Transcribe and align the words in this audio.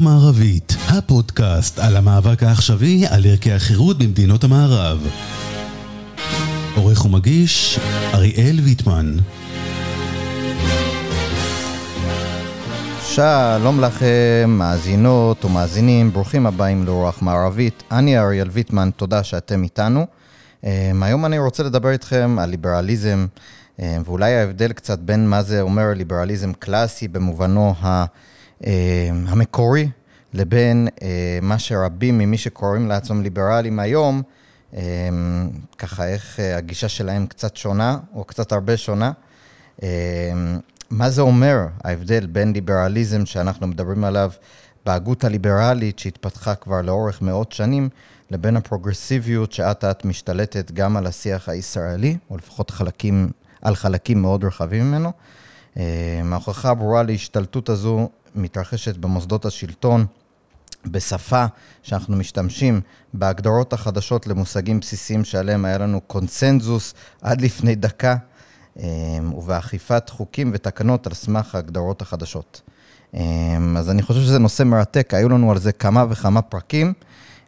מערבית, 0.00 0.76
הפודקאסט 0.88 1.78
על 1.78 1.96
המאבק 1.96 2.42
העכשווי 2.42 3.06
על 3.06 3.26
ערכי 3.26 3.52
החירות 3.52 3.98
במדינות 3.98 4.44
המערב. 4.44 5.08
עורך 6.76 7.04
ומגיש, 7.04 7.80
אריאל 8.14 8.60
ויטמן. 8.64 9.16
שלום 13.02 13.80
לכם, 13.80 14.50
מאזינות 14.58 15.44
ומאזינים, 15.44 16.12
ברוכים 16.12 16.46
הבאים 16.46 16.84
לרוח 16.86 17.22
מערבית. 17.22 17.82
אני 17.90 18.18
אריאל 18.18 18.48
ויטמן, 18.52 18.90
תודה 18.96 19.24
שאתם 19.24 19.62
איתנו. 19.62 20.06
אמ, 20.64 21.02
היום 21.02 21.26
אני 21.26 21.38
רוצה 21.38 21.62
לדבר 21.62 21.90
איתכם 21.90 22.36
על 22.40 22.50
ליברליזם, 22.50 23.26
אמ, 23.78 24.02
ואולי 24.04 24.34
ההבדל 24.34 24.72
קצת 24.72 24.98
בין 24.98 25.28
מה 25.28 25.42
זה 25.42 25.60
אומר 25.60 25.92
ליברליזם 25.96 26.52
קלאסי 26.52 27.08
במובנו 27.08 27.74
אמ, 28.66 28.70
המקורי, 29.28 29.88
לבין 30.34 30.88
מה 31.42 31.58
שרבים 31.58 32.18
ממי 32.18 32.38
שקוראים 32.38 32.88
לעצמם 32.88 33.22
ליברלים 33.22 33.78
היום, 33.80 34.22
ככה 35.78 36.08
איך 36.08 36.40
אה, 36.40 36.56
הגישה 36.56 36.88
שלהם 36.88 37.26
קצת 37.26 37.56
שונה, 37.56 37.98
או 38.14 38.24
קצת 38.24 38.52
הרבה 38.52 38.76
שונה. 38.76 39.12
מה 40.90 41.10
זה 41.10 41.22
אומר 41.22 41.66
ההבדל 41.84 42.26
בין 42.26 42.52
ליברליזם 42.52 43.26
שאנחנו 43.26 43.66
מדברים 43.66 44.04
עליו 44.04 44.30
בהגות 44.86 45.24
הליברלית 45.24 45.98
שהתפתחה 45.98 46.54
כבר 46.54 46.82
לאורך 46.82 47.22
מאות 47.22 47.52
שנים, 47.52 47.88
לבין 48.30 48.56
הפרוגרסיביות 48.56 49.52
שאט 49.52 49.84
אט 49.84 50.04
משתלטת 50.04 50.70
גם 50.70 50.96
על 50.96 51.06
השיח 51.06 51.48
הישראלי, 51.48 52.16
או 52.30 52.36
לפחות 52.36 52.70
חלקים, 52.70 53.30
על 53.62 53.74
חלקים 53.74 54.22
מאוד 54.22 54.44
רחבים 54.44 54.90
ממנו. 54.90 55.12
אה, 55.76 56.20
ההוכחה 56.32 56.70
הברורה 56.70 57.02
להשתלטות 57.02 57.68
הזו 57.68 58.08
מתרחשת 58.34 58.96
במוסדות 58.96 59.44
השלטון, 59.44 60.06
בשפה 60.86 61.44
שאנחנו 61.82 62.16
משתמשים 62.16 62.80
בהגדרות 63.14 63.72
החדשות 63.72 64.26
למושגים 64.26 64.80
בסיסיים 64.80 65.24
שעליהם 65.24 65.64
היה 65.64 65.78
לנו 65.78 66.00
קונצנזוס 66.00 66.94
עד 67.22 67.40
לפני 67.40 67.74
דקה, 67.74 68.16
אה, 68.78 68.86
ובאכיפת 69.36 70.10
חוקים 70.10 70.50
ותקנות 70.54 71.06
על 71.06 71.14
סמך 71.14 71.54
ההגדרות 71.54 72.02
החדשות. 72.02 72.60
אה, 73.14 73.20
אז 73.76 73.90
אני 73.90 74.02
חושב 74.02 74.20
שזה 74.20 74.38
נושא 74.38 74.62
מרתק, 74.62 75.14
היו 75.14 75.28
לנו 75.28 75.50
על 75.50 75.58
זה 75.58 75.72
כמה 75.72 76.04
וכמה 76.10 76.42
פרקים. 76.42 76.92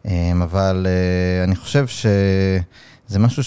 אמ, 0.04 0.42
אבל 0.42 0.86
אה, 0.88 1.44
אני 1.44 1.56
חושב 1.56 1.86
שזה 1.86 3.18
משהו 3.18 3.42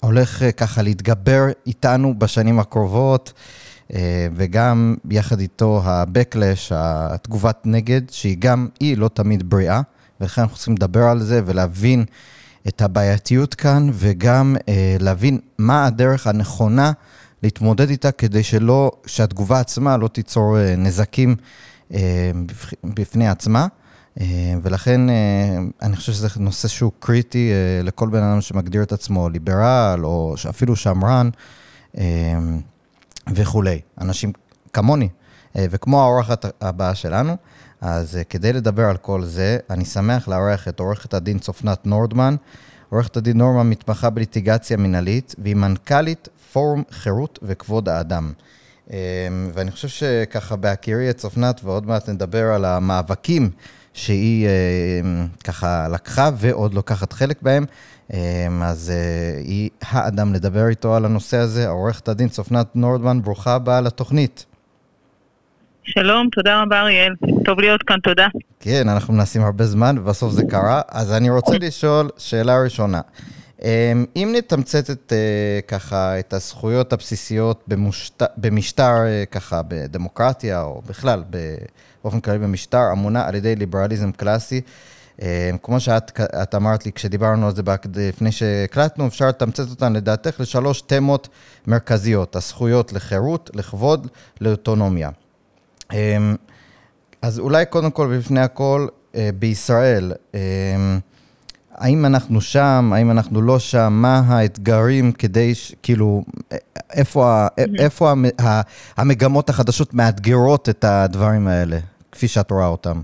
שהולך 0.00 0.42
אה, 0.42 0.52
ככה 0.52 0.82
להתגבר 0.82 1.46
איתנו 1.66 2.18
בשנים 2.18 2.60
הקרובות, 2.60 3.32
וגם 4.34 4.96
יחד 5.10 5.40
איתו 5.40 5.82
ה-Backlash, 5.84 6.72
התגובת 6.74 7.58
נגד, 7.64 8.00
שהיא 8.10 8.36
גם, 8.38 8.68
היא 8.80 8.96
לא 8.96 9.08
תמיד 9.08 9.50
בריאה, 9.50 9.80
ולכן 10.20 10.42
אנחנו 10.42 10.56
צריכים 10.56 10.74
לדבר 10.74 11.02
על 11.02 11.22
זה 11.22 11.40
ולהבין 11.46 12.04
את 12.68 12.82
הבעייתיות 12.82 13.54
כאן, 13.54 13.90
וגם 13.92 14.56
להבין 15.00 15.38
מה 15.58 15.86
הדרך 15.86 16.26
הנכונה 16.26 16.92
להתמודד 17.42 17.90
איתה, 17.90 18.12
כדי 18.12 18.42
שלא, 18.42 18.90
שהתגובה 19.06 19.60
עצמה 19.60 19.96
לא 19.96 20.08
תיצור 20.08 20.56
נזקים 20.76 21.36
בפני 22.84 23.28
עצמה. 23.28 23.66
אה, 24.20 24.54
ולכן 24.62 25.10
אה, 25.10 25.58
אני 25.82 25.96
חושב 25.96 26.12
שזה 26.12 26.28
נושא 26.36 26.68
שהוא 26.68 26.92
קריטי 27.00 27.50
אה, 27.52 27.82
לכל 27.82 28.08
בן 28.08 28.22
אדם 28.22 28.40
שמגדיר 28.40 28.82
את 28.82 28.92
עצמו 28.92 29.28
ליברל, 29.28 30.00
או 30.04 30.34
אפילו 30.50 30.76
שמרן 30.76 31.30
וכולי. 33.34 33.80
אנשים 34.00 34.32
כמוני, 34.72 35.08
וכמו 35.54 36.02
האורחת 36.02 36.62
הבאה 36.62 36.94
שלנו. 36.94 37.36
אז 37.80 38.18
כדי 38.28 38.52
לדבר 38.52 38.84
על 38.84 38.96
כל 38.96 39.24
זה, 39.24 39.58
אני 39.70 39.84
שמח 39.84 40.28
לארח 40.28 40.68
את 40.68 40.80
עורכת 40.80 41.14
הדין 41.14 41.38
צופנת 41.38 41.86
נורדמן. 41.86 42.36
עורכת 42.90 43.16
הדין 43.16 43.38
נורדמן 43.38 43.70
מתמחה 43.70 44.10
בליטיגציה 44.10 44.76
מנהלית, 44.76 45.34
והיא 45.38 45.56
מנכ"לית 45.56 46.28
פורום 46.52 46.82
חירות 46.90 47.38
וכבוד 47.42 47.88
האדם. 47.88 48.32
ואני 49.54 49.70
חושב 49.70 49.88
שככה 49.88 50.56
בהכירי 50.56 51.10
את 51.10 51.16
צופנת, 51.16 51.60
ועוד 51.64 51.86
מעט 51.86 52.08
נדבר 52.08 52.44
על 52.54 52.64
המאבקים 52.64 53.50
שהיא 53.92 54.46
אה, 54.46 54.50
ככה 55.44 55.88
לקחה 55.88 56.30
ועוד 56.36 56.74
לוקחת 56.74 57.12
חלק 57.12 57.42
בהם. 57.42 57.64
אה, 58.12 58.46
אז 58.62 58.92
אה, 58.94 59.40
היא 59.44 59.70
האדם 59.82 60.34
לדבר 60.34 60.68
איתו 60.68 60.94
על 60.94 61.04
הנושא 61.04 61.36
הזה. 61.36 61.68
עורכת 61.68 62.08
הדין 62.08 62.28
צופנת 62.28 62.66
נורדמן, 62.74 63.22
ברוכה 63.22 63.54
הבאה 63.54 63.80
לתוכנית. 63.80 64.46
שלום, 65.84 66.28
תודה 66.32 66.62
רבה 66.62 66.80
אריאל, 66.80 67.14
טוב 67.44 67.60
להיות 67.60 67.82
כאן, 67.82 68.00
תודה. 68.00 68.26
כן, 68.60 68.88
אנחנו 68.88 69.14
מנסים 69.14 69.42
הרבה 69.42 69.64
זמן 69.64 69.98
ובסוף 69.98 70.32
זה 70.32 70.42
קרה. 70.50 70.80
אז 70.88 71.12
אני 71.12 71.30
רוצה 71.30 71.58
לשאול 71.58 72.10
שאלה 72.18 72.62
ראשונה. 72.64 73.00
אם 74.16 74.34
נתמצת 74.38 74.90
את, 74.90 75.12
ככה, 75.68 76.18
את 76.18 76.32
הזכויות 76.32 76.92
הבסיסיות 76.92 77.64
במושת, 77.68 78.22
במשטר, 78.36 78.94
ככה, 79.30 79.60
בדמוקרטיה, 79.68 80.62
או 80.62 80.82
בכלל, 80.86 81.22
באופן 82.02 82.20
כללי 82.20 82.38
במשטר, 82.38 82.92
אמונה 82.92 83.28
על 83.28 83.34
ידי 83.34 83.56
ליברליזם 83.56 84.12
קלאסי. 84.12 84.60
אה, 85.22 85.50
כמו 85.62 85.80
שאת 85.80 86.54
אמרת 86.56 86.86
לי 86.86 86.92
כשדיברנו 86.92 87.46
על 87.46 87.54
זה 87.54 87.62
לפני 87.96 88.32
שהקלטנו, 88.32 89.06
אפשר 89.06 89.28
לתמצת 89.28 89.70
אותן 89.70 89.92
לדעתך 89.92 90.40
לשלוש 90.40 90.80
תמות 90.80 91.28
מרכזיות, 91.66 92.36
הזכויות 92.36 92.92
לחירות, 92.92 93.50
לכבוד, 93.54 94.08
לאוטונומיה. 94.40 95.10
אה, 95.92 96.16
אז 97.22 97.38
אולי 97.38 97.66
קודם 97.66 97.90
כל 97.90 98.06
ולפני 98.10 98.40
הכל, 98.40 98.86
אה, 99.14 99.30
בישראל, 99.38 100.12
האם 101.74 102.06
אנחנו 102.06 102.40
שם, 102.40 102.90
האם 102.94 103.10
אנחנו 103.10 103.42
לא 103.42 103.58
שם, 103.58 103.92
מה 103.92 104.22
האתגרים 104.26 105.12
כדי, 105.12 105.54
ש, 105.54 105.74
כאילו, 105.82 106.24
איפה, 106.92 107.46
mm-hmm. 107.46 107.62
איפה 107.78 108.12
המגמות 108.96 109.50
החדשות 109.50 109.94
מאתגרות 109.94 110.68
את 110.68 110.84
הדברים 110.84 111.48
האלה, 111.48 111.78
כפי 112.12 112.28
שאת 112.28 112.50
רואה 112.50 112.66
אותם? 112.66 113.00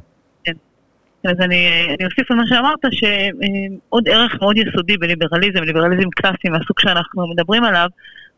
אז 1.24 1.40
אני, 1.40 1.86
אני 1.88 2.06
אוסיף 2.06 2.30
על 2.30 2.36
מה 2.36 2.42
שאמרת, 2.46 2.78
שעוד 2.90 4.08
ערך 4.08 4.36
מאוד 4.40 4.56
יסודי 4.58 4.96
בליברליזם, 4.96 5.62
ליברליזם 5.62 6.10
קלאסי 6.10 6.48
מהסוג 6.48 6.80
שאנחנו 6.80 7.26
מדברים 7.28 7.64
עליו, 7.64 7.86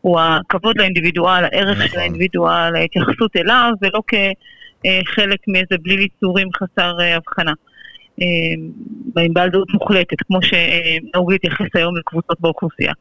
הוא 0.01 0.21
הכבוד 0.21 0.79
לאינדיבידואל, 0.79 1.45
הערך 1.45 1.77
נכון. 1.77 1.89
של 1.89 1.99
האינדיבידואל, 1.99 2.77
ההתייחסות 2.77 3.37
אליו, 3.37 3.73
ולא 3.83 4.01
כחלק 4.09 5.39
מאיזה 5.49 5.77
בלי 5.83 5.97
ליצורים 5.97 6.49
חסר 6.53 7.01
אה, 7.01 7.17
הבחנה. 7.17 7.53
בעל 9.33 9.51
זהות 9.53 9.71
מוחלטת, 9.75 10.17
כמו 10.27 10.39
שנהוג 10.43 11.33
להתייחס 11.33 11.67
היום 11.75 11.97
לקבוצות 11.97 12.41
באוכלוסייה. 12.41 12.93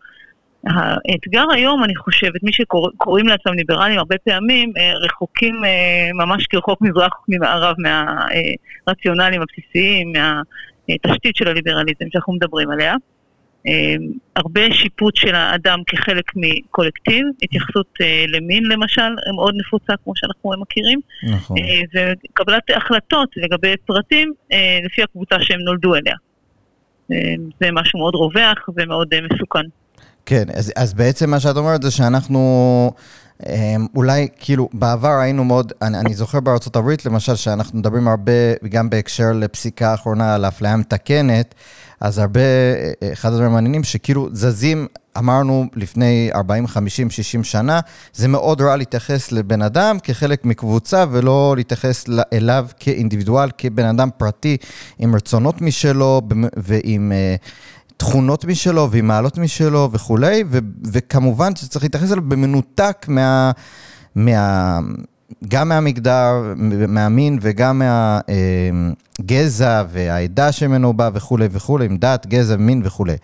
האתגר 0.66 1.46
היום, 1.54 1.84
אני 1.84 1.96
חושבת, 1.96 2.44
מי 2.44 2.52
שקוראים 2.54 3.28
לעצמם 3.28 3.54
ליברלים 3.54 4.00
הרבה 4.00 4.16
פעמים, 4.18 4.74
אה, 4.78 4.94
רחוקים 5.06 5.66
אה, 5.66 6.10
ממש 6.14 6.48
כרחוק 6.48 6.82
מזרח 6.82 7.14
ממערב 7.28 7.76
מהרציונלים 7.78 9.42
הבסיסיים, 9.42 10.12
מהתשתית 10.90 11.36
של 11.36 11.48
הליברליזם 11.48 12.06
שאנחנו 12.12 12.34
מדברים 12.34 12.72
עליה. 12.72 12.96
הרבה 14.36 14.62
שיפוט 14.72 15.16
של 15.16 15.36
האדם 15.36 15.80
כחלק 15.88 16.32
מקולקטיב, 16.36 17.26
התייחסות 17.44 17.88
אה, 18.02 18.26
למין 18.28 18.64
למשל, 18.64 19.16
מאוד 19.36 19.54
נפוצה 19.58 19.94
כמו 20.04 20.14
שאנחנו 20.16 20.52
מכירים, 20.62 21.00
נכון. 21.34 21.58
אה, 21.58 21.82
וקבלת 21.94 22.64
החלטות 22.76 23.30
לגבי 23.38 23.78
פרטים 23.86 24.34
אה, 24.52 24.80
לפי 24.86 25.04
הקבוצה 25.04 25.36
שהם 25.40 25.60
נולדו 25.60 25.96
אליה. 25.96 26.16
זה 27.60 27.72
משהו 27.72 28.00
מאוד 28.00 28.16
רווח 28.16 28.70
ומאוד 28.76 29.14
מסוכן. 29.32 29.66
כן, 30.26 30.44
אז, 30.54 30.72
אז 30.76 30.94
בעצם 30.94 31.30
מה 31.30 31.40
שאת 31.40 31.58
אומרת 31.58 31.82
זה 31.82 31.92
שאנחנו 31.92 32.92
אולי, 33.96 34.28
כאילו, 34.40 34.70
בעבר 34.74 35.20
היינו 35.22 35.44
מאוד, 35.44 35.74
אני, 35.82 36.00
אני 36.00 36.14
זוכר 36.14 36.40
בארצות 36.40 36.76
הברית 36.76 37.06
למשל, 37.06 37.36
שאנחנו 37.36 37.80
מדברים 37.80 38.08
הרבה, 38.08 38.32
גם 38.70 38.90
בהקשר 38.90 39.32
לפסיקה 39.32 39.92
האחרונה 39.92 40.36
על 40.36 40.46
אפליה 40.46 40.76
מתקנת, 40.76 41.56
אז 42.00 42.18
הרבה, 42.18 42.40
אחד 43.14 43.30
הדברים 43.30 43.52
המעניינים 43.52 43.84
שכאילו 43.84 44.30
זזים, 44.32 44.88
אמרנו 45.18 45.66
לפני 45.76 46.30
40, 46.36 46.68
50, 46.68 47.10
60 47.10 47.44
שנה, 47.44 47.80
זה 48.14 48.28
מאוד 48.28 48.62
רע 48.62 48.76
להתייחס 48.76 49.32
לבן 49.32 49.62
אדם 49.62 49.98
כחלק 50.04 50.46
מקבוצה 50.46 51.06
ולא 51.12 51.54
להתייחס 51.58 52.06
אליו 52.34 52.68
כאינדיבידואל, 52.80 53.50
כבן 53.58 53.86
אדם 53.86 54.10
פרטי 54.18 54.58
עם 55.00 55.16
רצונות 55.16 55.62
משלו 55.62 56.22
ועם... 56.58 57.12
תכונות 57.98 58.46
משלו 58.46 58.92
ועם 58.92 59.08
מעלות 59.08 59.38
משלו 59.38 59.90
וכולי, 59.92 60.44
ו- 60.48 60.60
וכמובן 60.92 61.56
שצריך 61.56 61.84
להתייחס 61.86 62.12
אליו 62.12 62.24
במנותק 62.24 63.06
מה... 63.08 63.52
מה 64.16 64.80
גם 65.48 65.70
מהמגדר, 65.70 66.54
מהמין 66.88 67.40
וגם 67.42 67.82
מהגזע 69.20 69.84
והעדה 69.90 70.52
שממנו 70.52 70.94
בא 70.94 71.10
וכולי 71.14 71.48
וכולי, 71.52 71.86
עם 71.86 71.98
דת, 71.98 72.28
גזע, 72.28 72.56
מין 72.58 72.82
וכולי. 72.86 73.16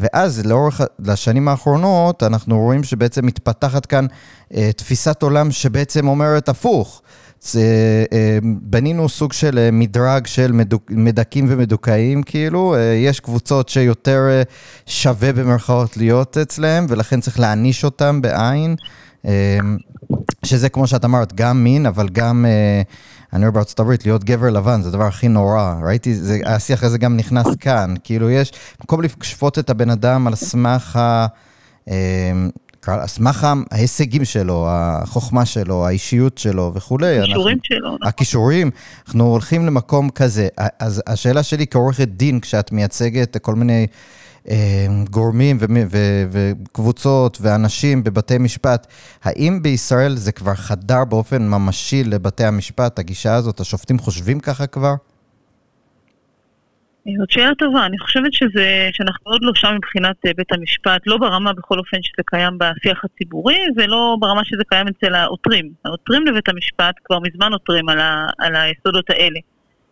ואז 0.00 0.46
לאורך, 0.46 0.80
לשנים 0.98 1.48
האחרונות, 1.48 2.22
אנחנו 2.22 2.58
רואים 2.58 2.84
שבעצם 2.84 3.26
מתפתחת 3.26 3.86
כאן 3.86 4.06
אה, 4.54 4.70
תפיסת 4.76 5.22
עולם 5.22 5.50
שבעצם 5.50 6.08
אומרת 6.08 6.48
הפוך. 6.48 7.02
בנינו 8.62 9.08
סוג 9.08 9.32
של 9.32 9.68
מדרג 9.72 10.26
של 10.26 10.52
מדכאים 10.90 11.46
ומדוכאים, 11.48 12.22
כאילו, 12.22 12.76
יש 13.04 13.20
קבוצות 13.20 13.68
שיותר 13.68 14.28
שווה 14.86 15.32
במרכאות 15.32 15.96
להיות 15.96 16.38
אצלהם, 16.38 16.86
ולכן 16.88 17.20
צריך 17.20 17.40
להעניש 17.40 17.84
אותם 17.84 18.22
בעין. 18.22 18.76
שזה 20.44 20.68
כמו 20.68 20.86
שאת 20.86 21.04
אמרת, 21.04 21.32
גם 21.32 21.64
מין, 21.64 21.86
אבל 21.86 22.08
גם, 22.08 22.46
אני 23.32 23.40
רואה 23.40 23.50
בארצות 23.50 23.80
הברית, 23.80 24.06
להיות 24.06 24.24
גבר 24.24 24.50
לבן 24.50 24.82
זה 24.82 24.88
הדבר 24.88 25.06
הכי 25.06 25.28
נורא. 25.28 25.74
ראיתי, 25.82 26.14
זה, 26.14 26.38
השיח 26.44 26.84
הזה 26.84 26.98
גם 26.98 27.16
נכנס 27.16 27.46
כאן. 27.60 27.94
כאילו 28.04 28.30
יש, 28.30 28.52
במקום 28.80 29.00
לשפוט 29.02 29.58
את 29.58 29.70
הבן 29.70 29.90
אדם 29.90 30.26
על 30.26 30.34
סמך 30.34 30.96
ה... 30.96 31.26
על 32.88 33.06
סמך 33.06 33.48
ההישגים 33.70 34.24
שלו, 34.24 34.66
החוכמה 34.68 35.46
שלו, 35.46 35.86
האישיות 35.86 36.38
שלו 36.38 36.72
וכולי. 36.74 37.20
הכישורים 37.20 37.58
שלו. 37.62 37.94
נכון. 37.94 38.08
הכישורים, 38.08 38.70
אנחנו 39.06 39.24
הולכים 39.24 39.66
למקום 39.66 40.10
כזה. 40.10 40.48
אז 40.78 41.02
השאלה 41.06 41.42
שלי 41.42 41.66
כעורכת 41.66 42.08
דין, 42.08 42.40
כשאת 42.40 42.72
מייצגת 42.72 43.36
כל 43.36 43.54
מיני 43.54 43.86
אה, 44.50 44.86
גורמים 45.10 45.58
וקבוצות 46.30 47.38
ואנשים 47.40 48.04
בבתי 48.04 48.38
משפט, 48.38 48.86
האם 49.24 49.62
בישראל 49.62 50.16
זה 50.16 50.32
כבר 50.32 50.54
חדר 50.54 51.04
באופן 51.04 51.48
ממשי 51.48 52.04
לבתי 52.04 52.44
המשפט, 52.44 52.98
הגישה 52.98 53.34
הזאת? 53.34 53.60
השופטים 53.60 53.98
חושבים 53.98 54.40
ככה 54.40 54.66
כבר? 54.66 54.94
זאת 57.18 57.30
שאלה 57.30 57.54
טובה, 57.54 57.86
אני 57.86 57.98
חושבת 57.98 58.32
שזה, 58.32 58.88
שאנחנו 58.92 59.30
עוד 59.30 59.42
לא 59.42 59.52
שם 59.54 59.74
מבחינת 59.76 60.16
אה, 60.26 60.30
בית 60.36 60.52
המשפט, 60.52 61.02
לא 61.06 61.16
ברמה 61.16 61.52
בכל 61.52 61.78
אופן 61.78 62.02
שזה 62.02 62.22
קיים 62.26 62.58
בשיח 62.58 63.04
הציבורי 63.04 63.58
ולא 63.76 64.16
ברמה 64.20 64.44
שזה 64.44 64.62
קיים 64.68 64.86
אצל 64.88 65.14
העותרים. 65.14 65.72
העותרים 65.84 66.26
לבית 66.26 66.48
המשפט 66.48 66.94
כבר 67.04 67.18
מזמן 67.18 67.52
עותרים 67.52 67.88
על, 67.88 68.00
ה, 68.00 68.26
על 68.38 68.56
היסודות 68.56 69.10
האלה 69.10 69.40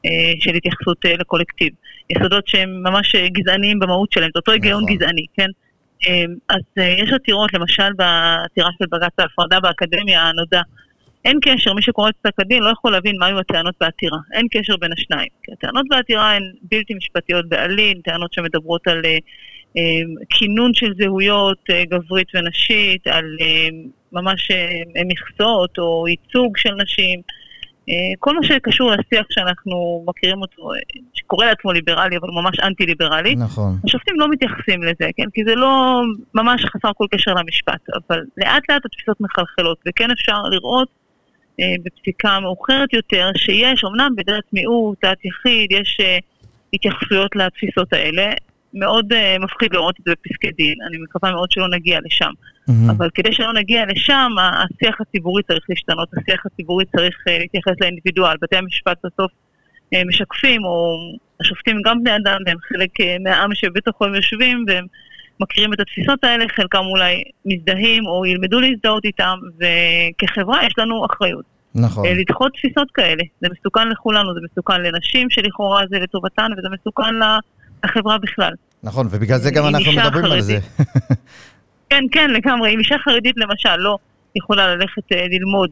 אה, 0.06 0.32
של 0.40 0.54
התייחסות 0.54 1.06
אה, 1.06 1.16
לקולקטיב. 1.16 1.72
יסודות 2.10 2.48
שהם 2.48 2.82
ממש 2.82 3.16
גזעניים 3.16 3.78
במהות 3.78 4.12
שלהם, 4.12 4.30
זה 4.34 4.38
אותו 4.38 4.52
היגיון 4.52 4.82
נכון. 4.84 4.96
גזעני, 4.96 5.26
כן? 5.36 5.48
אז 6.48 6.62
יש 6.76 7.12
עתירות, 7.12 7.54
למשל 7.54 7.92
בעתירה 7.96 8.70
של 8.78 8.84
בג"ץ 8.92 9.12
ההפרדה 9.18 9.60
באקדמיה 9.60 10.22
הנודע, 10.22 10.60
אין 11.24 11.38
קשר, 11.42 11.72
מי 11.72 11.82
שקורא 11.82 12.08
את 12.08 12.14
פסק 12.22 12.40
הדין 12.40 12.62
לא 12.62 12.70
יכול 12.70 12.92
להבין 12.92 13.16
מה 13.19 13.26
היו 13.26 13.38
הטענות 13.38 13.74
בעתירה. 13.80 14.19
אין 14.32 14.46
קשר 14.50 14.76
בין 14.76 14.92
השניים. 14.92 15.28
כי 15.42 15.52
הטענות 15.52 15.86
בעתירה 15.90 16.32
הן 16.32 16.42
בלתי 16.62 16.94
משפטיות 16.94 17.48
בעליל, 17.48 18.00
טענות 18.04 18.32
שמדברות 18.32 18.88
על 18.88 19.00
אה, 19.04 19.19
אה, 19.76 19.82
כינון 20.30 20.74
של 20.74 20.92
זהויות 20.98 21.58
אה, 21.70 21.84
גברית 21.84 22.28
ונשית, 22.34 23.06
על 23.06 23.24
אה, 23.40 23.69
ממש 24.12 24.50
אה, 24.50 25.02
מכסות 25.04 25.78
או 25.78 26.04
ייצוג 26.08 26.56
של 26.56 26.74
נשים. 26.74 27.20
אה, 27.88 27.94
כל 28.19 28.36
מה 28.36 28.42
שקשור 28.42 28.90
לשיח 28.90 29.26
שאנחנו 29.30 30.04
מכירים 30.08 30.38
אותו, 30.38 30.72
אה, 30.74 30.78
שקורא 31.14 31.46
לעצמו 31.46 31.72
ליברלי, 31.72 32.16
אבל 32.16 32.28
ממש 32.30 32.60
אנטי-ליברלי. 32.60 33.34
נכון. 33.34 33.78
השופטים 33.84 34.20
לא 34.20 34.28
מתייחסים 34.28 34.82
לזה, 34.82 35.10
כן? 35.16 35.26
כי 35.34 35.44
זה 35.44 35.54
לא 35.54 36.02
ממש 36.34 36.64
חסר 36.64 36.90
כל 36.96 37.06
קשר 37.10 37.34
למשפט, 37.34 37.80
אבל 37.94 38.20
לאט 38.36 38.62
לאט 38.69 38.86
התפיסות 38.86 39.20
מחלחלות, 39.20 39.78
וכן 39.88 40.10
אפשר 40.10 40.42
לראות 40.42 40.88
אה, 40.88 41.01
בפסיקה 41.60 42.40
מאוחרת 42.40 42.93
יותר, 42.93 43.31
שיש, 43.37 43.84
אמנם 43.84 44.12
בדעת 44.16 44.44
מיעוט, 44.52 44.99
דעת 45.02 45.25
יחיד, 45.25 45.72
יש 45.72 45.99
אה, 46.00 46.19
התייחסויות 46.72 47.37
לתפיסות 47.37 47.93
האלה. 47.93 48.32
מאוד 48.75 49.12
uh, 49.12 49.44
מפחיד 49.44 49.72
לראות 49.72 49.94
את 50.00 50.04
זה 50.06 50.12
בפסקי 50.12 50.50
דין, 50.50 50.75
אני 50.88 50.99
מקווה 50.99 51.32
מאוד 51.32 51.50
שלא 51.50 51.69
נגיע 51.69 51.99
לשם. 52.04 52.31
Mm-hmm. 52.31 52.90
אבל 52.90 53.10
כדי 53.14 53.32
שלא 53.32 53.52
נגיע 53.52 53.84
לשם, 53.87 54.31
השיח 54.40 55.00
הציבורי 55.00 55.43
צריך 55.43 55.64
להשתנות, 55.69 56.08
השיח 56.16 56.46
הציבורי 56.46 56.84
צריך 56.96 57.16
uh, 57.28 57.31
להתייחס 57.31 57.72
לאינדיבידואל. 57.81 58.37
בתי 58.43 58.56
המשפט 58.56 58.98
בסוף 59.05 59.31
uh, 59.94 59.98
משקפים, 60.06 60.64
או 60.64 60.96
השופטים 61.40 61.76
גם 61.84 62.00
בני 62.00 62.16
אדם, 62.16 62.38
והם 62.46 62.56
חלק 62.69 63.00
uh, 63.00 63.22
מהעם 63.25 63.55
שבתוכו 63.55 64.05
הם 64.05 64.14
יושבים, 64.14 64.64
והם 64.69 64.87
מכירים 65.40 65.73
את 65.73 65.81
התפיסות 65.81 66.25
האלה, 66.25 66.44
חלקם 66.56 66.82
אולי 66.93 67.23
מזדהים 67.44 68.06
או 68.06 68.26
ילמדו 68.26 68.61
להזדהות 68.61 69.05
איתם, 69.05 69.38
וכחברה 69.58 70.67
יש 70.67 70.75
לנו 70.79 71.06
אחריות. 71.06 71.44
נכון. 71.75 72.06
אה, 72.06 72.14
לדחות 72.14 72.52
תפיסות 72.52 72.90
כאלה. 72.94 73.23
זה 73.40 73.49
מסוכן 73.52 73.88
לכולנו, 73.88 74.34
זה 74.34 74.40
מסוכן 74.50 74.82
לנשים 74.82 75.31
שלכאורה 75.31 75.82
זה 75.90 75.99
לטובתן, 75.99 76.50
וזה 76.58 76.69
מסוכן 76.70 77.14
לחברה 77.84 78.19
בכלל. 78.19 78.52
נכון, 78.82 79.06
ובגלל 79.11 79.38
זה 79.38 79.50
גם 79.50 79.67
אנחנו 79.67 79.93
מדברים 79.93 80.25
חרדית. 80.25 80.32
על 80.32 80.40
זה. 80.40 80.58
כן, 81.90 82.05
כן, 82.12 82.31
לגמרי. 82.31 82.75
אם 82.75 82.79
אישה 82.79 82.96
חרדית 83.05 83.34
למשל 83.37 83.76
לא 83.76 83.96
יכולה 84.37 84.75
ללכת 84.75 85.12
אה, 85.12 85.26
ללמוד 85.31 85.70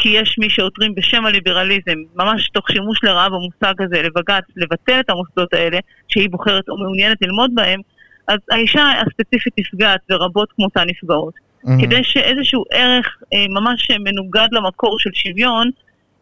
כי 0.00 0.08
יש 0.08 0.36
מי 0.38 0.50
שעותרים 0.50 0.94
בשם 0.94 1.26
הליברליזם, 1.26 1.98
ממש 2.16 2.48
תוך 2.48 2.70
שימוש 2.70 3.04
לרעה 3.04 3.28
במושג 3.28 3.74
הזה, 3.82 4.02
לבג"ץ, 4.02 4.44
לבטל 4.56 5.00
את 5.00 5.10
המוסדות 5.10 5.54
האלה, 5.54 5.78
שהיא 6.08 6.30
בוחרת 6.30 6.68
או 6.68 6.76
מעוניינת 6.78 7.18
ללמוד 7.22 7.50
בהם, 7.54 7.80
אז 8.30 8.38
האישה 8.50 8.84
הספציפית 9.00 9.52
נפגעת 9.58 10.00
ורבות 10.10 10.48
כמותה 10.56 10.82
נפגעות. 10.84 11.34
Mm-hmm. 11.34 11.70
כדי 11.80 12.04
שאיזשהו 12.04 12.64
ערך 12.70 13.16
אה, 13.34 13.46
ממש 13.48 13.90
מנוגד 13.90 14.48
למקור 14.52 14.98
של 14.98 15.10
שוויון 15.14 15.70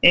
אה, 0.05 0.11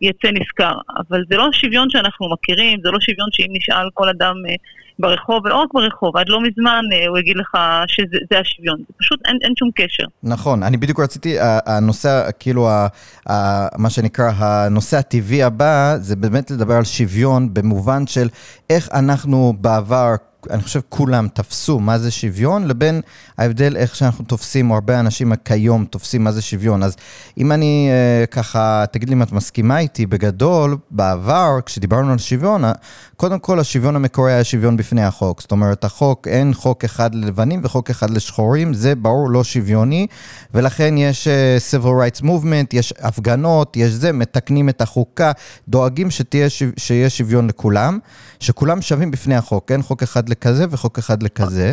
יצא 0.00 0.28
נשכר. 0.32 0.72
אבל 0.98 1.24
זה 1.30 1.36
לא 1.36 1.48
שוויון 1.52 1.90
שאנחנו 1.90 2.28
מכירים, 2.32 2.80
זה 2.84 2.90
לא 2.90 3.00
שוויון 3.00 3.28
שאם 3.32 3.46
נשאל 3.50 3.88
כל 3.94 4.08
אדם 4.08 4.34
אה, 4.48 4.54
ברחוב, 4.98 5.44
ולא 5.44 5.56
רק 5.56 5.68
ברחוב, 5.74 6.16
עד 6.16 6.28
לא 6.28 6.40
מזמן 6.40 6.82
אה, 6.92 7.08
הוא 7.08 7.18
יגיד 7.18 7.36
לך 7.36 7.56
שזה 7.86 8.40
השוויון. 8.40 8.78
זה 8.78 8.94
פשוט 8.98 9.20
אין, 9.26 9.38
אין 9.42 9.52
שום 9.58 9.70
קשר. 9.74 10.04
נכון, 10.22 10.62
אני 10.62 10.76
בדיוק 10.76 11.00
רציתי, 11.00 11.36
הנושא, 11.66 12.30
כאילו, 12.38 12.68
ה, 12.68 12.86
ה, 13.30 13.66
מה 13.78 13.90
שנקרא, 13.90 14.32
הנושא 14.36 14.96
הטבעי 14.96 15.42
הבא, 15.42 15.96
זה 15.96 16.16
באמת 16.16 16.50
לדבר 16.50 16.74
על 16.74 16.84
שוויון 16.84 17.54
במובן 17.54 18.06
של 18.06 18.28
איך 18.70 18.88
אנחנו 18.92 19.52
בעבר... 19.60 20.14
אני 20.50 20.62
חושב 20.62 20.80
כולם 20.88 21.28
תפסו 21.34 21.80
מה 21.80 21.98
זה 21.98 22.10
שוויון, 22.10 22.66
לבין 22.68 23.00
ההבדל 23.38 23.76
איך 23.76 23.96
שאנחנו 23.96 24.24
תופסים, 24.24 24.70
או 24.70 24.74
הרבה 24.74 25.00
אנשים 25.00 25.32
כיום 25.44 25.84
תופסים 25.84 26.24
מה 26.24 26.32
זה 26.32 26.42
שוויון. 26.42 26.82
אז 26.82 26.96
אם 27.38 27.52
אני 27.52 27.88
אה, 27.90 28.26
ככה, 28.26 28.84
תגיד 28.92 29.08
לי 29.08 29.14
אם 29.14 29.22
את 29.22 29.32
מסכימה 29.32 29.78
איתי, 29.78 30.06
בגדול, 30.06 30.76
בעבר, 30.90 31.58
כשדיברנו 31.66 32.12
על 32.12 32.18
שוויון, 32.18 32.64
קודם 33.16 33.38
כל 33.38 33.60
השוויון 33.60 33.96
המקורי 33.96 34.32
היה 34.32 34.44
שוויון 34.44 34.76
בפני 34.76 35.04
החוק. 35.04 35.40
זאת 35.40 35.52
אומרת, 35.52 35.84
החוק, 35.84 36.28
אין 36.28 36.54
חוק 36.54 36.84
אחד 36.84 37.14
ללבנים 37.14 37.60
וחוק 37.64 37.90
אחד 37.90 38.10
לשחורים, 38.10 38.74
זה 38.74 38.94
ברור 38.94 39.30
לא 39.30 39.44
שוויוני, 39.44 40.06
ולכן 40.54 40.98
יש 40.98 41.28
uh, 41.28 41.80
civil 41.80 41.84
rights 41.86 42.22
movement, 42.22 42.66
יש 42.72 42.94
הפגנות, 43.00 43.76
יש 43.76 43.92
זה, 43.92 44.12
מתקנים 44.12 44.68
את 44.68 44.80
החוקה, 44.80 45.32
דואגים 45.68 46.10
שתהיה, 46.10 46.46
שיהיה 46.76 47.10
שוויון 47.10 47.46
לכולם, 47.48 47.98
שכולם 48.40 48.82
שווים 48.82 49.10
בפני 49.10 49.34
החוק, 49.34 49.72
אין 49.72 49.82
חוק 49.82 50.02
אחד 50.02 50.28
לכזה 50.32 50.64
וחוק 50.70 50.98
אחד 50.98 51.22
לכזה. 51.22 51.72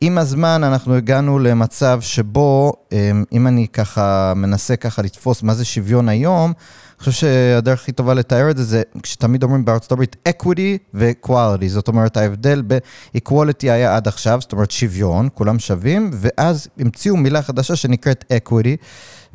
עם 0.00 0.18
הזמן 0.18 0.64
אנחנו 0.64 0.94
הגענו 0.94 1.38
למצב 1.38 1.98
שבו, 2.00 2.72
אמ, 2.92 3.24
אם 3.32 3.46
אני 3.46 3.68
ככה 3.68 4.32
מנסה 4.36 4.76
ככה 4.76 5.02
לתפוס 5.02 5.42
מה 5.42 5.54
זה 5.54 5.64
שוויון 5.64 6.08
היום, 6.08 6.52
אני 6.52 6.98
חושב 6.98 7.12
שהדרך 7.12 7.82
הכי 7.82 7.92
טובה 7.92 8.14
לתאר 8.14 8.50
את 8.50 8.56
זה, 8.56 8.64
זה 8.64 8.82
כשתמיד 9.02 9.42
אומרים 9.42 9.64
בארצות 9.64 9.92
הברית 9.92 10.16
equity 10.28 10.78
ו-quality, 10.94 11.68
זאת 11.68 11.88
אומרת 11.88 12.16
ההבדל 12.16 12.62
ב-equality 12.66 13.62
היה 13.62 13.96
עד 13.96 14.08
עכשיו, 14.08 14.40
זאת 14.40 14.52
אומרת 14.52 14.70
שוויון, 14.70 15.28
כולם 15.34 15.58
שווים, 15.58 16.10
ואז 16.14 16.68
המציאו 16.78 17.16
מילה 17.16 17.42
חדשה 17.42 17.76
שנקראת 17.76 18.24
equity. 18.32 18.84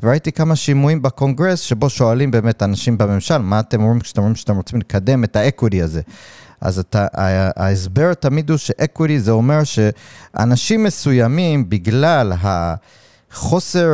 וראיתי 0.04 0.32
כמה 0.32 0.56
שימועים 0.56 1.02
בקונגרס 1.02 1.60
שבו 1.60 1.90
שואלים 1.90 2.32
באמת 2.32 2.64
אנשים 2.64 2.98
בממשל, 2.98 3.38
מה 3.38 3.60
אתם 3.60 3.82
אומרים 3.82 4.00
כשאתם 4.00 4.22
אומרים 4.22 4.36
שאתם 4.36 4.56
רוצים 4.56 4.80
לקדם 4.80 5.24
את 5.24 5.36
ה 5.36 5.42
equity 5.42 5.82
הזה? 5.82 6.02
אז 6.62 6.80
אתה, 6.80 7.08
ההסבר 7.56 8.14
תמיד 8.14 8.50
הוא 8.50 8.58
ש 8.58 8.73
equity 8.73 9.20
זה 9.20 9.32
אומר 9.32 9.62
שאנשים 9.64 10.84
מסוימים, 10.84 11.70
בגלל 11.70 12.34
החוסר, 13.32 13.90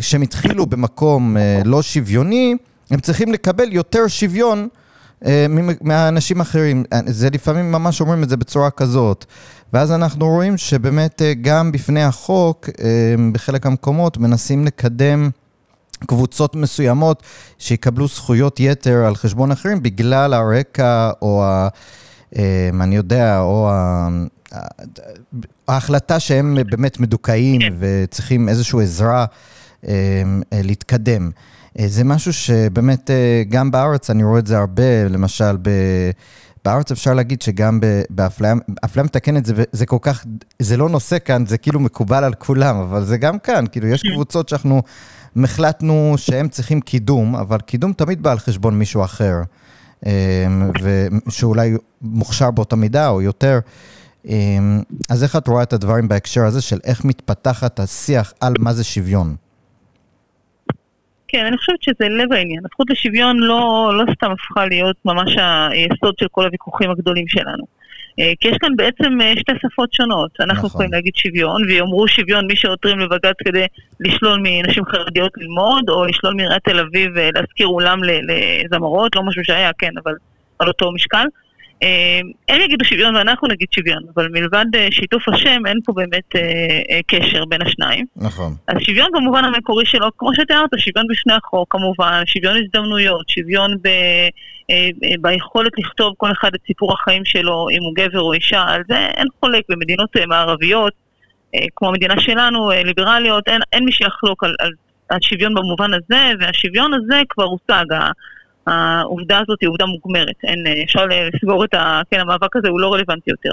שהם 0.00 0.22
התחילו 0.22 0.66
במקום 0.66 1.36
אה, 1.36 1.62
לא 1.64 1.82
שוויוני, 1.82 2.54
הם 2.90 3.00
צריכים 3.00 3.32
לקבל 3.32 3.72
יותר 3.72 4.08
שוויון 4.08 4.68
אה, 5.26 5.46
מהאנשים 5.80 6.40
האחרים. 6.40 6.84
זה 7.06 7.30
לפעמים 7.30 7.72
ממש 7.72 8.00
אומרים 8.00 8.22
את 8.22 8.28
זה 8.28 8.36
בצורה 8.36 8.70
כזאת. 8.70 9.24
ואז 9.72 9.92
אנחנו 9.92 10.28
רואים 10.28 10.56
שבאמת 10.56 11.22
אה, 11.22 11.34
גם 11.34 11.72
בפני 11.72 12.02
החוק, 12.02 12.68
בחלק 13.32 13.66
המקומות, 13.66 14.18
מנסים 14.18 14.64
לקדם 14.64 15.30
קבוצות 16.06 16.56
מסוימות 16.56 17.22
שיקבלו 17.58 18.08
זכויות 18.08 18.60
יתר 18.60 19.04
על 19.06 19.14
חשבון 19.14 19.50
אחרים 19.50 19.82
בגלל 19.82 20.34
הרקע 20.34 21.10
או 21.22 21.44
ה... 21.44 21.68
אה, 22.36 22.70
אני 22.80 22.96
יודע, 22.96 23.40
או 23.40 23.70
ה... 23.70 24.08
ההחלטה 25.68 26.20
שהם 26.20 26.58
באמת 26.70 27.00
מדוכאים 27.00 27.60
כן. 27.60 27.74
וצריכים 27.78 28.48
איזושהי 28.48 28.82
עזרה 28.82 29.24
אה, 29.88 29.92
אה, 30.52 30.60
להתקדם. 30.62 31.30
זה 31.86 32.04
משהו 32.04 32.32
שבאמת, 32.32 33.10
גם 33.48 33.70
בארץ 33.70 34.10
אני 34.10 34.24
רואה 34.24 34.38
את 34.38 34.46
זה 34.46 34.58
הרבה, 34.58 35.08
למשל 35.08 35.56
בארץ 36.64 36.90
אפשר 36.90 37.14
להגיד 37.14 37.42
שגם 37.42 37.80
באפליה 38.10 38.54
מתקנת 38.96 39.46
זה, 39.46 39.64
זה 39.72 39.86
כל 39.86 39.96
כך, 40.02 40.24
זה 40.58 40.76
לא 40.76 40.88
נושא 40.88 41.16
כאן, 41.24 41.46
זה 41.46 41.58
כאילו 41.58 41.80
מקובל 41.80 42.24
על 42.24 42.34
כולם, 42.34 42.76
אבל 42.76 43.04
זה 43.04 43.18
גם 43.18 43.38
כאן, 43.38 43.64
כאילו 43.72 43.88
יש 43.88 44.02
כן. 44.02 44.08
קבוצות 44.14 44.48
שאנחנו 44.48 44.82
החלטנו 45.44 46.14
שהם 46.16 46.48
צריכים 46.48 46.80
קידום, 46.80 47.36
אבל 47.36 47.58
קידום 47.58 47.92
תמיד 47.92 48.22
בא 48.22 48.32
על 48.32 48.38
חשבון 48.38 48.78
מישהו 48.78 49.04
אחר, 49.04 49.34
אמ, 50.06 50.10
ושאולי 50.82 51.72
מוכשר 52.02 52.50
באותה 52.50 52.76
מידה 52.76 53.08
או 53.08 53.22
יותר. 53.22 53.58
אמ, 54.28 54.82
אז 55.10 55.24
איך 55.24 55.36
את 55.36 55.48
רואה 55.48 55.62
את 55.62 55.72
הדברים 55.72 56.08
בהקשר 56.08 56.44
הזה 56.44 56.60
של 56.60 56.78
איך 56.84 57.04
מתפתחת 57.04 57.80
השיח 57.80 58.32
על 58.40 58.52
מה 58.58 58.72
זה 58.72 58.84
שוויון? 58.84 59.36
כן, 61.28 61.46
אני 61.46 61.56
חושבת 61.56 61.82
שזה 61.82 62.08
לב 62.08 62.32
העניין. 62.32 62.60
הזכות 62.64 62.90
לשוויון 62.90 63.38
לא, 63.38 63.90
לא 63.98 64.12
סתם 64.12 64.30
הפכה 64.30 64.66
להיות 64.66 64.96
ממש 65.04 65.36
היסוד 65.70 66.14
של 66.20 66.26
כל 66.30 66.44
הוויכוחים 66.44 66.90
הגדולים 66.90 67.28
שלנו. 67.28 67.79
אה, 68.20 68.32
כי 68.40 68.48
יש 68.48 68.56
כאן 68.60 68.76
בעצם 68.76 69.20
אה, 69.20 69.32
שתי 69.38 69.52
שפות 69.62 69.92
שונות. 69.92 70.30
אנחנו 70.40 70.54
נכון. 70.54 70.68
יכולים 70.68 70.92
להגיד 70.92 71.14
שוויון, 71.16 71.62
ויאמרו 71.68 72.08
שוויון 72.08 72.46
מי 72.46 72.56
שעותרים 72.56 72.98
לבג"ץ 72.98 73.36
כדי 73.44 73.66
לשלול 74.00 74.40
מנשים 74.42 74.84
חרדיות 74.84 75.32
ללמוד, 75.36 75.88
או 75.88 76.04
לשלול 76.04 76.34
מעיריית 76.34 76.64
תל 76.64 76.78
אביב 76.78 77.18
אה, 77.18 77.30
להשכיר 77.34 77.66
אולם 77.66 77.98
לזמרות, 78.04 79.16
לא 79.16 79.22
משהו 79.22 79.44
שהיה, 79.44 79.70
כן, 79.78 79.90
אבל 80.04 80.12
על 80.58 80.68
אותו 80.68 80.92
משקל. 80.92 81.24
אה, 81.82 82.20
הם 82.48 82.60
יגידו 82.60 82.84
שוויון 82.84 83.16
ואנחנו 83.16 83.48
נגיד 83.48 83.68
שוויון, 83.74 84.02
אבל 84.14 84.28
מלבד 84.28 84.66
אה, 84.74 84.88
שיתוף 84.90 85.28
השם 85.28 85.66
אין 85.66 85.78
פה 85.84 85.92
באמת 85.92 86.36
אה, 86.36 87.00
קשר 87.06 87.44
בין 87.44 87.62
השניים. 87.62 88.06
נכון. 88.16 88.54
אז 88.68 88.76
שוויון 88.80 89.08
במובן 89.12 89.44
המקורי 89.44 89.86
שלו, 89.86 90.06
כמו 90.18 90.34
שתיארת, 90.34 90.70
שוויון 90.76 91.06
בפני 91.10 91.32
החוק 91.32 91.66
כמובן, 91.70 92.22
שוויון 92.26 92.56
הזדמנויות, 92.56 93.28
שוויון 93.28 93.76
ב... 93.82 93.88
ביכולת 95.20 95.72
לכתוב 95.78 96.14
כל 96.16 96.32
אחד 96.32 96.54
את 96.54 96.60
סיפור 96.66 96.92
החיים 96.92 97.24
שלו, 97.24 97.66
אם 97.70 97.82
הוא 97.82 97.94
גבר 97.94 98.20
או 98.20 98.32
אישה, 98.32 98.62
על 98.62 98.82
זה 98.88 98.98
אין 98.98 99.26
חולק 99.40 99.64
במדינות 99.68 100.16
מערביות, 100.28 100.92
כמו 101.76 101.88
המדינה 101.88 102.20
שלנו, 102.20 102.70
ליברליות, 102.70 103.48
אין, 103.48 103.60
אין 103.72 103.84
מי 103.84 103.92
שיחלוק 103.92 104.44
על, 104.44 104.54
על, 104.58 104.70
על 105.08 105.18
שוויון 105.20 105.54
במובן 105.54 105.90
הזה, 105.94 106.32
והשוויון 106.40 106.94
הזה 106.94 107.22
כבר 107.28 107.44
הושג. 107.44 107.84
העובדה 108.66 109.38
הזאת 109.38 109.58
היא 109.60 109.68
עובדה 109.68 109.86
מוגמרת, 109.86 110.36
אין, 110.44 110.66
אה, 110.66 110.82
אפשר 110.84 111.06
לסגור 111.06 111.64
את 111.64 111.74
ה... 111.74 112.02
כן, 112.10 112.20
המאבק 112.20 112.56
הזה 112.56 112.68
הוא 112.68 112.80
לא 112.80 112.92
רלוונטי 112.94 113.30
יותר. 113.30 113.50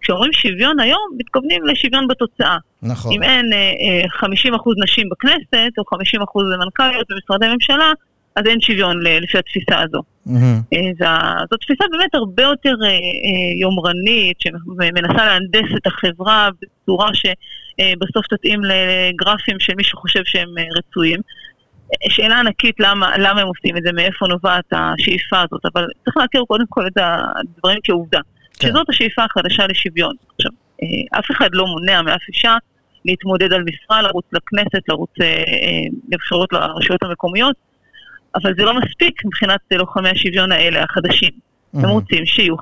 כשאומרים 0.00 0.32
שוויון 0.32 0.80
היום, 0.80 1.08
מתכוונים 1.18 1.66
לשוויון 1.66 2.08
בתוצאה. 2.08 2.56
נכון. 2.82 3.12
אם 3.12 3.22
אין 3.22 3.46
50% 3.46 3.52
אה, 3.52 4.28
אה, 4.28 4.84
נשים 4.84 5.08
בכנסת, 5.08 5.78
או 5.78 5.82
50% 5.82 6.58
מנכ"ליות 6.64 7.06
במשרדי 7.10 7.46
ממשלה, 7.54 7.92
אז 8.36 8.46
אין 8.46 8.60
שוויון 8.60 9.00
לפי 9.02 9.38
התפיסה 9.38 9.80
הזו. 9.80 10.02
Mm-hmm. 10.26 11.04
זו 11.50 11.56
תפיסה 11.56 11.84
באמת 11.90 12.14
הרבה 12.14 12.42
יותר 12.42 12.74
יומרנית, 13.60 14.40
שמנסה 14.40 15.26
להנדס 15.26 15.76
את 15.76 15.86
החברה 15.86 16.48
בצורה 16.62 17.10
שבסוף 17.14 18.26
תתאים 18.26 18.60
לגרפים 18.64 19.60
של 19.60 19.72
מי 19.76 19.84
שחושב 19.84 20.20
שהם 20.24 20.48
רצויים. 20.78 21.20
שאלה 22.08 22.40
ענקית 22.40 22.80
למה, 22.80 23.18
למה 23.18 23.40
הם 23.40 23.46
עושים 23.46 23.76
את 23.76 23.82
זה, 23.82 23.92
מאיפה 23.92 24.26
נובעת 24.26 24.72
השאיפה 24.72 25.40
הזאת, 25.40 25.66
אבל 25.74 25.86
צריך 26.04 26.16
להכיר 26.16 26.44
קודם 26.48 26.64
כל 26.68 26.86
את 26.86 26.96
הדברים 26.96 27.78
כעובדה, 27.84 28.18
כן. 28.58 28.68
שזאת 28.68 28.88
השאיפה 28.88 29.24
החדשה 29.24 29.66
לשוויון. 29.66 30.14
עכשיו, 30.34 30.52
אה, 30.82 31.18
אף 31.18 31.30
אחד 31.30 31.48
לא 31.52 31.66
מונע 31.66 32.02
מאף 32.02 32.20
אישה 32.28 32.56
להתמודד 33.04 33.52
על 33.52 33.64
משרה, 33.64 34.02
לרוץ 34.02 34.24
לכנסת, 34.32 34.88
לרוץ 34.88 35.10
אה, 35.20 35.26
אה, 35.26 35.88
לבחירות 36.12 36.52
לרשויות 36.52 37.02
המקומיות, 37.02 37.56
אבל 38.34 38.54
זה 38.58 38.64
לא 38.64 38.74
מספיק 38.74 39.24
מבחינת 39.24 39.60
לוחמי 39.72 40.08
השוויון 40.08 40.52
האלה, 40.52 40.82
החדשים. 40.82 41.47
הם 41.74 41.90
רוצים 41.90 42.26
שיהיו 42.26 42.54
50% 42.56 42.60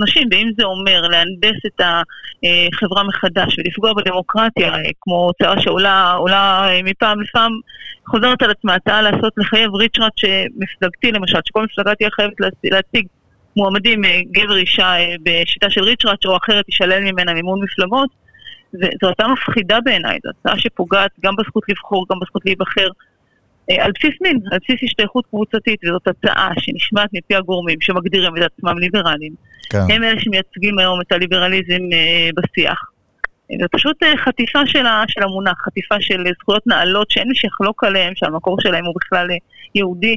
נשים, 0.00 0.28
ואם 0.30 0.50
זה 0.58 0.64
אומר 0.64 1.00
להנדס 1.00 1.66
את 1.66 1.80
החברה 1.80 3.02
מחדש 3.02 3.58
ולפגוע 3.58 3.92
בדמוקרטיה, 3.92 4.72
כמו 5.00 5.14
הוצאה 5.14 5.60
שעולה 5.60 6.16
אה, 6.68 6.80
מפעם 6.84 7.20
לפעם, 7.20 7.50
חוזרת 8.06 8.42
על 8.42 8.50
עצמה, 8.50 8.74
הצעה 8.74 9.02
לעשות, 9.02 9.32
לחייב 9.36 9.74
ריצ'ראט 9.74 10.12
שמפלגתי 10.16 11.12
למשל, 11.12 11.38
שכל 11.44 11.64
מפלגה 11.64 11.94
תהיה 11.94 12.10
חייבת 12.10 12.34
להציג 12.64 13.06
מועמדים 13.56 14.04
אה, 14.04 14.20
גבר 14.32 14.56
אישה 14.56 14.86
אה, 14.86 15.14
בשיטה 15.22 15.70
של 15.70 15.82
ריצ'ראט, 15.84 16.26
או 16.26 16.36
אחרת 16.36 16.64
תישלל 16.64 17.00
ממנה 17.00 17.34
מימון 17.34 17.60
מפלגות, 17.62 18.10
זו 18.72 19.10
הצעה 19.10 19.32
מפחידה 19.32 19.78
בעיניי, 19.84 20.18
זו 20.24 20.30
הצעה 20.30 20.58
שפוגעת 20.58 21.10
גם 21.24 21.36
בזכות 21.36 21.62
לבחור, 21.68 22.06
גם 22.10 22.18
בזכות 22.20 22.42
להיבחר. 22.44 22.88
אה, 23.70 23.84
על 23.84 23.90
בסיס 23.98 24.14
מין, 24.20 24.40
על 24.52 24.58
בסיס 24.62 24.80
השתייכות 24.82 25.26
קבוצתית, 25.26 25.80
וזאת 25.84 26.08
הצעה 26.08 26.50
שנשמעת 26.58 27.10
מפי 27.12 27.34
הגורמים 27.34 27.80
שמגדירים 27.80 28.36
את 28.36 28.42
עצמם 28.42 28.78
ליברליים. 28.78 29.32
כן. 29.70 29.78
הם 29.78 30.04
אלה 30.04 30.20
שמייצגים 30.20 30.78
היום 30.78 31.00
את 31.00 31.12
הליברליזם 31.12 31.82
אה, 31.92 32.30
בשיח. 32.36 32.90
זה 33.60 33.68
פשוט 33.72 34.02
אה, 34.02 34.16
חטיפה 34.16 34.66
של, 34.66 34.84
של 35.08 35.22
המונח, 35.22 35.62
חטיפה 35.64 35.94
של 36.00 36.24
זכויות 36.40 36.66
נעלות 36.66 37.10
שאין 37.10 37.28
מי 37.28 37.34
שיחלוק 37.34 37.84
עליהן, 37.84 38.12
שהמקור 38.16 38.56
שלהם 38.60 38.84
הוא 38.84 38.94
בכלל 38.96 39.30
אה, 39.30 39.36
יהודי. 39.74 40.16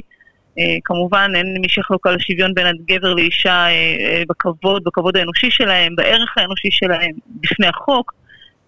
אה, 0.58 0.76
כמובן 0.84 1.30
אין 1.34 1.56
מי 1.60 1.68
שיחלוק 1.68 2.06
על 2.06 2.14
השוויון 2.14 2.54
בין 2.54 2.66
הגבר 2.66 3.14
לאישה 3.14 3.50
אה, 3.50 3.70
אה, 3.70 4.22
בכבוד, 4.28 4.84
בכבוד 4.84 5.16
האנושי 5.16 5.50
שלהם, 5.50 5.96
בערך 5.96 6.38
האנושי 6.38 6.70
שלהם, 6.70 7.10
בפני 7.26 7.66
החוק. 7.66 8.14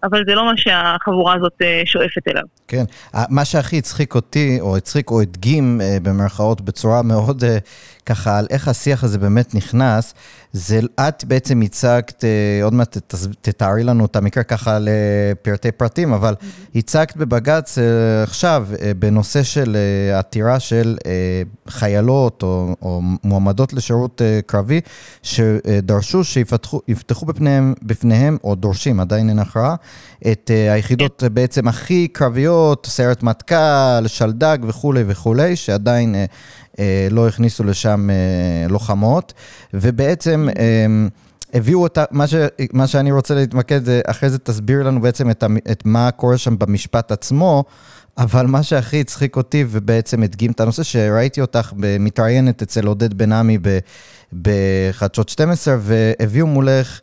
אבל 0.03 0.23
זה 0.27 0.35
לא 0.35 0.45
מה 0.45 0.51
שהחבורה 0.55 1.33
הזאת 1.35 1.53
אה, 1.61 1.81
שואפת 1.85 2.27
אליו. 2.27 2.43
כן, 2.67 2.83
מה 3.29 3.45
שהכי 3.45 3.77
הצחיק 3.77 4.15
אותי, 4.15 4.57
או 4.59 4.77
הצחיק 4.77 5.11
או 5.11 5.21
הדגים 5.21 5.81
אה, 5.81 5.97
במרכאות 6.03 6.61
בצורה 6.61 7.01
מאוד 7.01 7.43
אה, 7.43 7.57
ככה 8.05 8.37
על 8.37 8.47
איך 8.49 8.67
השיח 8.67 9.03
הזה 9.03 9.17
באמת 9.17 9.55
נכנס, 9.55 10.13
זה 10.53 10.79
את 10.99 11.23
בעצם 11.23 11.61
הצגת, 11.61 12.23
עוד 12.63 12.73
מעט 12.73 12.97
תתארי 13.41 13.83
לנו 13.83 14.05
את 14.05 14.15
המקרה 14.15 14.43
ככה 14.43 14.77
לפרטי 14.81 15.71
פרטים, 15.71 16.13
אבל 16.13 16.35
הצגת 16.75 17.17
בבג"ץ 17.17 17.77
עכשיו 18.23 18.67
בנושא 18.99 19.43
של 19.43 19.77
עתירה 20.13 20.59
של 20.59 20.97
חיילות 21.67 22.43
או, 22.43 22.75
או 22.81 23.01
מועמדות 23.23 23.73
לשירות 23.73 24.21
קרבי, 24.45 24.81
שדרשו 25.23 26.23
שיפתחו 26.23 27.25
בפניהם, 27.25 27.73
בפניהם, 27.83 28.37
או 28.43 28.55
דורשים, 28.55 28.99
עדיין 28.99 29.29
אין 29.29 29.39
הכרעה, 29.39 29.75
את 30.31 30.51
היחידות 30.73 31.21
כן. 31.21 31.33
בעצם 31.33 31.67
הכי 31.67 32.07
קרביות, 32.07 32.85
סיירת 32.85 33.23
מטכ"ל, 33.23 34.07
שלדג 34.07 34.57
וכולי 34.67 35.03
וכולי, 35.07 35.55
שעדיין 35.55 36.15
לא 37.11 37.27
הכניסו 37.27 37.63
לשם 37.63 38.09
uh, 38.09 38.71
לוחמות, 38.71 39.33
ובעצם... 39.73 40.47
Uh, 40.51 40.57
הביאו 41.53 41.83
אותה, 41.83 42.03
מה, 42.11 42.27
ש, 42.27 42.35
מה 42.73 42.87
שאני 42.87 43.11
רוצה 43.11 43.35
להתמקד 43.35 43.81
אחרי 44.05 44.29
זה 44.29 44.39
תסביר 44.39 44.83
לנו 44.83 45.01
בעצם 45.01 45.29
את, 45.31 45.43
את 45.71 45.85
מה 45.85 46.11
קורה 46.11 46.37
שם 46.37 46.57
במשפט 46.57 47.11
עצמו, 47.11 47.63
אבל 48.17 48.45
מה 48.45 48.63
שהכי 48.63 48.99
הצחיק 49.01 49.35
אותי 49.35 49.65
ובעצם 49.69 50.23
הדגים 50.23 50.51
את 50.51 50.59
הנושא, 50.59 50.83
שראיתי 50.83 51.41
אותך 51.41 51.73
מתראיינת 51.77 52.61
אצל 52.61 52.87
עודד 52.87 53.13
בן 53.13 53.31
עמי 53.31 53.57
בחדשות 54.41 55.29
12, 55.29 55.75
והביאו 55.79 56.47
מולך 56.47 56.99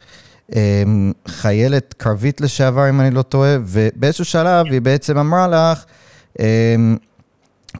אמ, 0.54 1.12
חיילת 1.26 1.94
קרבית 1.98 2.40
לשעבר, 2.40 2.88
אם 2.88 3.00
אני 3.00 3.10
לא 3.10 3.22
טועה, 3.22 3.56
ובאיזשהו 3.62 4.24
שלב 4.24 4.66
היא 4.66 4.80
בעצם 4.80 5.18
אמרה 5.18 5.48
לך, 5.48 5.84
אמ, 6.40 6.96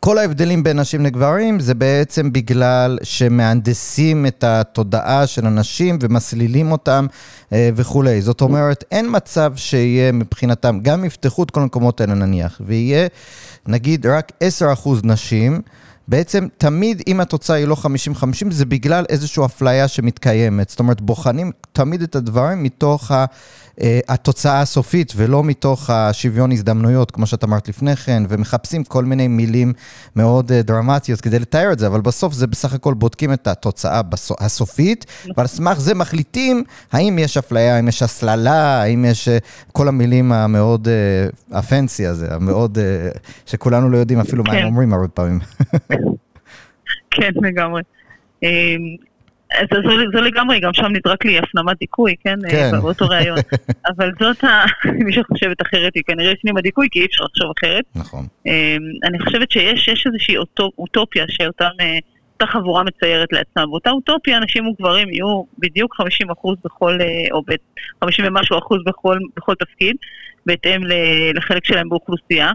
כל 0.00 0.18
ההבדלים 0.18 0.62
בין 0.62 0.80
נשים 0.80 1.04
לגברים 1.04 1.61
זה 1.61 1.75
בעצם 1.75 2.33
בגלל 2.33 2.99
שמהנדסים 3.02 4.26
את 4.26 4.45
התודעה 4.45 5.26
של 5.26 5.47
הנשים 5.47 5.99
ומסלילים 6.00 6.73
אותם 6.73 7.07
אה, 7.52 7.71
וכולי. 7.76 8.23
זאת 8.23 8.40
אומרת, 8.40 8.85
אין 8.90 9.07
מצב 9.11 9.52
שיהיה 9.57 10.12
מבחינתם, 10.12 10.78
גם 10.83 11.04
יפתחו 11.04 11.42
את 11.42 11.50
כל 11.50 11.61
המקומות 11.61 12.00
האלה 12.00 12.14
נניח, 12.14 12.61
ויהיה 12.66 13.07
נגיד 13.66 14.07
רק 14.07 14.33
10% 14.85 14.88
נשים, 15.04 15.61
בעצם 16.09 16.47
תמיד 16.59 17.02
אם 17.07 17.21
התוצאה 17.21 17.57
היא 17.57 17.66
לא 17.66 17.76
50-50 17.85 17.87
זה 18.50 18.66
בגלל 18.66 19.04
איזושהי 19.09 19.45
אפליה 19.45 19.88
שמתקיימת. 19.88 20.68
זאת 20.68 20.78
אומרת, 20.78 21.00
בוחנים 21.00 21.52
תמיד 21.73 22.02
את 22.02 22.16
הדברים 22.16 22.62
מתוך 22.62 23.11
ה... 23.11 23.25
התוצאה 24.08 24.61
הסופית 24.61 25.12
ולא 25.16 25.44
מתוך 25.44 25.90
השוויון 25.90 26.52
הזדמנויות, 26.52 27.11
כמו 27.11 27.26
שאת 27.26 27.44
אמרת 27.44 27.68
לפני 27.68 27.97
כן, 27.97 28.23
ומחפשים 28.28 28.85
כל 28.85 29.04
מיני 29.04 29.28
מילים 29.28 29.73
מאוד 30.16 30.52
אה, 30.52 30.62
דרמטיות 30.62 31.20
כדי 31.20 31.38
לתאר 31.38 31.73
את 31.73 31.78
זה, 31.78 31.87
אבל 31.87 32.00
בסוף 32.00 32.32
זה 32.32 32.47
בסך 32.47 32.75
הכל 32.75 32.94
בודקים 32.94 33.32
את 33.32 33.47
התוצאה 33.47 34.00
הסופית, 34.40 35.06
ועל 35.37 35.47
סמך 35.47 35.80
זה 35.80 35.94
מחליטים 35.94 36.64
האם 36.92 37.18
יש 37.18 37.37
אפליה, 37.37 37.76
האם 37.76 37.88
יש 37.88 38.02
הסללה, 38.02 38.82
האם 38.82 39.04
יש 39.04 39.28
אה, 39.28 39.38
כל 39.73 39.88
המילים 39.88 40.32
המאוד, 40.32 40.88
הפנסי 41.52 42.06
הזה, 42.06 42.35
המאוד, 42.35 42.78
שכולנו 43.47 43.90
לא 43.90 43.99
יודעים 43.99 44.20
אפילו 44.20 44.44
מה 44.44 44.52
הם 44.52 44.61
כן. 44.61 44.66
אומרים 44.66 44.92
הרבה 44.92 45.08
פעמים. 45.08 45.38
כן, 47.11 47.30
לגמרי. 47.42 47.82
זו, 49.73 49.90
זו 50.12 50.21
לגמרי, 50.21 50.61
גם 50.61 50.75
שם 50.75 50.87
נזרק 50.87 51.25
לי 51.25 51.38
הפנמת 51.38 51.78
דיכוי, 51.78 52.14
כן? 52.25 52.37
כן. 52.50 52.71
באותו 52.83 53.09
ראיון. 53.09 53.38
אבל 53.97 54.11
זאת 54.21 54.45
ה... 54.45 54.64
מי 55.05 55.12
שחושבת 55.12 55.62
אחרת 55.62 55.95
היא 55.95 56.02
כנראה 56.07 56.33
הפנימה 56.33 56.61
דיכוי, 56.61 56.88
כי 56.90 57.00
אי 57.00 57.07
אפשר 57.07 57.25
לחשוב 57.25 57.52
אחרת. 57.59 57.85
נכון. 57.95 58.26
אמ, 58.47 58.52
אני 59.05 59.19
חושבת 59.19 59.50
שיש 59.50 60.07
איזושהי 60.07 60.37
אוטופיה 60.78 61.25
שאותם 61.28 61.71
אה, 61.81 61.99
אותה 62.33 62.47
חבורה 62.47 62.83
מציירת 62.83 63.33
לעצמה. 63.33 63.67
באותה 63.67 63.90
אוטופיה 63.90 64.40
נשים 64.40 64.67
וגברים 64.67 65.09
יהיו 65.12 65.43
בדיוק 65.59 65.95
50 65.97 66.31
אחוז 66.31 66.57
בכל, 66.64 66.99
אה, 67.00 67.07
או 67.33 67.43
50 68.05 68.25
ומשהו 68.28 68.59
אחוז 68.59 68.78
בכל, 68.87 69.19
בכל 69.37 69.55
תפקיד, 69.55 69.97
בהתאם 70.47 70.81
לחלק 71.35 71.64
שלהם 71.64 71.88
באוכלוסייה. 71.88 72.52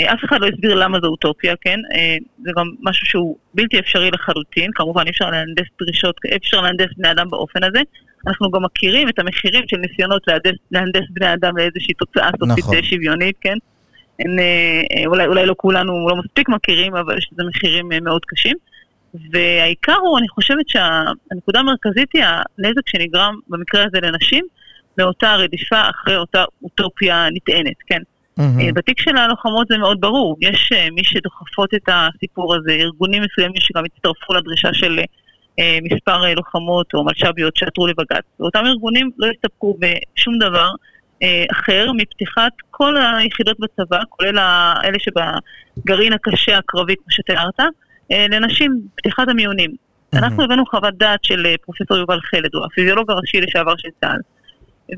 אה, 0.00 0.12
אף 0.12 0.24
אחד 0.24 0.40
לא 0.40 0.46
הסביר 0.46 0.74
למה 0.74 0.98
זו 1.02 1.06
אוטופיה, 1.06 1.54
כן? 1.60 1.78
אה, 1.94 2.16
זה 2.44 2.50
גם 2.56 2.66
משהו 2.80 3.06
שהוא 3.06 3.36
בלתי 3.54 3.78
אפשרי 3.78 4.10
לחלוטין, 4.10 4.70
כמובן 4.74 5.02
אי 5.06 5.10
אפשר 5.10 5.30
להנדס 5.30 5.66
דרישות, 5.82 6.16
אי 6.24 6.36
אפשר 6.36 6.60
להנדס 6.60 6.88
בני 6.96 7.10
אדם 7.10 7.30
באופן 7.30 7.64
הזה. 7.64 7.80
אנחנו 8.26 8.50
גם 8.50 8.62
מכירים 8.62 9.08
את 9.08 9.18
המחירים 9.18 9.62
של 9.68 9.76
ניסיונות 9.76 10.22
להנדס, 10.26 10.58
להנדס 10.70 11.04
בני 11.10 11.34
אדם 11.34 11.56
לאיזושהי 11.56 11.94
תוצאה 11.94 12.30
סופית 12.40 12.64
נכון. 12.64 12.82
שוויונית, 12.82 13.36
כן? 13.40 13.56
אין, 14.18 14.38
אולי, 15.06 15.26
אולי 15.26 15.46
לא 15.46 15.54
כולנו 15.56 16.08
לא 16.08 16.16
מספיק 16.16 16.48
מכירים, 16.48 16.96
אבל 16.96 17.18
יש 17.18 17.28
לזה 17.32 17.44
מחירים 17.48 17.88
מאוד 18.02 18.24
קשים. 18.24 18.56
והעיקר 19.30 19.96
הוא, 20.02 20.18
אני 20.18 20.28
חושבת 20.28 20.68
שהנקודה 20.68 21.60
המרכזית 21.60 22.08
היא 22.14 22.22
הנזק 22.24 22.88
שנגרם 22.88 23.38
במקרה 23.48 23.84
הזה 23.84 24.00
לנשים 24.00 24.44
מאותה 24.98 25.34
רדיפה 25.34 25.90
אחרי 25.90 26.16
אותה 26.16 26.44
אוטופיה 26.62 27.28
נטענת, 27.32 27.76
כן. 27.86 28.02
Mm-hmm. 28.40 28.72
בתיק 28.74 29.00
של 29.00 29.16
הלוחמות 29.16 29.68
זה 29.68 29.78
מאוד 29.78 30.00
ברור, 30.00 30.36
יש 30.40 30.70
אה, 30.72 30.88
מי 30.92 31.04
שדוחפות 31.04 31.74
את 31.74 31.88
הסיפור 31.88 32.54
הזה, 32.54 32.72
ארגונים 32.72 33.22
מסוימים 33.22 33.60
שגם 33.60 33.84
הצטרפו 33.84 34.34
לדרישה 34.34 34.74
של 34.74 34.98
אה, 35.58 35.78
מספר 35.82 36.34
לוחמות 36.34 36.94
או 36.94 37.04
מלש"ביות 37.04 37.56
שעתרו 37.56 37.86
לבג"ץ. 37.86 38.24
ואותם 38.40 38.66
ארגונים 38.66 39.10
לא 39.18 39.26
הסתפקו 39.26 39.78
בשום 39.80 40.38
דבר 40.38 40.68
אחר 41.52 41.86
מפתיחת 41.96 42.52
כל 42.70 42.94
היחידות 42.96 43.56
בצבא, 43.60 44.00
כולל 44.08 44.38
אלה 44.84 44.98
שבגרעין 44.98 46.12
הקשה 46.12 46.58
הקרבי, 46.58 46.94
כמו 46.96 47.10
שתיארת, 47.10 47.60
אה, 48.12 48.26
לנשים, 48.30 48.80
פתיחת 48.96 49.28
המיונים. 49.28 49.70
אנחנו 50.14 50.44
הבאנו 50.44 50.66
חוות 50.66 50.94
דעת 50.94 51.24
של 51.24 51.46
אה, 51.46 51.54
פרופסור 51.62 51.96
יובל 51.96 52.20
חלד, 52.20 52.54
הוא 52.54 52.64
הפיזיולוג 52.64 53.10
הראשי 53.10 53.40
לשעבר 53.40 53.76
של 53.76 53.88
צה"ל, 54.00 54.18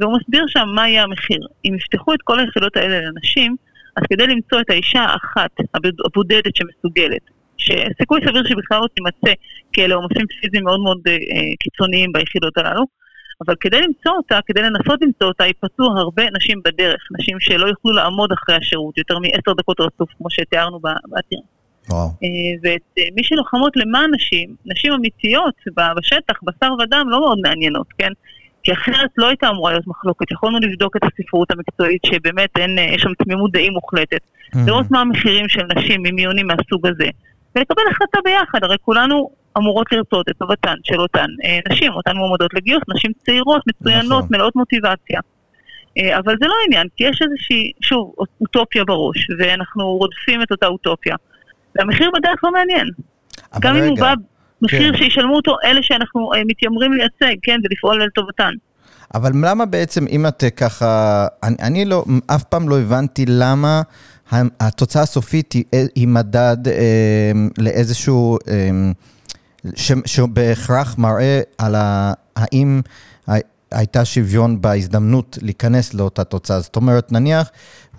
והוא 0.00 0.18
מסביר 0.18 0.44
שם 0.46 0.68
מה 0.74 0.88
יהיה 0.88 1.02
המחיר. 1.02 1.40
אם 1.64 1.74
יפתחו 1.74 2.14
את 2.14 2.22
כל 2.22 2.40
היחידות 2.40 2.76
האלה 2.76 3.00
לנשים, 3.00 3.56
אז 3.96 4.02
כדי 4.10 4.26
למצוא 4.26 4.60
את 4.60 4.70
האישה 4.70 5.00
האחת, 5.00 5.50
הבודדת 6.06 6.56
שמסוגלת, 6.56 7.22
שסיכוי 7.56 8.20
סביר 8.26 8.44
שבכלל 8.48 8.80
לא 8.80 8.86
תימצא, 8.94 9.32
כי 9.72 9.84
אלה 9.84 9.94
עומסים 9.94 10.26
פיזיים 10.40 10.64
מאוד 10.64 10.80
מאוד 10.80 10.98
אה, 11.08 11.14
קיצוניים 11.58 12.12
ביחידות 12.12 12.58
הללו, 12.58 12.84
אבל 13.46 13.54
כדי 13.60 13.80
למצוא 13.80 14.12
אותה, 14.12 14.38
כדי 14.46 14.62
לנסות 14.62 15.02
למצוא 15.02 15.26
אותה, 15.28 15.46
ייפצעו 15.46 15.86
הרבה 15.98 16.22
נשים 16.36 16.60
בדרך, 16.64 17.00
נשים 17.18 17.40
שלא 17.40 17.66
יוכלו 17.66 17.92
לעמוד 17.92 18.32
אחרי 18.32 18.54
השירות 18.54 18.98
יותר 18.98 19.18
מעשר 19.18 19.52
דקות 19.58 19.80
רצוף, 19.80 20.10
כמו 20.18 20.30
שתיארנו 20.30 20.80
בעתירה. 20.80 21.42
וואו. 21.88 22.06
אה, 22.06 22.54
ואת 22.62 22.98
אה, 22.98 23.02
מי 23.14 23.24
שלוחמות 23.24 23.76
למען 23.76 24.10
נשים, 24.14 24.54
נשים 24.66 24.92
אמיתיות 24.92 25.54
בשטח, 25.96 26.34
בשר 26.42 26.72
ודם, 26.78 27.06
לא 27.08 27.20
מאוד 27.20 27.38
מעניינות, 27.42 27.86
כן? 27.98 28.12
כי 28.68 28.72
אחרת 28.72 29.10
לא 29.18 29.26
הייתה 29.26 29.48
אמורה 29.48 29.72
להיות 29.72 29.86
מחלוקת. 29.86 30.30
יכולנו 30.30 30.58
לבדוק 30.58 30.96
את 30.96 31.02
הספרות 31.04 31.50
המקצועית, 31.50 32.02
שבאמת 32.06 32.50
אין, 32.58 32.78
אה, 32.78 32.84
יש 32.84 33.02
שם 33.02 33.14
תמימות 33.24 33.52
דעים 33.52 33.72
מוחלטת. 33.72 34.16
Mm-hmm. 34.16 34.58
לראות 34.66 34.90
מה 34.90 35.00
המחירים 35.00 35.48
של 35.48 35.62
נשים 35.76 36.02
ממיונים 36.02 36.46
מהסוג 36.46 36.86
הזה, 36.86 37.08
ולקבל 37.56 37.82
החלטה 37.90 38.18
ביחד. 38.24 38.64
הרי 38.64 38.76
כולנו 38.82 39.30
אמורות 39.58 39.92
לרצות 39.92 40.28
את 40.28 40.36
טובתן 40.38 40.74
של 40.84 41.00
אותן 41.00 41.26
אה, 41.44 41.58
נשים, 41.70 41.92
אותן 41.92 42.16
מועמדות 42.16 42.54
לגיוס, 42.54 42.82
נשים 42.88 43.12
צעירות, 43.26 43.62
מצוינות, 43.66 44.24
נכון. 44.24 44.36
מלאות 44.36 44.56
מוטיבציה. 44.56 45.20
אה, 45.98 46.18
אבל 46.18 46.34
זה 46.40 46.46
לא 46.46 46.54
העניין, 46.62 46.86
כי 46.96 47.04
יש 47.04 47.22
איזושהי, 47.22 47.72
שוב, 47.80 48.14
אוטופיה 48.40 48.84
בראש, 48.84 49.26
ואנחנו 49.38 49.84
רודפים 49.84 50.42
את 50.42 50.50
אותה 50.50 50.66
אוטופיה. 50.66 51.16
והמחיר 51.76 52.10
בדרך 52.18 52.44
לא 52.44 52.52
מעניין. 52.52 52.86
גם 53.60 53.74
רגע, 53.74 53.84
אם 53.84 53.88
הוא 53.88 53.98
בא 53.98 54.14
מחיר 54.62 54.92
כן. 54.92 54.98
שישלמו 54.98 55.36
אותו 55.36 55.56
אלה 55.64 55.80
שאנחנו 55.82 56.32
uh, 56.34 56.36
מתיימרים 56.46 56.92
לייצג, 56.92 57.36
כן, 57.42 57.56
ולפעול 57.64 58.04
לטובתן. 58.04 58.52
אבל 59.14 59.32
למה 59.42 59.66
בעצם, 59.66 60.06
אם 60.10 60.26
את 60.26 60.44
אה, 60.44 60.50
ככה, 60.50 61.26
אני, 61.42 61.56
אני 61.60 61.84
לא, 61.84 62.04
אף 62.26 62.42
פעם 62.42 62.68
לא 62.68 62.78
הבנתי 62.78 63.24
למה 63.28 63.82
התוצאה 64.60 65.02
הסופית 65.02 65.52
היא, 65.52 65.64
אה, 65.74 65.84
היא 65.94 66.08
מדד 66.08 66.68
אה, 66.68 67.32
לאיזשהו, 67.58 68.38
אה, 68.48 68.90
שבהכרח 70.04 70.98
מראה 70.98 71.40
על 71.58 71.74
ה, 71.74 72.12
האם 72.36 72.80
הייתה 73.70 74.04
שוויון 74.04 74.60
בהזדמנות 74.60 75.38
להיכנס 75.42 75.94
לאותה 75.94 76.24
תוצאה. 76.24 76.60
זאת 76.60 76.76
אומרת, 76.76 77.12
נניח, 77.12 77.50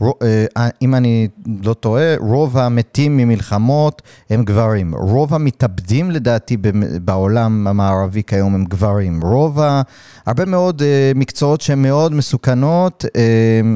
אה, 0.02 0.46
אם 0.82 0.96
אני 0.96 1.28
לא 1.64 1.74
טועה, 1.74 2.16
רוב 2.20 2.58
המתים 2.58 3.18
ממלחמות 3.18 4.02
הם 4.30 4.44
גברים. 4.44 4.96
רוב 4.96 5.34
המתאבדים 5.34 6.12
לדעתי 6.12 6.58
בעולם 7.06 7.68
המערבי 7.68 8.24
כיום 8.24 8.56
הם 8.56 8.66
גברים. 8.66 9.22
רוב 9.22 9.60
ה... 9.60 9.82
הרבה 10.26 10.46
מאוד 10.46 10.82
אה, 10.82 11.12
מקצועות 11.16 11.62
שהן 11.62 11.82
מאוד 11.82 12.14
מסוכנות, 12.14 13.06
אה, 13.16 13.22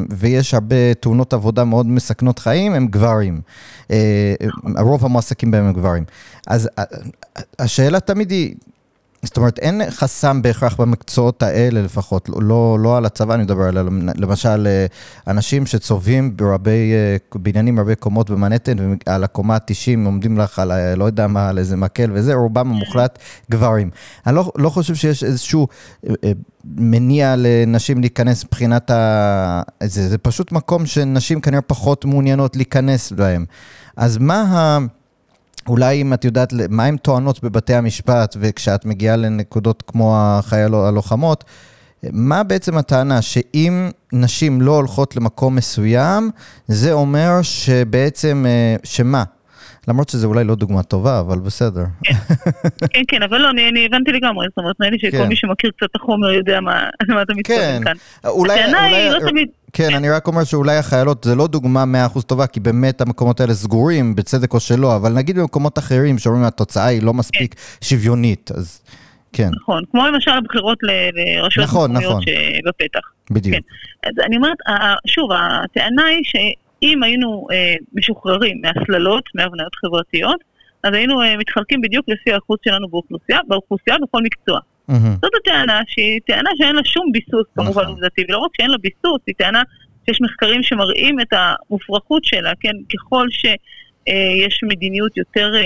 ויש 0.09 0.53
הרבה 0.53 0.93
תאונות 0.93 1.33
עבודה 1.33 1.63
מאוד 1.63 1.87
מסכנות 1.87 2.39
חיים, 2.39 2.73
הם 2.73 2.87
גברים. 2.87 3.41
רוב 4.79 5.05
המועסקים 5.05 5.51
בהם 5.51 5.65
הם 5.65 5.73
גברים. 5.73 6.03
אז 6.47 6.69
השאלה 7.59 7.99
תמיד 7.99 8.31
היא... 8.31 8.55
זאת 9.23 9.37
אומרת, 9.37 9.59
אין 9.59 9.81
חסם 9.89 10.41
בהכרח 10.41 10.75
במקצועות 10.75 11.43
האלה 11.43 11.81
לפחות, 11.81 12.29
לא, 12.41 12.77
לא 12.79 12.97
על 12.97 13.05
הצבא 13.05 13.33
אני 13.33 13.43
מדבר, 13.43 13.69
אלא 13.69 13.81
למשל 14.15 14.67
אה, 14.67 14.85
אנשים 15.27 15.65
שצובעים 15.65 16.37
ברבי, 16.37 16.93
אה, 16.93 17.17
בניינים 17.35 17.79
רבי 17.79 17.95
קומות 17.95 18.29
במנהטן, 18.29 18.77
ועל 19.07 19.23
הקומה 19.23 19.55
ה-90 19.55 20.05
עומדים 20.05 20.37
לך 20.37 20.59
על, 20.59 20.95
לא 20.95 21.05
יודע 21.05 21.27
מה, 21.27 21.49
על 21.49 21.57
איזה 21.57 21.77
מקל 21.77 22.11
וזה, 22.13 22.33
רובם 22.33 22.71
המוחלט 22.71 23.19
גברים. 23.51 23.89
אני 24.27 24.35
לא, 24.35 24.51
לא 24.57 24.69
חושב 24.69 24.95
שיש 24.95 25.23
איזשהו 25.23 25.67
אה, 26.07 26.31
מניע 26.65 27.35
לנשים 27.37 28.01
להיכנס 28.01 28.45
מבחינת 28.45 28.91
ה... 28.91 29.61
זה, 29.83 30.09
זה 30.09 30.17
פשוט 30.17 30.51
מקום 30.51 30.85
שנשים 30.85 31.41
כנראה 31.41 31.61
פחות 31.61 32.05
מעוניינות 32.05 32.55
להיכנס 32.55 33.11
בהם. 33.11 33.45
אז 33.97 34.17
מה 34.17 34.41
ה... 34.41 34.77
אולי 35.67 36.01
אם 36.01 36.13
את 36.13 36.25
יודעת 36.25 36.53
מה 36.69 36.85
הן 36.85 36.97
טוענות 36.97 37.43
בבתי 37.43 37.73
המשפט, 37.73 38.35
וכשאת 38.39 38.85
מגיעה 38.85 39.15
לנקודות 39.15 39.83
כמו 39.87 40.15
החייל 40.17 40.73
הלוחמות, 40.73 41.43
מה 42.11 42.43
בעצם 42.43 42.77
הטענה? 42.77 43.21
שאם 43.21 43.89
נשים 44.13 44.61
לא 44.61 44.75
הולכות 44.75 45.15
למקום 45.15 45.55
מסוים, 45.55 46.31
זה 46.67 46.93
אומר 46.93 47.41
שבעצם, 47.41 48.45
אה, 48.47 48.75
שמה? 48.83 49.23
למרות 49.87 50.09
שזו 50.09 50.27
אולי 50.27 50.43
לא 50.43 50.55
דוגמה 50.55 50.83
טובה, 50.83 51.19
אבל 51.19 51.39
בסדר. 51.39 51.83
כן, 52.03 52.13
כן, 52.91 53.01
כן 53.07 53.23
אבל 53.23 53.37
לא, 53.37 53.49
אני, 53.49 53.69
אני 53.69 53.85
הבנתי 53.85 54.11
לגמרי, 54.11 54.47
זאת 54.49 54.57
אומרת, 54.57 54.75
נראה 54.79 54.91
לי 54.91 54.99
שכל 54.99 55.17
כן. 55.17 55.27
מי 55.27 55.35
שמכיר 55.35 55.71
קצת 55.77 55.87
את 55.91 55.95
החומר 55.95 56.31
יודע 56.31 56.59
מה, 56.59 56.89
מה 57.15 57.21
אתה 57.21 57.33
מתכוון 57.33 57.59
כן. 57.59 57.81
כאן. 57.83 57.95
אולי, 58.29 58.53
הטענה 58.53 58.87
אולי, 58.87 58.95
היא 58.95 59.11
לא 59.11 59.29
תמיד... 59.29 59.47
כן, 59.73 59.89
כן, 59.89 59.95
אני 59.95 60.09
רק 60.09 60.27
אומר 60.27 60.43
שאולי 60.43 60.77
החיילות 60.77 61.23
זה 61.23 61.35
לא 61.35 61.47
דוגמה 61.47 61.83
100% 62.15 62.21
טובה, 62.21 62.47
כי 62.47 62.59
באמת 62.59 63.01
המקומות 63.01 63.39
האלה 63.39 63.53
סגורים, 63.53 64.15
בצדק 64.15 64.53
או 64.53 64.59
שלא, 64.59 64.95
אבל 64.95 65.11
נגיד 65.13 65.39
במקומות 65.39 65.79
אחרים 65.79 66.17
שאומרים 66.17 66.43
התוצאה 66.43 66.85
היא 66.85 67.03
לא 67.03 67.13
מספיק 67.13 67.53
כן. 67.53 67.85
שוויונית, 67.85 68.51
אז 68.55 68.81
כן. 69.33 69.49
נכון, 69.61 69.83
כמו 69.91 70.07
למשל 70.07 70.31
הבחירות 70.31 70.77
לרשויות 70.81 71.69
נכון, 71.69 71.91
מקומיות 71.91 72.11
נכון. 72.11 72.23
שבפתח. 72.23 72.99
בדיוק. 73.31 73.55
כן. 73.55 74.09
אז 74.09 74.13
אני 74.25 74.35
אומרת, 74.35 74.57
שוב, 75.07 75.29
הטענה 75.31 76.05
היא 76.05 76.23
שאם 76.83 77.03
היינו 77.03 77.47
אה, 77.51 77.75
משוחררים 77.93 78.61
מהסללות, 78.61 79.23
מהבניות 79.35 79.75
חברתיות, 79.75 80.43
אז 80.83 80.93
היינו 80.93 81.21
אה, 81.21 81.37
מתחלקים 81.37 81.81
בדיוק 81.81 82.05
לפי 82.09 82.33
האחוז 82.33 82.57
שלנו 82.65 82.87
באוכלוסייה, 82.87 83.39
באוכלוסייה 83.47 83.97
בכל 84.01 84.21
מקצוע. 84.23 84.59
Mm-hmm. 84.89 85.19
זאת 85.21 85.31
הטענה 85.41 85.81
שהיא 85.87 86.19
טענה 86.27 86.49
שאין 86.57 86.75
לה 86.75 86.83
שום 86.83 87.11
ביסוס 87.11 87.45
כמובן 87.55 87.71
נכון. 87.71 87.85
עובדתי, 87.85 88.21
ולא 88.29 88.37
רק 88.37 88.51
שאין 88.57 88.71
לה 88.71 88.77
ביסוס, 88.77 89.21
היא 89.27 89.35
טענה 89.37 89.61
שיש 90.05 90.21
מחקרים 90.21 90.63
שמראים 90.63 91.19
את 91.19 91.27
המופרכות 91.31 92.23
שלה, 92.23 92.51
כן, 92.59 92.73
ככל 92.93 93.27
שיש 93.29 94.63
אה, 94.63 94.67
מדיניות 94.67 95.17
יותר 95.17 95.51
אה, 95.55 95.61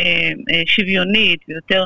אה, 0.51 0.61
שוויונית 0.65 1.39
ויותר, 1.47 1.83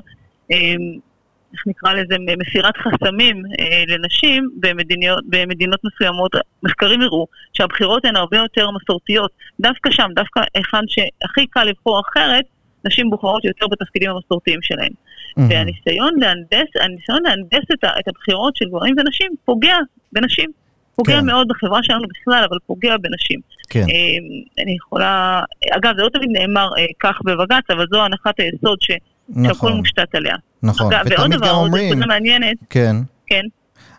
איך 1.54 1.68
נקרא 1.68 1.94
לזה, 1.94 2.16
מסירת 2.38 2.78
חסמים 2.78 3.44
לנשים 3.88 4.50
במדינות, 4.60 5.24
במדינות 5.30 5.80
מסוימות, 5.84 6.32
מחקרים 6.64 7.02
הראו 7.02 7.28
שהבחירות 7.54 8.06
הן 8.06 8.16
הרבה 8.16 8.38
יותר 8.38 8.70
מסורתיות. 8.72 9.32
דווקא 9.60 9.92
שם, 9.92 10.10
דווקא 10.16 10.42
היכן 10.56 10.88
שהכי 10.88 11.48
קל 11.48 11.64
לבחור 11.64 12.02
אחרת, 12.10 12.46
נשים 12.86 13.10
בוחרות 13.10 13.46
יותר 13.46 13.68
בתפקידים 13.68 14.10
המסורתיים 14.12 14.60
שלהן. 14.62 14.92
Mm-hmm. 14.92 15.42
והניסיון 15.50 16.14
להנדס, 16.20 16.70
הניסיון 16.82 17.24
להנדס 17.24 17.66
את, 17.74 17.84
את 18.00 18.08
הבחירות 18.08 18.56
של 18.56 18.66
גברים 18.66 18.96
ונשים 18.98 19.32
פוגע 19.46 19.78
בנשים. 20.14 20.52
פוגע 20.96 21.20
כן. 21.20 21.26
מאוד 21.26 21.48
בחברה 21.48 21.80
שלנו 21.84 22.08
בכלל, 22.08 22.44
אבל 22.50 22.58
פוגע 22.66 22.98
בנשים. 22.98 23.40
כן. 23.70 23.80
אה, 23.80 24.64
אני 24.64 24.76
יכולה, 24.76 25.42
אגב, 25.78 25.96
זה 25.98 26.04
לא 26.04 26.10
תמיד 26.10 26.30
נאמר 26.32 26.70
אה, 26.78 26.86
כך 27.00 27.20
בבג"ץ, 27.26 27.64
אבל 27.70 27.86
זו 27.92 28.06
הנחת 28.06 28.40
היסוד 28.40 28.82
ש, 28.82 28.92
נכון. 29.30 29.54
שהכל 29.54 29.72
מושתת 29.72 30.16
עליה. 30.16 30.36
נכון, 30.64 30.94
אגב, 30.94 31.06
ועוד 31.10 31.32
דבר, 31.32 31.52
עוד 31.52 31.72
נקודה 31.76 32.06
מעניינת. 32.06 32.58
כן. 32.70 32.96
כן. 33.28 33.42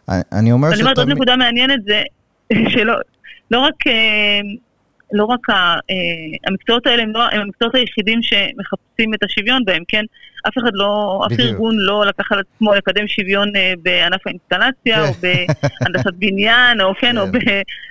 אני 0.08 0.52
אומר 0.52 0.68
שתמיד... 0.68 0.80
אני 0.80 0.82
אומרת, 0.82 0.98
עוד 0.98 1.08
נקודה 1.08 1.36
מעניינת 1.36 1.84
זה 1.84 2.02
שלא 2.72 2.94
לא 3.50 3.60
רק... 3.60 3.86
אה, 3.86 4.40
לא 5.12 5.24
רק 5.24 5.50
ה, 5.50 5.54
אה, 5.74 6.38
המקצועות 6.46 6.86
האלה 6.86 7.02
הם, 7.02 7.10
לא, 7.10 7.22
הם 7.32 7.40
המקצועות 7.40 7.74
היחידים 7.74 8.20
שמחפשים 8.22 9.14
את 9.14 9.22
השוויון 9.22 9.64
בהם, 9.64 9.82
כן? 9.88 10.04
אף 10.48 10.58
אחד 10.58 10.70
לא, 10.72 11.22
אף 11.26 11.40
ארגון 11.40 11.74
לא 11.78 12.06
לקח 12.06 12.32
על 12.32 12.38
עצמו 12.40 12.74
לקדם 12.74 13.08
שוויון 13.08 13.56
אה, 13.56 13.72
בענף 13.82 14.20
האינסטלציה, 14.26 15.08
או 15.08 15.14
כן. 15.14 15.20
בהנדסת 15.80 16.14
בניין, 16.14 16.80
או 16.80 16.92
כן, 17.00 17.18
או 17.18 17.24
כן. 17.26 17.38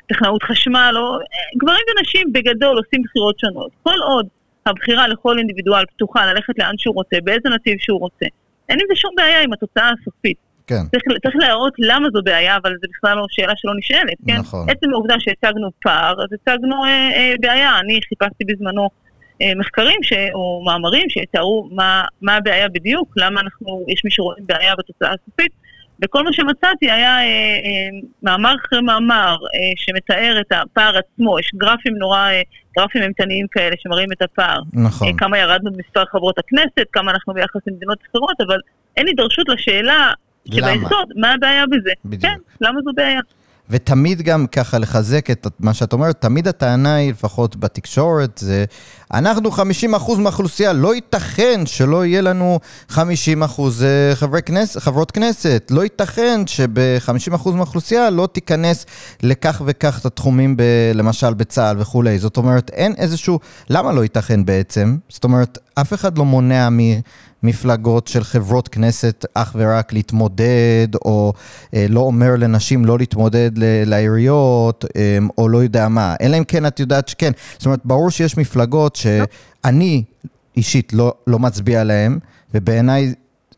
בטכנאות 0.10 0.44
חשמל, 0.44 0.96
או 0.98 1.20
גברים 1.58 1.84
ונשים 1.98 2.34
בגדול 2.34 2.78
עושים 2.78 3.02
בחירות 3.06 3.40
שונות. 3.40 3.72
כל 3.84 4.00
עוד 4.08 4.28
הבחירה 4.66 5.08
לכל 5.08 5.38
אינדיבידואל 5.38 5.86
פתוחה 5.86 6.26
ללכת 6.26 6.54
לאן 6.58 6.74
שהוא 6.78 6.96
רוצה, 6.96 7.18
באיזה 7.24 7.50
נתיב 7.50 7.78
שהוא 7.80 8.00
רוצה, 8.00 8.26
אין 8.70 8.80
עם 8.82 8.86
זה 8.90 8.96
שום 8.96 9.12
בעיה 9.18 9.42
עם 9.42 9.54
התוצאה 9.54 9.92
הסופית. 10.00 10.38
כן. 10.68 10.82
צריך, 10.92 11.04
צריך 11.24 11.36
להראות 11.36 11.74
למה 11.80 12.08
זו 12.14 12.22
בעיה, 12.24 12.58
אבל 12.58 12.74
זו 12.82 12.88
בכלל 12.90 13.18
לא 13.18 13.26
שאלה 13.30 13.54
שלא 13.56 13.74
נשאלת, 13.78 14.18
כן? 14.28 14.38
נכון. 14.38 14.70
עצם 14.70 14.94
העובדה 14.94 15.16
שהצגנו 15.20 15.70
פער, 15.82 16.24
אז 16.24 16.30
הצגנו 16.34 16.84
אה, 16.86 16.90
אה, 16.90 17.34
בעיה. 17.40 17.80
אני 17.80 18.00
חיפשתי 18.10 18.44
בזמנו 18.46 18.90
אה, 19.42 19.52
מחקרים 19.56 20.04
ש, 20.04 20.14
או 20.34 20.64
מאמרים 20.66 21.10
שיתארו 21.10 21.70
מה, 21.72 22.04
מה 22.22 22.36
הבעיה 22.36 22.70
בדיוק, 22.70 23.14
למה 23.18 23.42
אנחנו, 23.42 23.86
יש 23.88 24.02
מי 24.06 24.12
שרואים 24.12 24.48
בעיה 24.48 24.74
בתוצאה 24.76 25.14
הסופית, 25.14 25.52
וכל 26.04 26.24
מה 26.24 26.34
שמצאתי 26.34 26.92
היה 26.92 27.18
אה, 27.18 27.24
אה, 27.24 27.90
מאמר 28.24 28.56
אחרי 28.66 28.82
מאמר 28.82 29.36
אה, 29.56 29.72
שמתאר 29.76 30.42
את 30.42 30.52
הפער 30.52 30.98
עצמו, 30.98 31.40
יש 31.40 31.52
גרפים 31.56 31.96
נורא, 31.96 32.18
אה, 32.18 32.42
גרפים 32.78 33.02
אימתניים 33.02 33.48
כאלה 33.52 33.76
שמראים 33.80 34.12
את 34.12 34.22
הפער. 34.22 34.62
נכון. 34.74 35.08
אה, 35.08 35.14
כמה 35.18 35.38
ירדנו 35.38 35.72
במספר 35.72 36.04
חברות 36.12 36.40
הכנסת, 36.40 36.88
כמה 36.92 37.12
אנחנו 37.12 37.34
ביחס 37.34 37.62
למדינות 37.68 37.98
אחרות, 38.12 38.42
אבל 38.48 38.58
אין 38.98 39.08
הידרשות 39.08 39.50
לשאלה 39.50 40.12
שביסוד, 40.46 41.08
מה 41.16 41.34
הבעיה 41.34 41.66
בזה? 41.66 41.92
בדיוק. 42.06 42.22
כן, 42.22 42.38
למה 42.62 42.80
זו 42.86 42.92
בעיה? 42.96 43.20
ותמיד 43.70 44.22
גם 44.22 44.48
ככה 44.48 44.80
לחזק 44.80 45.32
את 45.32 45.48
מה 45.60 45.74
שאת 45.74 45.94
אומרת, 45.94 46.22
תמיד 46.22 46.48
הטענה 46.48 46.96
היא, 46.96 47.12
לפחות 47.12 47.56
בתקשורת, 47.56 48.38
זה 48.38 48.66
אנחנו 49.14 49.50
50% 49.52 50.18
מהאוכלוסייה, 50.18 50.74
לא 50.74 50.96
ייתכן 50.96 51.66
שלא 51.66 52.06
יהיה 52.06 52.22
לנו 52.22 52.60
50% 52.90 52.94
אה, 52.98 54.16
חברי 54.16 54.42
כנס, 54.42 54.78
חברות 54.78 55.12
כנסת, 55.12 55.72
לא 55.72 55.84
ייתכן 55.84 56.42
שב-50% 56.48 57.50
מהאוכלוסייה 57.52 58.10
לא 58.10 58.28
תיכנס 58.32 58.86
לכך 59.24 59.62
וכך 59.66 60.00
את 60.00 60.06
התחומים, 60.06 60.58
ב, 60.58 60.64
למשל 60.94 61.34
בצה"ל 61.34 61.76
וכולי. 61.80 62.20
זאת 62.20 62.38
אומרת, 62.38 62.70
אין 62.74 62.94
איזשהו, 62.98 63.40
למה 63.70 63.92
לא 63.92 64.02
ייתכן 64.04 64.46
בעצם? 64.46 64.98
זאת 65.10 65.24
אומרת, 65.24 65.58
אף 65.76 65.94
אחד 65.94 66.18
לא 66.18 66.26
מונע 66.26 66.70
מ... 66.70 66.80
מפלגות 67.44 68.08
של 68.08 68.24
חברות 68.24 68.68
כנסת 68.68 69.26
אך 69.34 69.56
ורק 69.60 69.94
להתמודד, 69.94 70.88
או 71.06 71.34
אה, 71.74 71.86
לא 71.90 72.00
אומר 72.00 72.36
לנשים 72.38 72.86
לא 72.86 72.98
להתמודד 72.98 73.52
לעיריות, 73.86 74.86
אה, 74.96 75.18
או 75.38 75.50
לא 75.50 75.58
יודע 75.58 75.88
מה. 75.88 76.16
אלא 76.22 76.38
אם 76.38 76.44
כן 76.44 76.66
את 76.66 76.80
יודעת 76.80 77.08
שכן. 77.08 77.32
זאת 77.58 77.66
אומרת, 77.66 77.80
ברור 77.86 78.10
שיש 78.12 78.38
מפלגות 78.38 78.96
שאני 79.02 80.04
אישית 80.58 80.94
לא, 80.94 81.14
לא 81.28 81.40
מצביע 81.40 81.84
להן, 81.84 82.20
ובעיניי 82.54 83.14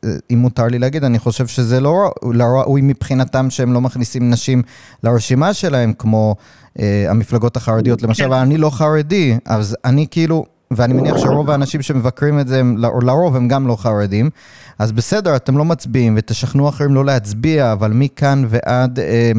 אה, 0.06 0.10
אם 0.32 0.38
מותר 0.38 0.68
לי 0.68 0.80
להגיד, 0.80 1.04
אני 1.04 1.20
חושב 1.20 1.48
שזה 1.48 1.80
לא, 1.82 2.12
לא 2.24 2.44
ראוי 2.44 2.82
מבחינתם 2.82 3.50
שהם 3.50 3.74
לא 3.74 3.82
מכניסים 3.82 4.30
נשים 4.30 4.62
לרשימה 5.04 5.54
שלהם, 5.54 5.94
כמו 5.94 6.36
אה, 6.80 7.06
המפלגות 7.10 7.58
החרדיות 7.58 8.02
למשל, 8.02 8.28
כן. 8.28 8.34
אני 8.34 8.58
לא 8.58 8.70
חרדי, 8.70 9.38
אז 9.46 9.78
אני 9.86 10.08
כאילו, 10.12 10.46
ואני 10.72 10.94
מניח 10.94 11.18
שרוב 11.18 11.50
האנשים 11.50 11.82
שמבקרים 11.82 12.40
את 12.40 12.48
זה, 12.48 12.60
הם, 12.60 12.78
לרוב 12.78 13.36
הם 13.36 13.48
גם 13.48 13.68
לא 13.68 13.76
חרדים, 13.76 14.30
אז 14.80 14.92
בסדר, 14.92 15.36
אתם 15.36 15.58
לא 15.58 15.66
מצביעים 15.66 16.14
ותשכנעו 16.18 16.70
אחרים 16.70 16.96
לא 16.96 17.06
להצביע, 17.06 17.72
אבל 17.72 17.92
מכאן 17.92 18.46
ועד 18.50 19.00
אה, 19.00 19.32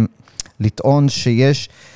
לטעון 0.60 1.08
שיש, 1.08 1.68
אה, 1.68 1.93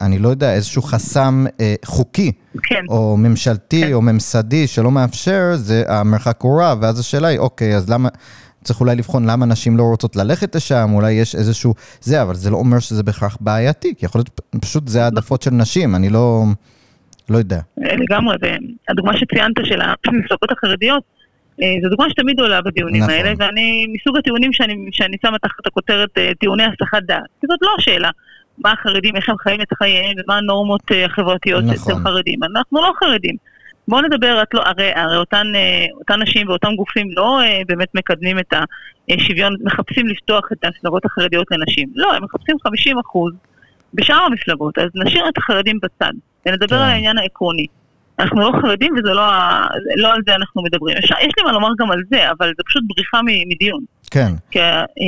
אני 0.00 0.18
לא 0.18 0.28
יודע, 0.28 0.54
איזשהו 0.54 0.82
חסם 0.82 1.44
אה, 1.60 1.74
חוקי, 1.84 2.32
כן. 2.62 2.84
או 2.88 3.16
ממשלתי, 3.16 3.82
כן. 3.82 3.92
או 3.92 4.02
ממסדי, 4.02 4.66
שלא 4.66 4.90
מאפשר, 4.90 5.50
זה 5.54 5.84
המרחק 5.88 6.40
הוא 6.40 6.60
רע, 6.60 6.74
ואז 6.80 7.00
השאלה 7.00 7.28
היא, 7.28 7.38
אוקיי, 7.38 7.76
אז 7.76 7.90
למה... 7.90 8.08
צריך 8.64 8.80
אולי 8.80 8.96
לבחון 8.96 9.30
למה 9.30 9.46
נשים 9.46 9.76
לא 9.76 9.82
רוצות 9.82 10.16
ללכת 10.16 10.54
לשם, 10.54 10.90
אולי 10.92 11.12
יש 11.12 11.34
איזשהו 11.34 11.74
זה, 12.00 12.22
אבל 12.22 12.34
זה 12.34 12.50
לא 12.50 12.56
אומר 12.56 12.78
שזה 12.78 13.02
בהכרח 13.02 13.36
בעייתי, 13.40 13.94
כי 13.98 14.06
יכול 14.06 14.18
להיות 14.18 14.40
פשוט 14.60 14.88
זה 14.88 15.04
העדפות 15.04 15.42
של 15.42 15.50
נשים, 15.50 15.94
אני 15.94 16.08
לא... 16.08 16.44
לא 17.30 17.38
יודע. 17.38 17.60
לגמרי, 17.76 18.36
והדוגמה 18.40 19.16
שציינת 19.16 19.56
של 19.64 19.80
המפלגות 19.80 20.50
החרדיות, 20.50 21.02
אה, 21.62 21.74
זו 21.82 21.88
דוגמה 21.88 22.10
שתמיד 22.10 22.40
עולה 22.40 22.62
בדיונים 22.62 23.02
נכון. 23.02 23.14
האלה, 23.14 23.32
ואני 23.38 23.86
מסוג 23.94 24.16
הטיעונים 24.16 24.52
שאני, 24.52 24.74
שאני 24.92 25.16
שמה 25.26 25.38
תחת 25.38 25.66
הכותרת 25.66 26.18
אה, 26.18 26.30
טיעוני 26.40 26.62
הסחת 26.62 27.02
דעת. 27.02 27.22
כי 27.40 27.46
זאת 27.50 27.58
לא 27.62 27.70
השאלה. 27.78 28.10
מה 28.64 28.72
החרדים, 28.72 29.16
איך 29.16 29.28
הם 29.28 29.36
חיים 29.38 29.60
את 29.60 29.72
חייהם, 29.78 30.16
ומה 30.24 30.36
הנורמות 30.36 30.92
אה, 30.92 31.04
החברתיות 31.04 31.64
נכון. 31.64 31.74
אצל 31.74 31.94
חרדים. 32.04 32.44
אנחנו 32.44 32.82
לא 32.82 32.92
חרדים. 33.00 33.36
בואו 33.88 34.00
נדבר, 34.00 34.42
לא, 34.54 34.62
הרי, 34.64 34.92
הרי 34.94 35.16
אותן, 35.16 35.46
אותן 35.98 36.22
נשים 36.22 36.48
ואותם 36.48 36.74
גופים 36.76 37.08
לא 37.16 37.40
באמת 37.66 37.88
מקדמים 37.94 38.38
את 38.38 38.54
השוויון, 39.10 39.56
מחפשים 39.64 40.06
לפתוח 40.06 40.48
את 40.52 40.64
המפלגות 40.64 41.04
החרדיות 41.04 41.46
לנשים. 41.50 41.88
לא, 41.94 42.14
הם 42.14 42.24
מחפשים 42.24 42.56
50 42.64 42.98
אחוז 42.98 43.32
בשאר 43.94 44.22
המפלגות, 44.26 44.78
אז 44.78 44.88
נשאיר 44.94 45.28
את 45.28 45.38
החרדים 45.38 45.78
בצד. 45.82 46.12
ונדבר 46.46 46.76
כן. 46.76 46.82
על 46.82 46.90
העניין 46.90 47.18
העקרוני. 47.18 47.66
אנחנו 48.18 48.40
לא 48.40 48.52
חרדים 48.62 48.92
וזה 48.92 49.12
לא, 49.12 49.22
לא 49.96 50.12
על 50.12 50.20
זה 50.26 50.34
אנחנו 50.34 50.62
מדברים. 50.62 50.96
יש, 50.98 51.04
יש 51.04 51.32
לי 51.38 51.44
מה 51.44 51.52
לומר 51.52 51.68
גם 51.78 51.90
על 51.90 52.02
זה, 52.10 52.30
אבל 52.30 52.46
זה 52.46 52.62
פשוט 52.66 52.82
בריחה 52.86 53.20
מדיון. 53.48 53.84
כן. 54.10 54.32
כי 54.50 54.58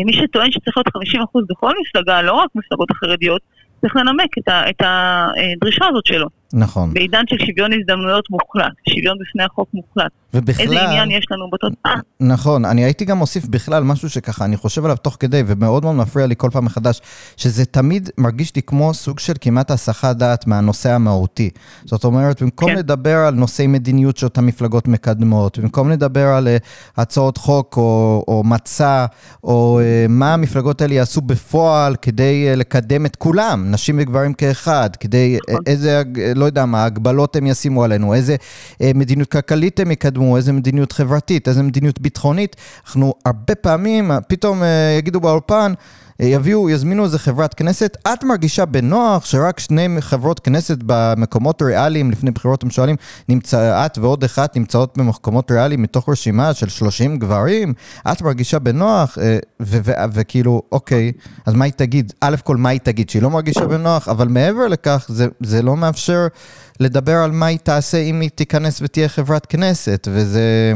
מי 0.06 0.12
שטוען 0.12 0.50
שצריך 0.50 0.76
להיות 0.76 0.88
50% 0.88 1.40
בכל 1.48 1.72
מפלגה, 1.80 2.22
לא 2.22 2.32
רק 2.32 2.50
מפלגות 2.54 2.90
החרדיות, 2.90 3.40
צריך 3.80 3.96
לנמק 3.96 4.38
את, 4.38 4.48
ה, 4.48 4.70
את 4.70 4.82
הדרישה 4.84 5.86
הזאת 5.86 6.06
שלו. 6.06 6.28
נכון. 6.54 6.94
בעידן 6.94 7.22
של 7.28 7.36
שוויון 7.46 7.70
הזדמנויות 7.72 8.30
מוחלט, 8.30 8.72
שוויון 8.88 9.16
בפני 9.20 9.44
החוק 9.44 9.68
מוחלט. 9.74 10.10
ובכלל... 10.34 10.66
איזה 10.66 10.82
עניין 10.82 11.10
יש 11.10 11.26
לנו 11.30 11.50
בתוצאה. 11.52 11.94
נכון, 12.20 12.64
אני 12.64 12.84
הייתי 12.84 13.04
גם 13.04 13.18
מוסיף 13.18 13.46
בכלל 13.46 13.82
משהו 13.82 14.10
שככה, 14.10 14.44
אני 14.44 14.56
חושב 14.56 14.84
עליו 14.84 14.96
תוך 14.96 15.16
כדי, 15.20 15.42
ומאוד 15.46 15.82
מאוד 15.82 15.94
מפריע 15.96 16.26
לי 16.26 16.34
כל 16.38 16.50
פעם 16.52 16.64
מחדש, 16.64 17.00
שזה 17.36 17.64
תמיד 17.64 18.10
מרגיש 18.18 18.56
לי 18.56 18.62
כמו 18.62 18.94
סוג 18.94 19.18
של 19.18 19.32
כמעט 19.40 19.70
הסחת 19.70 20.16
דעת 20.16 20.46
מהנושא 20.46 20.90
המהותי. 20.90 21.50
זאת 21.84 22.04
אומרת, 22.04 22.42
במקום 22.42 22.70
כן. 22.70 22.76
לדבר 22.76 23.16
על 23.16 23.34
נושאי 23.34 23.66
מדיניות 23.66 24.16
שאותן 24.16 24.44
מפלגות 24.44 24.88
מקדמות, 24.88 25.58
במקום 25.58 25.90
לדבר 25.90 26.26
על 26.26 26.48
uh, 26.48 26.64
הצעות 26.96 27.36
חוק 27.36 27.76
או, 27.76 28.24
או 28.28 28.42
מצע, 28.44 29.06
או 29.44 29.80
uh, 29.80 30.08
מה 30.08 30.34
המפלגות 30.34 30.80
האלה 30.80 30.94
יעשו 30.94 31.20
בפועל 31.20 31.96
כדי 31.96 32.48
uh, 32.52 32.56
לקדם 32.56 33.06
את 33.06 33.16
כולם, 33.16 33.70
נשים 33.70 33.98
וגברים 33.98 34.34
כאחד, 34.34 34.90
כדי 35.00 35.38
נכון. 35.48 35.62
איזה, 35.66 36.02
לא 36.34 36.43
יודע 36.44 36.66
מה, 36.66 36.84
הגבלות 36.84 37.36
הם 37.36 37.46
ישימו 37.46 37.84
עלינו, 37.84 38.14
איזה 38.14 38.36
מדיניות 38.80 39.30
כלכלית 39.30 39.80
הם 39.80 39.90
יקדמו. 39.90 40.34
איזה 40.36 40.52
מדיניות 40.52 40.92
חברתית, 40.92 41.48
איזה 41.48 41.62
מדיניות 41.62 42.00
ביטחונית. 42.00 42.56
אנחנו 42.86 43.14
הרבה 43.24 43.54
פעמים, 43.54 44.10
פתאום 44.28 44.62
אה, 44.62 44.96
יגידו 44.98 45.20
באולפן, 45.20 45.72
אה, 45.76 46.13
יביאו, 46.20 46.70
יזמינו 46.70 47.04
איזה 47.04 47.18
חברת 47.18 47.54
כנסת, 47.54 47.96
את 48.12 48.24
מרגישה 48.24 48.64
בנוח 48.64 49.24
שרק 49.24 49.60
שני 49.60 49.88
חברות 50.00 50.40
כנסת 50.40 50.78
במקומות 50.86 51.62
ריאליים, 51.62 52.10
לפני 52.10 52.30
בחירות 52.30 52.62
הם 52.62 52.70
שואלים, 52.70 52.96
נמצא, 53.28 53.86
את 53.86 53.98
ועוד 53.98 54.24
אחת 54.24 54.56
נמצאות 54.56 54.98
במקומות 54.98 55.50
ריאליים 55.50 55.82
מתוך 55.82 56.08
רשימה 56.08 56.54
של 56.54 56.68
30 56.68 57.18
גברים, 57.18 57.74
את 58.12 58.22
מרגישה 58.22 58.58
בנוח, 58.58 59.18
אה, 59.18 59.38
וכאילו, 60.12 60.62
אוקיי, 60.72 61.12
אז 61.46 61.54
מה 61.54 61.64
היא 61.64 61.72
תגיד? 61.72 62.12
א' 62.20 62.36
כל 62.44 62.56
מה 62.56 62.68
היא 62.68 62.80
תגיד? 62.80 63.10
שהיא 63.10 63.22
לא 63.22 63.30
מרגישה 63.30 63.66
בנוח, 63.66 64.08
אבל 64.08 64.28
מעבר 64.28 64.66
לכך, 64.68 65.06
זה, 65.08 65.26
זה 65.40 65.62
לא 65.62 65.76
מאפשר 65.76 66.26
לדבר 66.80 67.16
על 67.16 67.30
מה 67.30 67.46
היא 67.46 67.58
תעשה 67.58 67.98
אם 67.98 68.20
היא 68.20 68.30
תיכנס 68.34 68.82
ותהיה 68.82 69.08
חברת 69.08 69.46
כנסת, 69.46 70.08
וזה... 70.12 70.72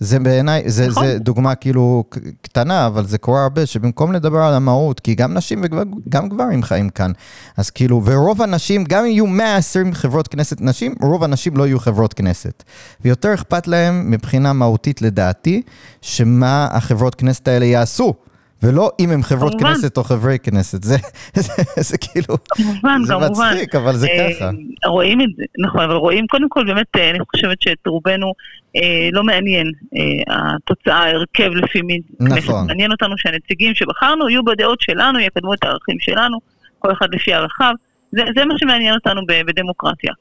זה 0.00 0.18
בעיניי, 0.18 0.62
זה, 0.66 0.88
נכון. 0.88 1.06
זה 1.06 1.18
דוגמה 1.18 1.54
כאילו 1.54 2.04
קטנה, 2.42 2.86
אבל 2.86 3.06
זה 3.06 3.18
קורה 3.18 3.42
הרבה, 3.42 3.66
שבמקום 3.66 4.12
לדבר 4.12 4.38
על 4.38 4.54
המהות, 4.54 5.00
כי 5.00 5.14
גם 5.14 5.34
נשים 5.34 5.62
וגם 5.64 6.28
גברים 6.28 6.62
חיים 6.62 6.88
כאן, 6.88 7.12
אז 7.56 7.70
כאילו, 7.70 8.02
ורוב 8.04 8.42
הנשים, 8.42 8.84
גם 8.84 9.04
אם 9.04 9.10
יהיו 9.10 9.26
120 9.26 9.94
חברות 9.94 10.28
כנסת 10.28 10.60
נשים, 10.60 10.94
רוב 11.02 11.24
הנשים 11.24 11.56
לא 11.56 11.66
יהיו 11.66 11.78
חברות 11.78 12.14
כנסת. 12.14 12.62
ויותר 13.04 13.34
אכפת 13.34 13.66
להם, 13.66 14.10
מבחינה 14.10 14.52
מהותית 14.52 15.02
לדעתי, 15.02 15.62
שמה 16.00 16.68
החברות 16.70 17.14
כנסת 17.14 17.48
האלה 17.48 17.64
יעשו. 17.64 18.14
ולא 18.62 18.90
אם 19.00 19.10
הם 19.10 19.22
חברות 19.22 19.52
כמובן. 19.52 19.74
כנסת 19.74 19.96
או 19.96 20.04
חברי 20.04 20.38
כנסת, 20.38 20.82
זה, 20.82 20.96
זה, 21.34 21.52
זה 21.88 21.98
כאילו, 21.98 22.36
כמובן, 22.48 23.00
זה 23.04 23.14
כמובן. 23.14 23.52
מצחיק, 23.52 23.74
אבל 23.74 23.96
זה 23.96 24.06
אה, 24.06 24.28
ככה. 24.34 24.50
רואים 24.86 25.20
את 25.20 25.26
זה, 25.36 25.44
נכון, 25.58 25.80
אבל 25.80 25.94
רואים, 25.94 26.26
קודם 26.26 26.48
כל 26.48 26.64
באמת, 26.66 26.86
אה, 26.96 27.10
אני 27.10 27.18
חושבת 27.30 27.62
שאת 27.62 27.86
רובנו 27.86 28.32
אה, 28.76 29.08
לא 29.12 29.24
מעניין 29.24 29.72
אה, 29.96 30.54
התוצאה, 30.56 30.96
ההרכב 30.96 31.50
לפי 31.54 31.82
מי 31.82 32.00
נכון. 32.20 32.36
כנסת. 32.36 32.52
מעניין 32.66 32.92
אותנו 32.92 33.18
שהנציגים 33.18 33.74
שבחרנו 33.74 34.28
יהיו 34.28 34.44
בדעות 34.44 34.80
שלנו, 34.80 35.18
יקדמו 35.18 35.54
את 35.54 35.64
הערכים 35.64 35.96
שלנו, 36.00 36.38
כל 36.78 36.92
אחד 36.92 37.14
לפי 37.14 37.32
ערכיו, 37.32 37.74
זה, 38.12 38.22
זה 38.36 38.44
מה 38.44 38.54
שמעניין 38.58 38.94
אותנו 38.94 39.20
בדמוקרטיה. 39.26 40.12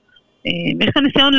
אה, 0.46 0.86
יש 0.86 0.90
כאן 0.94 1.04
ניסיון 1.04 1.34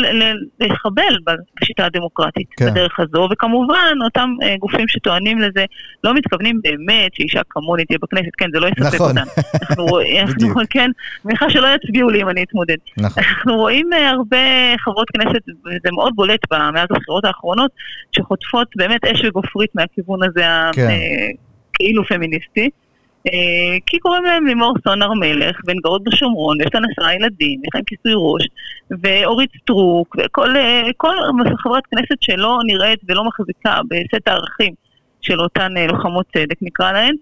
לחבל 0.60 1.16
בשיטה 1.60 1.84
הדמוקרטית 1.84 2.48
כן. 2.56 2.70
בדרך 2.70 3.00
הזו, 3.00 3.28
וכמובן 3.32 3.94
אותם 4.04 4.30
אה, 4.42 4.56
גופים 4.58 4.88
שטוענים 4.88 5.38
לזה 5.38 5.64
לא 6.04 6.14
מתכוונים 6.14 6.60
באמת 6.62 7.14
שאישה 7.14 7.40
כמוני 7.50 7.84
תהיה 7.84 7.98
בכנסת, 8.02 8.30
כן, 8.38 8.46
זה 8.52 8.60
לא 8.60 8.66
יספק 8.66 8.94
נכון. 8.94 9.18
אותן. 9.18 9.30
אנחנו 9.60 9.84
רואים, 9.86 10.26
אנחנו, 10.26 10.62
כן, 10.70 10.90
מניחה 11.24 11.50
שלא 11.50 11.68
יצביעו 11.74 12.10
לי 12.10 12.22
אם 12.22 12.28
אני 12.28 12.42
אתמודד. 12.42 12.76
נכון. 12.98 13.22
אנחנו 13.22 13.56
רואים 13.56 13.92
אה, 13.92 14.10
הרבה 14.10 14.38
חברות 14.78 15.08
כנסת, 15.10 15.42
וזה 15.66 15.88
מאוד 15.92 16.12
בולט 16.16 16.40
מאז 16.52 16.86
הבחירות 16.90 17.24
האחרונות, 17.24 17.70
שחוטפות 18.12 18.68
באמת 18.76 19.04
אש 19.04 19.24
וגופרית 19.24 19.70
מהכיוון 19.74 20.22
הזה 20.22 20.44
כן. 20.72 20.88
הכאילו 21.74 22.04
פמיניסטי. 22.04 22.70
אה, 23.26 23.76
כי 23.86 23.98
קוראים 23.98 24.24
להם 24.24 24.46
לימור 24.46 24.74
סון 24.84 25.02
הר 25.02 25.12
מלך, 25.12 25.56
והן 25.66 25.76
גרות 25.76 26.04
בשומרון, 26.04 26.60
ויש 26.60 26.70
להן 26.74 26.84
עשרה 26.92 27.14
ילדים, 27.14 27.60
יש 27.64 27.68
להן 27.74 27.84
כיסוי 27.86 28.12
ראש, 28.16 28.46
ואורית 29.02 29.50
סטרוק, 29.62 30.16
וכל 30.18 30.56
אה, 30.56 30.82
חברת 31.58 31.82
כנסת 31.90 32.16
שלא 32.20 32.58
נראית 32.66 33.00
ולא 33.08 33.24
מחזיקה 33.24 33.80
בסט 33.90 34.28
הערכים 34.28 34.74
של 35.20 35.40
אותן 35.40 35.76
אה, 35.76 35.86
לוחמות 35.86 36.26
צדק 36.34 36.56
נקרא 36.62 36.92
להן, 36.92 37.14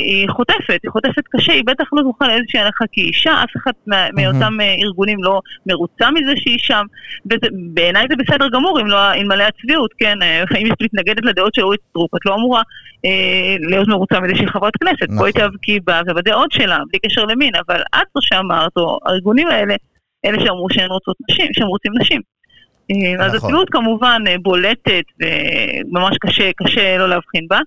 היא 0.00 0.28
חוטפת, 0.28 0.80
היא 0.82 0.90
חוטפת 0.90 1.22
קשה, 1.36 1.52
היא 1.52 1.62
בטח 1.66 1.84
לא 1.92 2.02
תוכל 2.02 2.30
איזושהי 2.30 2.60
הנחה 2.60 2.84
כאישה, 2.92 3.42
אף 3.44 3.50
אחד 3.56 3.72
מאותם 3.86 4.60
אה, 4.60 4.74
ארגונים 4.82 5.24
לא 5.24 5.40
מרוצה 5.66 6.10
מזה 6.10 6.32
שהיא 6.36 6.58
שם, 6.58 6.84
ובעיניי 7.26 8.06
זה 8.10 8.16
בסדר 8.16 8.48
גמור, 8.48 8.80
אם 8.80 8.86
לא, 8.86 9.12
אלמלא 9.12 9.44
הצביעות, 9.44 9.90
כן, 9.98 10.22
אה, 10.22 10.42
אם 10.60 10.72
את 10.72 10.82
מתנגדת 10.82 11.24
לדעות 11.24 11.54
של 11.54 11.62
אורית 11.62 11.80
סטרוק, 11.90 12.16
את 12.16 12.26
לא 12.26 12.34
אמורה 12.34 12.62
אה, 13.04 13.56
להיות 13.68 13.88
מרוצה 13.88 14.20
מזה 14.20 14.36
שהיא 14.36 14.48
חברת 14.48 14.72
כנסת, 14.76 15.02
נכון. 15.02 15.16
בואי 15.16 15.32
תאבקי 15.32 15.80
בה 15.80 16.00
ובדעות 16.08 16.52
שלה, 16.52 16.78
בלי 16.88 16.98
קשר 16.98 17.24
למין, 17.24 17.52
אבל 17.66 17.80
את 17.80 18.06
זו 18.14 18.20
שאמרת, 18.22 18.72
או 18.76 18.98
הארגונים 19.06 19.48
האלה, 19.48 19.74
אלה 20.24 20.44
שאמרו 20.44 20.70
שהן 20.70 20.90
רוצות 20.90 21.16
נשים, 21.30 21.46
שהם 21.52 21.66
רוצים 21.66 21.92
נשים. 22.00 22.20
נכון. 22.90 23.20
אז 23.20 23.34
הצביעות 23.34 23.70
כמובן 23.70 24.22
בולטת 24.42 25.04
וממש 25.20 26.16
קשה, 26.20 26.50
קשה 26.56 26.98
לא 26.98 27.08
להבחין 27.08 27.46
בה. 27.48 27.58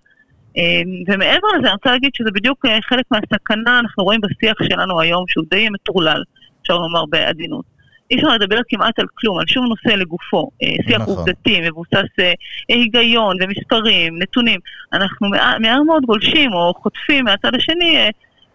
אמ, 0.56 1.04
ומעבר 1.08 1.48
לזה, 1.58 1.68
אני 1.68 1.72
רוצה 1.72 1.92
להגיד 1.92 2.12
שזה 2.14 2.32
בדיוק 2.34 2.66
אה, 2.66 2.78
חלק 2.82 3.06
מהסכנה, 3.12 3.80
אנחנו 3.80 4.04
רואים 4.04 4.22
בשיח 4.22 4.58
שלנו 4.64 5.02
היום, 5.02 5.24
שהוא 5.28 5.46
די 5.50 5.70
מטורלל, 5.70 6.24
אפשר 6.62 6.78
לומר 6.78 7.06
בעדינות. 7.06 7.66
אי 8.12 8.16
אפשר 8.16 8.28
לדבר 8.28 8.60
כמעט 8.70 9.00
על 9.00 9.06
כלום, 9.14 9.40
על 9.40 9.46
שום 9.48 9.66
נושא 9.66 9.90
לגופו. 9.90 10.50
אה, 10.64 10.68
שיח 10.88 11.02
נכון. 11.02 11.18
עובדתי, 11.18 11.62
מבוסס 11.62 12.20
אה, 12.20 12.34
היגיון 12.70 13.38
ומספרים, 13.42 14.20
נתונים. 14.20 14.60
אנחנו 14.94 15.28
מהר 15.60 15.84
מאוד 15.84 16.04
גולשים 16.06 16.54
או 16.54 16.74
חוטפים 16.74 17.26
מהצד 17.26 17.56
השני 17.56 18.10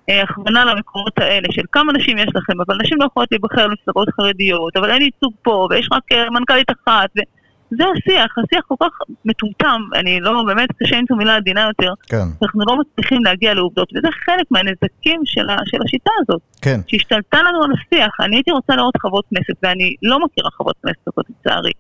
הכוונה 0.09 0.65
למקומות 0.65 1.19
האלה 1.19 1.49
של 1.51 1.63
כמה 1.73 1.93
נשים 1.93 2.19
יש 2.19 2.29
לכם, 2.35 2.61
אבל 2.67 2.77
נשים 2.83 3.01
לא 3.01 3.05
יכולות 3.05 3.29
להיבחר 3.33 3.67
למפלגות 3.67 4.09
חרדיות, 4.17 4.77
אבל 4.77 4.91
אין 4.91 5.03
ייצוג 5.03 5.33
פה, 5.43 5.69
ויש 5.71 5.89
רק 5.93 6.03
מנכ"לית 6.31 6.71
אחת. 6.71 7.11
ו... 7.19 7.21
זה 7.79 7.85
השיח, 7.97 8.39
השיח 8.39 8.65
כל 8.69 8.75
כך 8.81 8.99
מטומטם, 9.25 9.81
אני 9.95 10.21
לא, 10.21 10.43
באמת 10.47 10.69
קשה 10.83 10.97
למצוא 10.97 11.17
מילה 11.17 11.37
עדינה 11.37 11.61
יותר. 11.61 11.93
כן. 12.09 12.27
אנחנו 12.43 12.61
לא 12.67 12.77
מצליחים 12.81 13.25
להגיע 13.25 13.55
לעובדות, 13.55 13.93
וזה 13.97 14.09
חלק 14.25 14.47
מהנזקים 14.51 15.21
של, 15.25 15.51
ה, 15.51 15.57
של 15.65 15.79
השיטה 15.85 16.11
הזאת. 16.21 16.41
כן. 16.63 16.81
שהשתלטה 16.87 17.43
לנו 17.43 17.63
על 17.63 17.71
השיח. 17.73 18.15
אני 18.21 18.37
הייתי 18.37 18.51
רוצה 18.51 18.77
לראות 18.77 18.97
חברות 18.97 19.25
כנסת, 19.31 19.55
ואני 19.63 19.95
לא 20.03 20.25
מכירה 20.25 20.51
חברות 20.51 20.77
כנסת 20.83 21.09
הזאת 21.09 21.27
לצערי, 21.31 21.73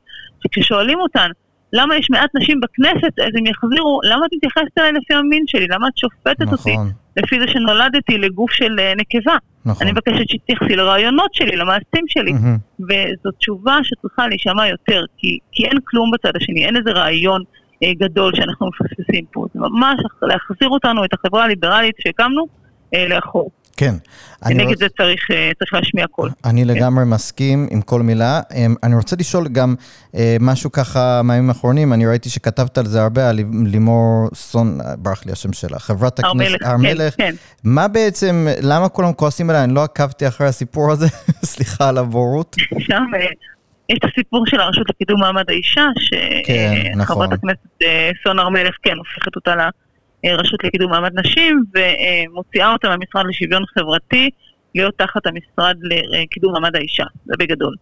שכששואלים 0.42 1.00
אותן, 1.00 1.30
למה 1.72 1.96
יש 1.96 2.10
מעט 2.10 2.30
נשים 2.34 2.60
בכנסת, 2.60 3.18
אז 3.18 3.30
הם 3.38 3.46
יחזירו, 3.46 4.00
למה 4.04 4.26
את 4.26 4.30
מתייחסת 4.32 4.78
אליי 4.78 4.92
לפי 4.92 5.14
המין 5.14 5.44
שלי? 5.46 5.66
למה 5.70 5.88
את 5.88 5.96
שופטת 5.96 6.40
נכון. 6.40 6.54
אותי 6.58 6.92
לפי 7.16 7.40
זה 7.40 7.46
שנולדתי 7.48 8.18
לגוף 8.18 8.50
של 8.50 8.78
uh, 8.78 9.00
נקבה? 9.00 9.36
נכון. 9.66 9.86
אני 9.86 9.92
מבקשת 9.92 10.28
שתתייחסי 10.28 10.76
לרעיונות 10.76 11.34
שלי, 11.34 11.56
למעשים 11.56 12.04
שלי. 12.08 12.30
Mm-hmm. 12.30 12.82
וזו 12.82 13.30
תשובה 13.38 13.78
שצריכה 13.82 14.28
להישמע 14.28 14.68
יותר, 14.68 15.04
כי, 15.16 15.38
כי 15.52 15.64
אין 15.64 15.78
כלום 15.84 16.10
בצד 16.10 16.36
השני, 16.36 16.66
אין 16.66 16.76
איזה 16.76 16.90
רעיון 16.90 17.42
uh, 17.42 17.98
גדול 17.98 18.34
שאנחנו 18.34 18.68
מפספסים 18.68 19.24
פה. 19.32 19.46
זה 19.54 19.60
ממש 19.60 20.00
להחזיר 20.22 20.68
אותנו, 20.68 21.04
את 21.04 21.12
החברה 21.12 21.44
הליברלית 21.44 21.94
שהקמנו, 22.00 22.46
uh, 22.94 22.98
לאחור. 23.08 23.50
כן. 23.76 23.94
נגד 24.46 24.66
רוצ... 24.66 24.78
זה 24.78 24.86
צריך, 24.96 25.30
אה, 25.30 25.50
צריך 25.58 25.74
להשמיע 25.74 26.06
קול. 26.06 26.30
אני 26.44 26.62
כן. 26.64 26.68
לגמרי 26.68 27.04
מסכים 27.04 27.68
עם 27.70 27.82
כל 27.82 28.02
מילה. 28.02 28.40
אמ, 28.54 28.74
אני 28.82 28.94
רוצה 28.94 29.16
לשאול 29.20 29.48
גם 29.48 29.74
אה, 30.14 30.36
משהו 30.40 30.72
ככה 30.72 31.20
מהימים 31.24 31.48
האחרונים, 31.48 31.92
אני 31.92 32.06
ראיתי 32.06 32.30
שכתבת 32.30 32.78
על 32.78 32.86
זה 32.86 33.02
הרבה, 33.02 33.28
על 33.28 33.38
לימור 33.66 34.28
סון, 34.34 34.78
אה, 34.80 34.96
ברח 34.96 35.26
לי 35.26 35.32
השם 35.32 35.52
שלה, 35.52 35.78
חברת 35.78 36.18
הכנסת, 36.18 36.56
הר 36.62 36.76
מלך. 36.76 37.14
כן, 37.16 37.30
כן. 37.30 37.34
מה 37.64 37.88
בעצם, 37.88 38.46
למה 38.62 38.88
כולם 38.88 39.12
כועסים 39.12 39.50
עליי? 39.50 39.64
אני 39.64 39.74
לא 39.74 39.84
עקבתי 39.84 40.28
אחרי 40.28 40.46
הסיפור 40.46 40.92
הזה, 40.92 41.06
סליחה 41.52 41.88
על 41.88 41.98
הבורות. 41.98 42.56
שם 42.78 43.02
יש 43.88 43.98
את 43.98 44.10
הסיפור 44.12 44.44
של 44.46 44.60
הרשות 44.60 44.88
לקידום 44.88 45.20
מעמד 45.20 45.44
האישה, 45.48 45.86
שחברת 45.98 46.46
כן, 46.46 46.92
נכון. 46.96 47.32
הכנסת 47.32 47.82
סון 48.24 48.38
הר 48.38 48.48
מלך, 48.48 48.74
כן, 48.82 48.96
הופכת 48.96 49.36
אותה 49.36 49.56
ל... 49.56 49.60
רשות 50.24 50.64
לקידום 50.64 50.90
מעמד 50.90 51.18
נשים, 51.18 51.64
ומוציאה 51.74 52.72
אותה 52.72 52.88
מהמשרד 52.88 53.26
לשוויון 53.28 53.62
חברתי 53.74 54.30
להיות 54.74 54.94
תחת 54.98 55.26
המשרד 55.26 55.76
לקידום 55.82 56.52
מעמד 56.52 56.76
האישה, 56.76 57.04
זה 57.24 57.34
בגדול. 57.38 57.74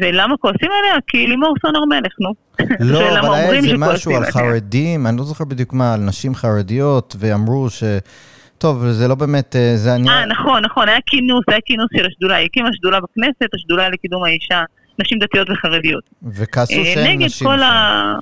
ולמה 0.00 0.36
כועסים 0.36 0.68
עליה? 0.80 1.00
כי 1.06 1.26
לימור 1.26 1.54
סון 1.62 1.76
הר 1.76 1.84
מלך, 1.84 2.12
נו. 2.20 2.34
לא, 2.80 2.98
אבל 3.20 3.34
היה 3.34 3.52
איזה 3.52 3.76
משהו 3.78 4.16
על 4.16 4.24
חרדים, 4.24 5.06
אני 5.06 5.16
לא 5.16 5.24
זוכר 5.24 5.44
בדיוק 5.44 5.72
מה, 5.72 5.94
על 5.94 6.00
נשים 6.00 6.34
חרדיות, 6.34 7.16
ואמרו 7.18 7.70
ש... 7.70 7.84
טוב, 8.58 8.90
זה 8.90 9.08
לא 9.08 9.14
באמת, 9.14 9.56
אה, 9.56 9.76
זה 9.76 9.94
אני... 9.94 10.08
אה, 10.08 10.26
נכון, 10.26 10.64
נכון, 10.64 10.88
היה 10.88 10.98
כינוס, 11.06 11.44
היה 11.48 11.58
כינוס 11.66 11.86
של 11.96 12.06
השדולה, 12.06 12.36
היא 12.36 12.46
הקימה 12.46 12.68
שדולה 12.72 12.98
בכנסת, 13.00 13.54
השדולה 13.54 13.88
לקידום 13.88 14.24
האישה, 14.24 14.62
נשים 14.98 15.18
דתיות 15.18 15.50
וחרדיות. 15.50 16.04
וכעסו 16.22 16.72
אה, 16.72 16.84
שאין 16.84 17.22
נשים. 17.22 17.48
נגד 17.48 17.58
כל 17.58 17.62
ה... 17.62 18.14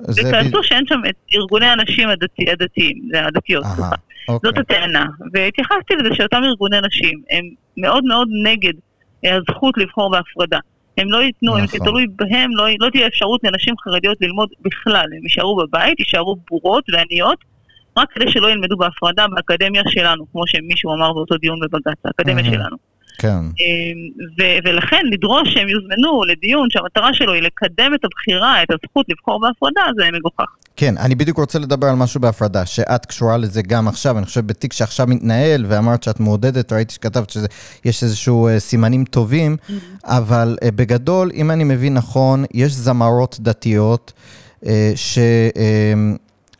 וכעסו 0.00 0.62
שאין 0.62 0.86
שם 0.86 1.00
את 1.08 1.14
ארגוני 1.34 1.66
הנשים 1.66 2.08
הדתי, 2.08 2.50
הדתיים, 2.50 3.08
זה 3.12 3.26
הדתיות, 3.26 3.64
סליחה. 3.64 3.94
אוקיי. 4.28 4.50
זאת 4.50 4.58
הטענה. 4.58 5.06
והתייחסתי 5.32 5.94
לזה 5.94 6.14
שאותם 6.14 6.44
ארגוני 6.44 6.76
נשים 6.86 7.22
הם 7.30 7.44
מאוד 7.76 8.04
מאוד 8.04 8.28
נגד 8.44 8.72
אה, 9.24 9.36
הזכות 9.36 9.78
לבחור 9.78 10.10
בהפרדה. 10.10 10.58
הם 10.98 11.10
לא 11.10 11.22
ייתנו, 11.22 11.50
נכון. 11.50 11.60
אם 11.60 11.66
זה 11.66 11.78
תלוי 11.78 12.06
בהם, 12.16 12.50
לא, 12.56 12.66
לא 12.80 12.90
תהיה 12.90 13.06
אפשרות 13.06 13.40
לנשים 13.44 13.74
חרדיות 13.84 14.18
ללמוד 14.20 14.48
בכלל. 14.62 15.06
הם 15.16 15.22
יישארו 15.22 15.56
בבית, 15.56 16.00
יישארו 16.00 16.36
בורות 16.50 16.84
ועניות, 16.92 17.38
רק 17.96 18.08
כדי 18.12 18.30
שלא 18.30 18.50
ילמדו 18.50 18.76
בהפרדה 18.76 19.26
באקדמיה 19.28 19.82
שלנו, 19.88 20.26
כמו 20.32 20.46
שמישהו 20.46 20.94
אמר 20.94 21.12
באותו 21.12 21.36
דיון 21.36 21.58
בבג"ץ, 21.60 21.98
האקדמיה 22.04 22.44
שלנו. 22.44 22.76
כן. 23.24 23.44
אמ, 23.60 24.24
ו- 24.38 24.58
ולכן 24.64 25.02
לדרוש 25.12 25.54
שהם 25.54 25.68
יוזמנו 25.68 26.24
לדיון 26.24 26.68
שהמטרה 26.70 27.14
שלו 27.14 27.32
היא 27.32 27.42
לקדם 27.42 27.94
את 27.94 28.04
הבחירה, 28.04 28.62
את 28.62 28.68
הזכות 28.70 29.06
לבחור 29.08 29.40
בהפרדה, 29.40 29.82
זה 29.96 30.04
מגוחך. 30.12 30.44
כן, 30.76 30.94
אני 30.98 31.14
בדיוק 31.14 31.38
רוצה 31.38 31.58
לדבר 31.58 31.86
על 31.86 31.96
משהו 31.96 32.20
בהפרדה, 32.20 32.66
שאת 32.66 33.06
קשורה 33.06 33.36
לזה 33.36 33.62
גם 33.62 33.88
עכשיו, 33.88 34.18
אני 34.18 34.26
חושב 34.26 34.46
בתיק 34.46 34.72
שעכשיו 34.72 35.06
מתנהל, 35.06 35.64
ואמרת 35.68 36.02
שאת 36.02 36.20
מעודדת, 36.20 36.72
ראיתי 36.72 36.94
שכתבת 36.94 37.30
שיש 37.30 38.02
איזשהו 38.02 38.48
uh, 38.48 38.58
סימנים 38.58 39.04
טובים, 39.04 39.56
mm-hmm. 39.56 39.72
אבל 40.04 40.56
uh, 40.64 40.70
בגדול, 40.70 41.30
אם 41.34 41.50
אני 41.50 41.64
מבין 41.64 41.94
נכון, 41.94 42.44
יש 42.54 42.72
זמרות 42.72 43.36
דתיות, 43.40 44.12
uh, 44.62 44.66
ש... 44.94 45.18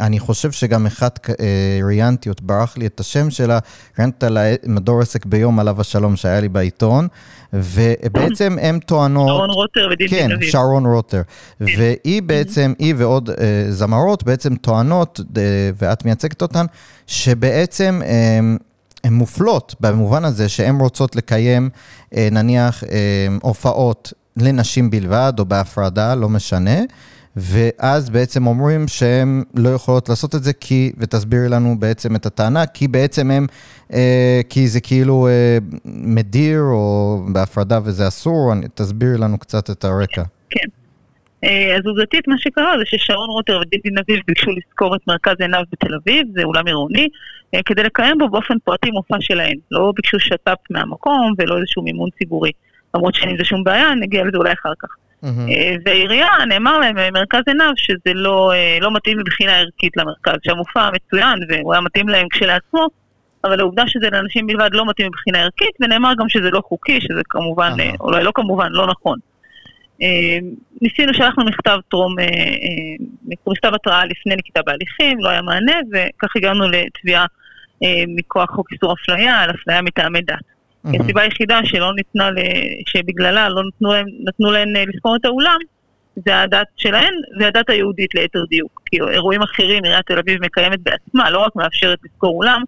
אני 0.05 0.19
חושב 0.19 0.53
שגם 0.53 0.87
אחת 0.87 1.31
אה, 1.31 1.81
ראיינתי, 1.85 2.29
עוד 2.29 2.41
ברח 2.43 2.77
לי 2.77 2.87
את 2.87 3.01
השם 3.01 3.31
שלה, 3.31 3.59
ראיינת 3.99 4.25
על 4.25 4.39
מדור 4.67 5.01
עסק 5.01 5.27
ביום 5.27 5.59
עליו 5.59 5.81
השלום 5.81 6.17
שהיה 6.17 6.41
לי 6.41 6.49
בעיתון, 6.49 7.09
ובעצם 7.53 8.57
הם 8.63 8.79
טוענות... 8.79 9.29
שרון 9.29 9.51
רוטר 9.51 9.89
ודין 9.93 10.09
כן, 10.09 10.33
אביב. 10.33 10.51
שרון 10.51 10.87
רוטר. 10.87 11.23
כן. 11.59 11.65
והיא 11.79 12.23
בעצם, 12.23 12.73
היא 12.79 12.95
ועוד 12.97 13.31
אה, 13.31 13.37
זמרות 13.69 14.25
בעצם 14.25 14.57
טוענות, 14.57 15.21
אה, 15.37 15.43
ואת 15.79 16.05
מייצגת 16.05 16.43
אותן, 16.43 16.67
שבעצם... 17.07 18.01
הן 19.05 19.13
מופלות 19.13 19.75
במובן 19.81 20.25
הזה 20.25 20.49
שהן 20.49 20.81
רוצות 20.81 21.17
לקיים 21.17 21.71
נניח 22.13 22.85
הופעות 23.43 24.13
לנשים 24.37 24.91
בלבד 24.91 25.33
או 25.39 25.45
בהפרדה, 25.45 26.15
לא 26.15 26.29
משנה, 26.29 26.81
ואז 27.37 28.11
בעצם 28.11 28.47
אומרים 28.47 28.89
שהן 28.89 29.43
לא 29.55 29.69
יכולות 29.69 30.09
לעשות 30.09 30.35
את 30.35 30.43
זה 30.45 30.53
כי, 30.53 30.93
ותסבירי 30.99 31.49
לנו 31.49 31.79
בעצם 31.79 32.17
את 32.17 32.27
הטענה, 32.27 32.67
כי 32.67 32.89
בעצם 32.89 33.31
הם, 33.31 33.47
אה, 33.93 34.41
כי 34.49 34.69
זה 34.69 34.81
כאילו 34.81 35.29
אה, 35.29 35.59
מדיר 35.85 36.61
או 36.61 37.19
בהפרדה 37.33 37.79
וזה 37.85 38.09
אסור, 38.09 38.53
תסבירי 38.75 39.19
לנו 39.19 39.39
קצת 39.39 39.71
את 39.71 39.85
הרקע. 39.85 40.23
כן. 40.51 40.69
אה, 41.45 41.77
אז 41.77 41.87
עובדתית 41.87 42.29
מה 42.29 42.39
שקרה 42.39 42.75
זה 42.79 42.85
ששרון 42.85 43.31
רוטר 43.31 43.61
ודידי 43.61 43.91
נביב 43.91 44.21
ביקשו 44.27 44.51
לשכור 44.51 44.97
את 44.97 45.01
מרכז 45.09 45.35
עיניו 45.39 45.63
בתל 45.73 45.95
אביב, 45.95 46.27
זה 46.35 46.43
אולם 46.45 46.67
עירוני, 46.67 47.09
אה, 47.55 47.61
כדי 47.67 47.83
לקיים 47.83 48.19
בו 48.19 48.29
באופן 48.29 48.55
פרטי 48.65 48.91
מופע 48.91 49.17
שלהן. 49.21 49.57
לא 49.71 49.93
ביקשו 49.97 50.21
שת"פ 50.21 50.59
מהמקום 50.71 51.35
ולא 51.39 51.59
איזשהו 51.59 51.83
מימון 51.83 52.09
ציבורי. 52.19 52.51
למרות 52.95 53.15
שאין 53.15 53.31
עם 53.31 53.37
זה 53.37 53.45
שום 53.45 53.65
בעיה, 53.65 53.95
נגיע 53.95 54.25
לזה 54.25 54.37
אולי 54.37 54.53
אחר 54.53 54.73
כך. 54.79 54.89
Mm-hmm. 55.25 55.81
והעירייה, 55.85 56.29
נאמר 56.49 56.79
להם 56.79 56.97
במרכז 56.99 57.43
עיניו 57.47 57.73
שזה 57.77 58.15
לא, 58.15 58.53
אה, 58.53 58.79
לא 58.81 58.91
מתאים 58.95 59.19
מבחינה 59.19 59.57
ערכית 59.59 59.97
למרכז, 59.97 60.35
שהמופע 60.45 60.91
מצוין 60.91 61.39
והוא 61.49 61.73
היה 61.73 61.81
מתאים 61.81 62.09
להם 62.09 62.29
כשלעצמו, 62.29 62.87
אבל 63.45 63.61
העובדה 63.61 63.83
שזה 63.87 64.11
לאנשים 64.13 64.47
בלבד 64.47 64.71
לא 64.73 64.87
מתאים 64.89 65.07
מבחינה 65.07 65.39
ערכית, 65.39 65.77
ונאמר 65.81 66.13
גם 66.19 66.29
שזה 66.29 66.51
לא 66.51 66.63
חוקי, 66.69 67.01
שזה 67.01 67.21
כמובן. 67.29 67.73
אה, 67.81 67.91
אולי 68.01 68.25
לא 68.25 68.33
כמובן, 68.35 68.73
לא 68.73 68.87
נכון. 68.87 69.19
אה, 70.03 70.39
ניסינו, 70.83 71.15
שלחנו 71.15 71.45
מכתב 71.45 71.79
טרום, 71.89 72.19
אה, 72.19 72.25
אה, 72.25 73.07
מכתב 73.47 73.75
התראה 73.75 74.05
לפני 74.05 74.37
נקיטה 74.37 74.63
בהליכים, 74.63 75.19
לא 75.21 75.29
היה 75.29 75.43
מענה, 75.43 75.77
וכך 75.93 76.37
הגענו 76.37 76.69
לתביעה 76.69 77.27
אה, 77.83 78.05
מכוח 78.09 78.51
חוק 78.51 78.73
איסור 78.73 78.93
אפליה, 78.93 79.41
על 79.41 79.51
אפליה 79.51 79.83
מטעמי 79.83 80.21
דת. 80.23 80.54
מהמם. 80.85 81.01
הסיבה 81.01 81.23
היחידה 81.23 81.61
שלא 81.65 81.95
ניתנה, 81.97 82.31
ל... 82.31 82.35
שבגללה 82.87 83.49
לא 83.49 83.63
נתנו 83.69 83.93
להם, 83.93 84.07
נתנו 84.29 84.51
להן 84.51 84.77
אה, 84.77 84.85
לספור 84.95 85.17
את 85.17 85.25
האולם, 85.25 85.59
זה 86.27 86.41
הדת 86.41 86.67
שלהן 86.77 87.15
והדת 87.41 87.71
היהודית 87.71 88.15
ליתר 88.15 88.45
דיוק. 88.51 88.83
כי 88.87 88.97
אירועים 89.11 89.43
אחרים 89.43 89.85
עיריית 89.85 90.07
תל 90.07 90.19
אביב 90.19 90.45
מקיימת 90.45 90.79
בעצמה, 90.83 91.31
לא 91.31 91.39
רק 91.39 91.57
מאפשרת 91.57 91.99
לסגור 92.05 92.37
אולם, 92.37 92.63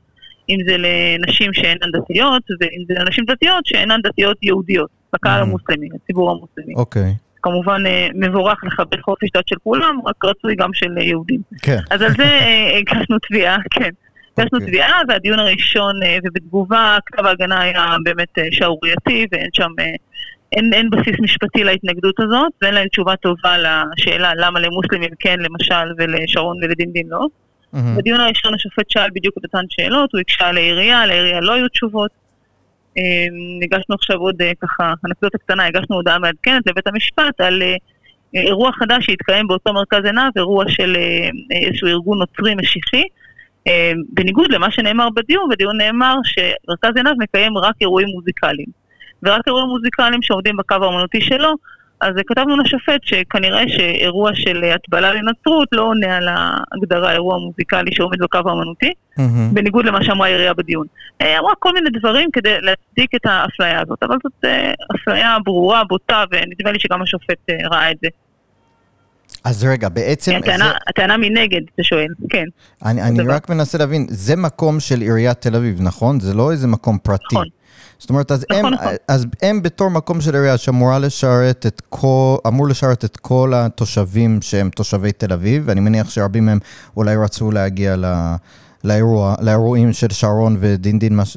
אם 0.49 0.59
זה 0.69 0.77
לנשים 0.79 1.53
שאינן 1.55 1.91
דתיות, 1.93 2.43
ואם 2.61 2.83
זה 2.89 2.95
לנשים 2.99 3.25
דתיות 3.25 3.67
שאינן 3.67 4.01
דתיות 4.03 4.37
יהודיות, 4.43 4.91
לקהל 5.15 5.41
Mhm. 5.41 5.43
המוסלמי, 5.43 5.89
לציבור 5.95 6.31
המוסלמי. 6.31 6.75
אוקיי, 6.77 7.15
כמובן 7.43 7.87
אה, 7.87 8.09
מבורך 8.15 8.65
לכבד 8.65 9.01
חופש 9.01 9.29
דת 9.37 9.49
של 9.49 9.57
כולם, 9.65 9.99
רק 10.07 10.25
רצוי 10.25 10.55
גם 10.55 10.71
של 10.73 10.99
יהודים. 10.99 11.41
כן. 11.63 11.79
אז 11.91 12.03
על 12.03 12.11
זה 12.17 12.23
אה, 12.25 12.79
הגשנו 12.79 13.17
תביעה, 13.29 13.57
כן. 13.71 13.91
הגשנו 14.39 14.59
אוקיי. 14.59 14.69
תביעה, 14.69 15.01
והדיון 15.09 15.39
הראשון, 15.39 16.03
אה, 16.03 16.19
ובתגובה, 16.25 16.99
כתב 17.07 17.27
ההגנה 17.27 17.61
היה 17.61 17.97
באמת 18.05 18.39
אה, 18.39 18.45
שערורייתי, 18.51 19.27
ואין 19.33 19.49
שם, 19.53 19.71
אה, 19.79 19.85
אין, 20.53 20.73
אין 20.73 20.91
בסיס 20.91 21.21
משפטי 21.21 21.65
להתנגדות 21.65 22.21
הזאת, 22.21 22.53
ואין 22.63 22.75
להם 22.75 22.89
תשובה 22.89 23.17
טובה 23.17 23.57
לשאלה 23.59 24.33
למה 24.35 24.61
למוסלמים 24.61 25.11
כן, 25.19 25.39
למשל, 25.41 25.93
ולשרון 25.99 26.57
ולדינדין 26.63 27.07
לא. 27.09 27.27
מהמם. 27.73 27.97
בדיון 27.97 28.21
הראשון 28.21 28.55
השופט 28.55 28.91
שאל 28.91 29.11
בדיוק 29.15 29.39
את 29.39 29.45
אותן 29.45 29.65
שאלות, 29.69 30.13
הוא 30.13 30.21
הקשה 30.21 30.53
לעירייה, 30.53 31.07
לעירייה 31.07 31.41
לא 31.41 31.53
היו 31.53 31.69
תשובות. 31.69 32.11
הגשנו 33.63 33.95
עכשיו 33.95 34.17
עוד 34.17 34.43
ככה, 34.63 34.93
אנקדוטה 35.07 35.39
קטנה, 35.39 35.67
הגשנו 35.67 35.97
הודעה 35.97 36.19
מעדכנת 36.19 36.67
לבית 36.67 36.87
המשפט 36.87 37.41
על 37.41 37.63
אירוע 38.35 38.73
חדש 38.73 39.07
שהתקיים 39.07 39.49
באותו 39.49 39.73
מרכז 39.73 40.05
עיניו, 40.05 40.31
אירוע 40.37 40.65
של 40.69 40.97
איזשהו 41.51 41.89
ארגון 41.89 42.19
נוצרי 42.19 42.55
משיחי. 42.55 43.05
אה, 43.69 43.93
בניגוד 44.13 44.51
למה 44.51 44.71
שנאמר 44.71 45.09
בדיון, 45.11 45.49
בדיון 45.51 45.77
נאמר 45.77 46.17
שמרכז 46.25 46.97
עיניו 46.97 47.13
מקיים 47.19 47.59
רק 47.59 47.75
אירועים 47.81 48.09
מוזיקליים. 48.09 48.69
ורק 49.23 49.43
אירועים 49.47 49.69
מוזיקליים 49.69 50.23
שעומדים 50.23 50.57
בקו 50.57 50.75
האמנותי 50.75 51.21
שלו, 51.21 51.55
אז 52.01 52.15
כתבנו 52.27 52.57
לשופט 52.57 53.01
שכנראה 53.03 53.69
שאירוע 53.69 54.31
של 54.35 54.65
הטבלה 54.65 55.13
לנצרות 55.13 55.69
לא 55.73 55.83
עונה 55.83 56.17
על 56.17 56.29
ההגדרה 56.29 57.13
אירוע 57.13 57.39
מוזיקלי 57.39 57.95
שעומד 57.95 58.23
בקו 58.23 58.39
האמנותי, 58.39 58.93
מהמם. 59.19 59.55
בניגוד 59.55 59.87
למה 59.87 60.05
שאמרה 60.05 60.27
העירייה 60.27 60.55
בדיון. 60.55 60.87
אה, 61.21 61.39
אמרה 61.39 61.53
כל 61.59 61.73
מיני 61.73 61.91
דברים 61.91 62.31
כדי 62.33 62.57
להצדיק 62.61 63.15
את 63.15 63.27
האפליה 63.27 63.81
הזאת, 63.81 64.03
אבל 64.03 64.17
זאת 64.23 64.45
אה, 64.45 64.73
אפליה 64.95 65.37
ברורה, 65.45 65.85
בוטה, 65.85 66.25
ונדמה 66.31 66.73
לי 66.73 66.79
שגם 66.81 67.03
השופט 67.03 67.51
אה, 67.51 67.69
ראה 67.71 67.91
את 67.91 67.97
זה. 68.03 68.09
אז 69.47 69.65
רגע, 69.65 69.89
בעצם... 69.89 70.33
כן, 70.33 70.39
הטענה- 70.39 70.65
זה- 70.65 70.79
הטענה 70.89 71.17
מנגד, 71.17 71.61
אתה 71.75 71.83
שואל, 71.83 72.07
כן. 72.31 72.45
אני, 72.85 73.03
אני 73.03 73.19
דבר. 73.25 73.33
רק 73.33 73.49
מנסה 73.51 73.79
להבין, 73.79 74.07
זה 74.11 74.37
מקום 74.37 74.81
של 74.81 75.01
עיריית 75.01 75.41
תל 75.41 75.57
אביב, 75.57 75.77
נכון? 75.83 76.21
זה 76.21 76.35
לא 76.35 76.53
איזה 76.53 76.67
מקום 76.67 76.99
פרטי. 77.03 77.25
נכון. 77.33 77.47
זאת 77.99 78.11
אומרת, 78.11 78.31
אז, 78.33 78.45
נכון, 78.51 78.65
הם, 78.67 78.75
נכון. 78.75 78.93
אז 79.09 79.27
הם 79.43 79.63
בתור 79.63 79.91
מקום 79.91 80.21
של 80.21 80.35
עירייה 80.35 80.59
שאמורה 80.59 80.99
לשרת 80.99 81.67
את 81.67 81.83
כל, 81.89 82.37
אמור 82.47 82.69
לשרת 82.69 83.05
את 83.05 83.17
כל 83.17 83.53
התושבים 83.57 84.43
שהם 84.43 84.71
תושבי 84.71 85.13
תל 85.13 85.33
אביב, 85.33 85.63
ואני 85.67 85.81
מניח 85.81 86.11
שרבים 86.11 86.47
מהם 86.47 86.59
אולי 86.97 87.17
רצו 87.17 87.51
להגיע 87.51 87.97
ל... 87.97 88.05
לאירוע, 88.87 89.35
לאירועים 89.41 89.93
של 89.93 90.09
שרון 90.11 90.57
ודינדין, 90.61 91.17
מש... 91.17 91.37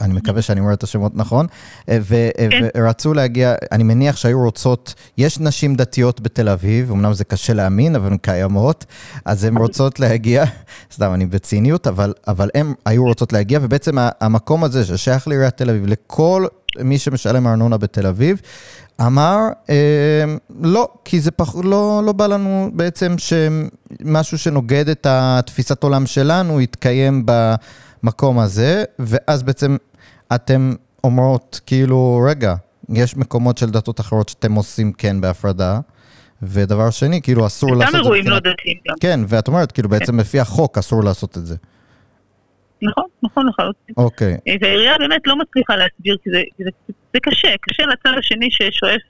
אני 0.00 0.14
מקווה 0.14 0.42
שאני 0.42 0.60
אומר 0.60 0.72
את 0.72 0.82
השמות 0.82 1.12
נכון, 1.14 1.46
ו... 1.90 2.28
כן. 2.36 2.68
ורצו 2.76 3.14
להגיע, 3.14 3.54
אני 3.72 3.82
מניח 3.82 4.16
שהיו 4.16 4.40
רוצות, 4.40 4.94
יש 5.18 5.40
נשים 5.40 5.74
דתיות 5.74 6.20
בתל 6.20 6.48
אביב, 6.48 6.90
אמנם 6.90 7.12
זה 7.12 7.24
קשה 7.24 7.52
להאמין, 7.52 7.96
אבל 7.96 8.06
הן 8.06 8.16
קיימות, 8.16 8.84
אז 9.24 9.44
הן 9.44 9.56
רוצות 9.56 10.00
להגיע, 10.00 10.44
סתם, 10.94 11.14
אני 11.14 11.26
בציניות, 11.26 11.86
אבל, 11.86 12.12
אבל 12.28 12.50
הן 12.54 12.74
היו 12.86 13.04
רוצות 13.04 13.32
להגיע, 13.32 13.58
ובעצם 13.62 13.96
המקום 14.20 14.64
הזה 14.64 14.84
ששייך 14.84 15.28
לעיריית 15.28 15.56
תל 15.56 15.70
אביב, 15.70 15.86
לכל 15.86 16.46
מי 16.78 16.98
שמשלם 16.98 17.46
ארנונה 17.46 17.76
בתל 17.76 18.06
אביב, 18.06 18.40
אמר, 19.00 19.38
אה, 19.70 20.24
לא, 20.60 20.88
כי 21.04 21.20
זה 21.20 21.30
פח, 21.30 21.54
לא, 21.64 22.02
לא 22.06 22.12
בא 22.12 22.26
לנו 22.26 22.70
בעצם 22.72 23.14
שמשהו 23.18 24.38
שנוגד 24.38 24.88
את 24.88 25.06
התפיסת 25.10 25.82
עולם 25.82 26.06
שלנו 26.06 26.60
יתקיים 26.60 27.26
במקום 27.26 28.38
הזה, 28.38 28.84
ואז 28.98 29.42
בעצם 29.42 29.76
אתם 30.34 30.72
אומרות, 31.04 31.60
כאילו, 31.66 32.24
רגע, 32.28 32.54
יש 32.88 33.16
מקומות 33.16 33.58
של 33.58 33.70
דתות 33.70 34.00
אחרות 34.00 34.28
שאתם 34.28 34.54
עושים 34.54 34.92
כן 34.92 35.20
בהפרדה, 35.20 35.80
ודבר 36.42 36.90
שני, 36.90 37.22
כאילו 37.22 37.46
אסור 37.46 37.76
לעשות 37.76 37.82
גם 37.82 37.88
את 37.88 37.92
זה. 37.92 37.98
אירועים 37.98 38.28
לא 38.28 38.38
דתיים 38.38 38.76
גם. 38.88 38.94
כן, 39.00 39.20
ואת 39.28 39.48
אומרת, 39.48 39.72
כאילו, 39.72 39.88
בעצם 39.88 40.20
לפי 40.20 40.40
החוק 40.40 40.78
אסור 40.78 41.04
לעשות 41.04 41.38
את 41.38 41.46
זה. 41.46 41.56
נכון, 42.82 43.04
נכון 43.22 43.46
לחלוטין. 43.48 43.94
אוקיי. 43.96 44.36
אה, 44.48 44.54
והעירייה 44.60 44.98
באמת 44.98 45.26
לא 45.26 45.36
מצליחה 45.36 45.76
להסביר, 45.76 46.16
כי 46.22 46.30
זה, 46.30 46.42
זה, 46.58 46.70
זה 47.12 47.20
קשה, 47.22 47.48
קשה 47.60 47.82
לצד 47.86 48.18
השני 48.18 48.48
ששואף 48.50 49.00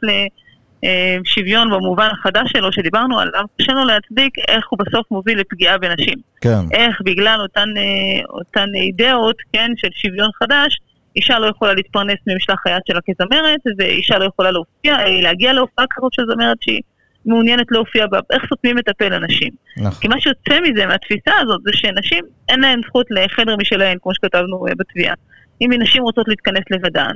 לשוויון 0.83 1.71
במובן 1.71 2.09
החדש 2.13 2.51
שלו, 2.53 2.73
שדיברנו 2.73 3.21
עליו, 3.21 3.45
קשה 3.59 3.73
לו 3.73 3.85
להצדיק 3.85 4.35
איך 4.49 4.69
הוא 4.71 4.79
בסוף 4.79 5.11
מוביל 5.11 5.41
לפגיעה 5.41 5.79
בנשים. 5.79 6.19
כן. 6.41 6.61
איך 6.73 7.01
בגלל 7.05 7.41
אותן, 7.41 7.69
אה, 7.77 8.25
אותן 8.29 8.69
אידאות, 8.75 9.37
כן, 9.53 9.71
של 9.77 9.89
שוויון 9.95 10.31
חדש, 10.39 10.81
אישה 11.17 11.39
לא 11.39 11.47
יכולה 11.47 11.75
להתפרנס 11.75 12.19
ממשלח 12.27 12.63
היד 12.65 12.81
שלה 12.87 13.01
כזמרת, 13.11 13.61
ואישה 13.79 14.19
לא 14.19 14.25
יכולה 14.25 14.51
להופיע, 14.51 14.95
אה, 14.95 15.21
להגיע 15.23 15.53
להופעה 15.53 15.85
כזאת 15.91 16.13
של 16.13 16.23
זמרת 16.33 16.57
שהיא 16.61 16.81
מעוניינת 17.27 17.67
להופיע 17.71 18.07
בה, 18.07 18.19
איך 18.31 18.43
סותמים 18.49 18.79
את 18.79 18.89
הפה 18.89 19.09
לנשים. 19.09 19.51
כי 19.75 19.81
נכון. 19.81 20.11
מה 20.11 20.21
שיוצא 20.21 20.61
מזה, 20.61 20.87
מהתפיסה 20.87 21.33
הזאת, 21.41 21.61
זה 21.65 21.71
שנשים, 21.75 22.25
אין 22.49 22.61
להן 22.61 22.81
זכות 22.87 23.07
לחדר 23.11 23.57
משלהן, 23.57 23.99
כמו 24.03 24.15
שכתבנו 24.15 24.67
אה, 24.67 24.73
בתביעה. 24.77 25.15
אם 25.63 25.71
נשים 25.79 26.03
רוצות 26.03 26.29
להתכנס 26.29 26.65
לבדן. 26.71 27.13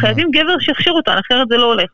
חייבים 0.00 0.30
גבר 0.30 0.58
שיכשיר 0.60 0.92
אותן, 0.92 1.16
אחרת 1.26 1.48
זה 1.48 1.56
לא 1.56 1.64
הולך. 1.64 1.90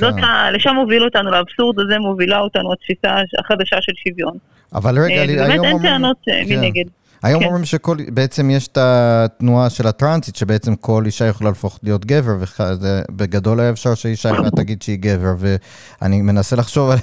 זאת 0.00 0.14
כן. 0.14 0.24
ה... 0.24 0.50
לשם 0.50 0.74
מוביל 0.74 1.04
אותנו, 1.04 1.30
לאבסורד 1.30 1.80
הזה 1.80 1.98
מובילה 1.98 2.38
אותנו 2.38 2.72
התפיסה 2.72 3.16
החדשה 3.38 3.76
של 3.80 3.92
שוויון. 4.08 4.36
אבל 4.74 4.98
רגע, 4.98 5.14
אה, 5.14 5.22
היום 5.22 5.50
אין 5.50 5.58
אומרים... 5.58 5.78
טענות 5.82 6.16
אה, 6.28 6.40
כן. 6.48 6.60
מנגד. 6.60 6.84
היום 7.22 7.40
כן. 7.40 7.46
אומרים 7.46 7.64
שכל, 7.64 7.96
בעצם 8.08 8.50
יש 8.50 8.68
את 8.68 8.78
התנועה 8.80 9.70
של 9.70 9.86
הטרנסית, 9.86 10.36
שבעצם 10.36 10.74
כל 10.74 11.02
אישה 11.06 11.24
יכולה 11.24 11.50
להפוך 11.50 11.78
להיות 11.82 12.06
גבר, 12.06 12.36
ובגדול 13.10 13.60
היה 13.60 13.70
אפשר 13.70 13.94
שאישה 13.94 14.32
אחת 14.32 14.56
תגיד 14.56 14.82
שהיא 14.82 14.98
גבר, 15.00 15.34
ואני 15.38 16.22
מנסה 16.22 16.56
לחשוב 16.56 16.90
על, 16.90 16.98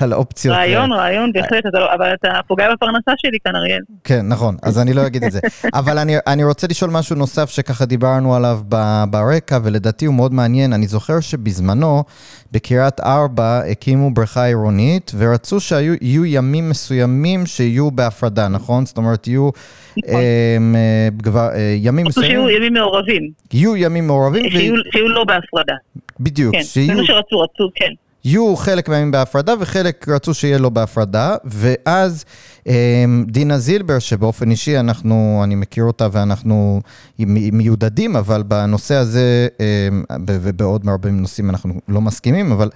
על 0.00 0.12
האופציות. 0.12 0.56
רעיון, 0.56 0.92
רעיון, 0.92 1.32
בהחלט, 1.32 1.66
אתה 1.66 1.78
לא- 1.78 1.94
אבל 1.94 2.14
אתה 2.14 2.28
פוגע 2.48 2.72
בפרנסה 2.72 3.12
שלי 3.16 3.38
כאן, 3.44 3.56
אריאל. 3.56 3.80
כן, 4.04 4.28
נכון, 4.28 4.56
אז 4.62 4.78
אני 4.78 4.92
לא 4.92 5.06
אגיד 5.06 5.24
את 5.24 5.32
זה. 5.32 5.40
אבל 5.74 5.98
אני, 5.98 6.16
אני 6.26 6.44
רוצה 6.44 6.66
לשאול 6.66 6.90
משהו 6.90 7.16
נוסף 7.16 7.50
שככה 7.50 7.84
דיברנו 7.84 8.34
עליו 8.34 8.60
ב, 8.68 9.04
ברקע, 9.10 9.58
ולדעתי 9.62 10.06
הוא 10.06 10.14
מאוד 10.14 10.32
מעניין. 10.34 10.72
אני 10.72 10.86
זוכר 10.86 11.20
שבזמנו, 11.20 12.04
בקריית 12.52 13.00
ארבע 13.00 13.60
הקימו 13.70 14.14
בריכה 14.14 14.44
עירונית, 14.44 15.12
ורצו 15.18 15.60
שיהיו 15.60 15.94
יהיו 16.00 16.24
ימים 16.26 16.70
מסוימים 16.70 17.46
שיהיו 17.46 17.90
בהפרדה, 17.90 18.48
נכון? 18.48 18.86
זאת 18.86 18.96
אומרת, 18.96 19.26
יהיו 19.26 19.51
אה, 20.08 21.08
כבר, 21.22 21.48
אה, 21.54 21.74
ימים 21.78 22.10
שיהיו 22.10 22.26
מסוימים, 22.26 22.56
ימים 22.56 22.72
מעורבים, 22.74 23.30
יהיו 23.52 23.76
ימים 23.76 24.06
מעורבים, 24.06 24.50
שיהיו 24.50 25.08
לא 25.08 25.24
בהפרדה. 25.24 25.74
בדיוק, 26.20 26.54
כן. 26.54 26.62
זה 26.62 26.94
מה 26.94 27.04
שרצו, 27.04 27.40
רצו, 27.40 27.70
כן. 27.74 27.90
יהיו 28.24 28.56
חלק 28.56 28.88
מהימים 28.88 29.10
בהפרדה 29.10 29.54
וחלק 29.60 30.08
רצו 30.08 30.34
שיהיה 30.34 30.58
לא 30.58 30.68
בהפרדה, 30.68 31.36
ואז 31.44 32.24
דינה 33.26 33.58
זילבר, 33.58 33.98
שבאופן 33.98 34.50
אישי 34.50 34.78
אנחנו, 34.80 35.40
אני 35.44 35.54
מכיר 35.54 35.84
אותה 35.84 36.08
ואנחנו 36.12 36.80
מיודדים, 37.28 38.16
אבל 38.16 38.42
בנושא 38.42 38.94
הזה, 38.94 39.48
ובעוד 40.26 40.86
מהרבה 40.86 41.10
נושאים 41.10 41.50
אנחנו 41.50 41.74
לא 41.88 42.00
מסכימים, 42.00 42.52
אבל 42.52 42.70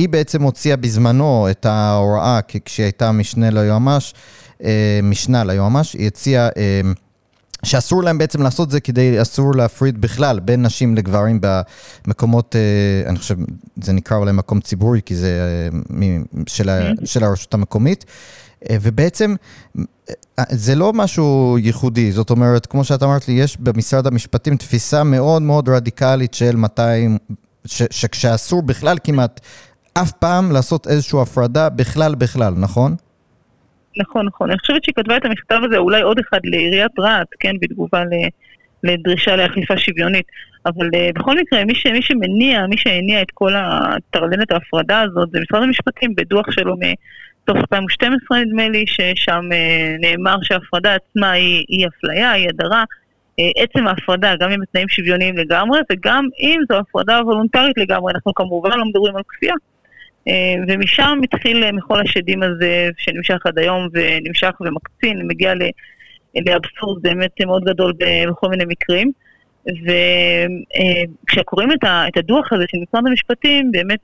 היא 0.00 0.08
בעצם 0.08 0.42
הוציאה 0.42 0.76
בזמנו 0.76 1.46
את 1.50 1.66
ההוראה, 1.66 2.40
כי 2.48 2.58
כשהיא 2.64 2.84
הייתה 2.84 3.12
משנה 3.12 3.50
ליועמ"ש, 3.50 4.14
אה, 4.64 5.00
משנה 5.02 5.44
ליועמ"ש, 5.44 5.92
היא 5.92 6.06
הציעה... 6.06 6.48
אמ, 6.56 6.94
שאסור 7.62 8.02
להם 8.02 8.18
בעצם 8.18 8.42
לעשות 8.42 8.66
את 8.66 8.72
זה 8.72 8.80
כדי, 8.80 9.22
אסור 9.22 9.54
להפריד 9.54 10.00
בכלל 10.00 10.40
בין 10.40 10.62
נשים 10.66 10.96
לגברים 10.96 11.40
במקומות, 12.06 12.56
אה, 12.56 13.10
אני 13.10 13.18
חושב, 13.18 13.36
זה 13.82 13.92
נקרא 13.92 14.16
אולי 14.16 14.32
מקום 14.32 14.60
ציבורי, 14.60 15.00
כי 15.06 15.16
זה 15.16 15.68
אה, 16.02 16.06
של, 16.46 16.68
ה, 16.68 16.80
של 17.04 17.24
הרשות 17.24 17.54
המקומית. 17.54 18.04
אה, 18.70 18.76
ובעצם 18.82 19.34
אה, 20.38 20.44
זה 20.50 20.74
לא 20.74 20.92
משהו 20.92 21.56
ייחודי, 21.58 22.12
זאת 22.12 22.30
אומרת, 22.30 22.66
כמו 22.66 22.84
שאת 22.84 23.02
אמרת 23.02 23.28
לי, 23.28 23.34
יש 23.34 23.56
במשרד 23.56 24.06
המשפטים 24.06 24.56
תפיסה 24.56 25.04
מאוד 25.04 25.42
מאוד 25.42 25.68
רדיקלית 25.68 26.34
של 26.34 26.56
מתי, 26.56 27.08
ש, 27.64 27.82
שכשאסור 27.90 28.62
בכלל 28.62 28.96
כמעט 29.04 29.40
אף 29.94 30.12
פעם 30.12 30.52
לעשות 30.52 30.86
איזושהי 30.86 31.20
הפרדה 31.22 31.68
בכלל 31.68 32.14
בכלל, 32.14 32.52
נכון? 32.56 32.94
נכון, 33.96 34.26
נכון. 34.26 34.50
אני 34.50 34.58
חושבת 34.58 34.84
שהיא 34.84 34.94
כתבה 34.94 35.16
את 35.16 35.24
המכתב 35.24 35.60
הזה, 35.64 35.76
אולי 35.76 36.02
עוד 36.02 36.18
אחד 36.18 36.40
לעיריית 36.44 36.98
רהט, 36.98 37.28
כן, 37.40 37.52
בתגובה 37.60 38.04
ל... 38.04 38.28
לדרישה 38.82 39.36
לאכיפה 39.36 39.76
שוויונית. 39.76 40.26
אבל 40.66 40.86
uh, 40.86 41.12
בכל 41.14 41.36
מקרה, 41.38 41.64
מי, 41.64 41.74
ש, 41.74 41.86
מי 41.86 42.02
שמניע, 42.02 42.66
מי 42.66 42.76
שהניע 42.76 43.22
את 43.22 43.30
כל 43.34 43.52
הטרללת 43.56 44.52
ההפרדה 44.52 45.00
הזאת 45.00 45.28
זה 45.32 45.38
משרד 45.40 45.62
המשפטים 45.62 46.14
בדוח 46.14 46.50
שלו 46.50 46.74
מסוף 46.76 47.56
2012 47.56 48.40
נדמה 48.40 48.68
לי, 48.68 48.84
ששם 48.86 49.40
uh, 49.52 50.00
נאמר 50.00 50.36
שההפרדה 50.42 50.94
עצמה 50.94 51.30
היא, 51.30 51.64
היא 51.68 51.86
אפליה, 51.86 52.30
היא 52.30 52.48
הדרה. 52.48 52.84
Uh, 53.40 53.42
עצם 53.56 53.86
ההפרדה, 53.86 54.36
גם 54.40 54.50
אם 54.50 54.60
בתנאים 54.60 54.88
שוויוניים 54.88 55.36
לגמרי, 55.36 55.80
וגם 55.92 56.28
אם 56.40 56.60
זו 56.72 56.78
הפרדה 56.78 57.20
וולונטרית 57.24 57.78
לגמרי, 57.78 58.12
אנחנו 58.14 58.34
כמובן 58.34 58.78
לא 58.78 58.84
מדברים 58.84 59.16
על 59.16 59.22
כפייה. 59.28 59.54
Uh, 60.30 60.32
ומשם 60.68 61.18
התחיל 61.24 61.70
מחול 61.72 62.00
השדים 62.00 62.42
הזה, 62.42 62.88
שנמשך 62.98 63.46
עד 63.46 63.58
היום 63.58 63.88
ונמשך 63.92 64.50
ומקצין, 64.60 65.26
מגיע 65.26 65.52
לאבסורד 66.46 67.02
באמת 67.02 67.30
מאוד 67.46 67.64
גדול 67.64 67.92
בכל 68.28 68.48
מיני 68.48 68.64
מקרים. 68.68 69.12
וכשקוראים 71.26 71.72
את, 71.72 71.84
את 72.08 72.16
הדוח 72.16 72.52
הזה 72.52 72.64
של 72.68 72.78
משרד 72.88 73.06
המשפטים, 73.06 73.72
באמת 73.72 74.00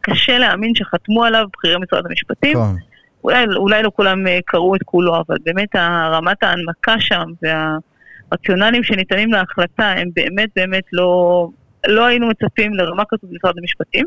קשה 0.00 0.38
להאמין 0.38 0.74
שחתמו 0.74 1.24
עליו 1.24 1.44
בכירי 1.52 1.76
משרד 1.76 2.06
המשפטים. 2.06 2.56
כן. 2.56 2.84
אולי, 3.24 3.44
אולי 3.56 3.82
לא 3.82 3.90
כולם 3.96 4.26
אה, 4.26 4.38
קראו 4.44 4.74
את 4.74 4.82
כולו, 4.84 5.16
אבל 5.16 5.36
באמת 5.44 5.76
רמת 6.12 6.42
ההנמקה 6.42 6.94
שם 7.00 7.24
והרציונלים 7.42 8.84
שניתנים 8.84 9.32
להחלטה 9.32 9.90
הם 9.90 10.08
באמת 10.14 10.48
באמת 10.56 10.84
לא, 10.92 11.48
לא 11.88 12.06
היינו 12.06 12.28
מצפים 12.28 12.74
לרמה 12.74 13.02
כזאת 13.08 13.24
במשרד 13.30 13.54
המשפטים. 13.58 14.06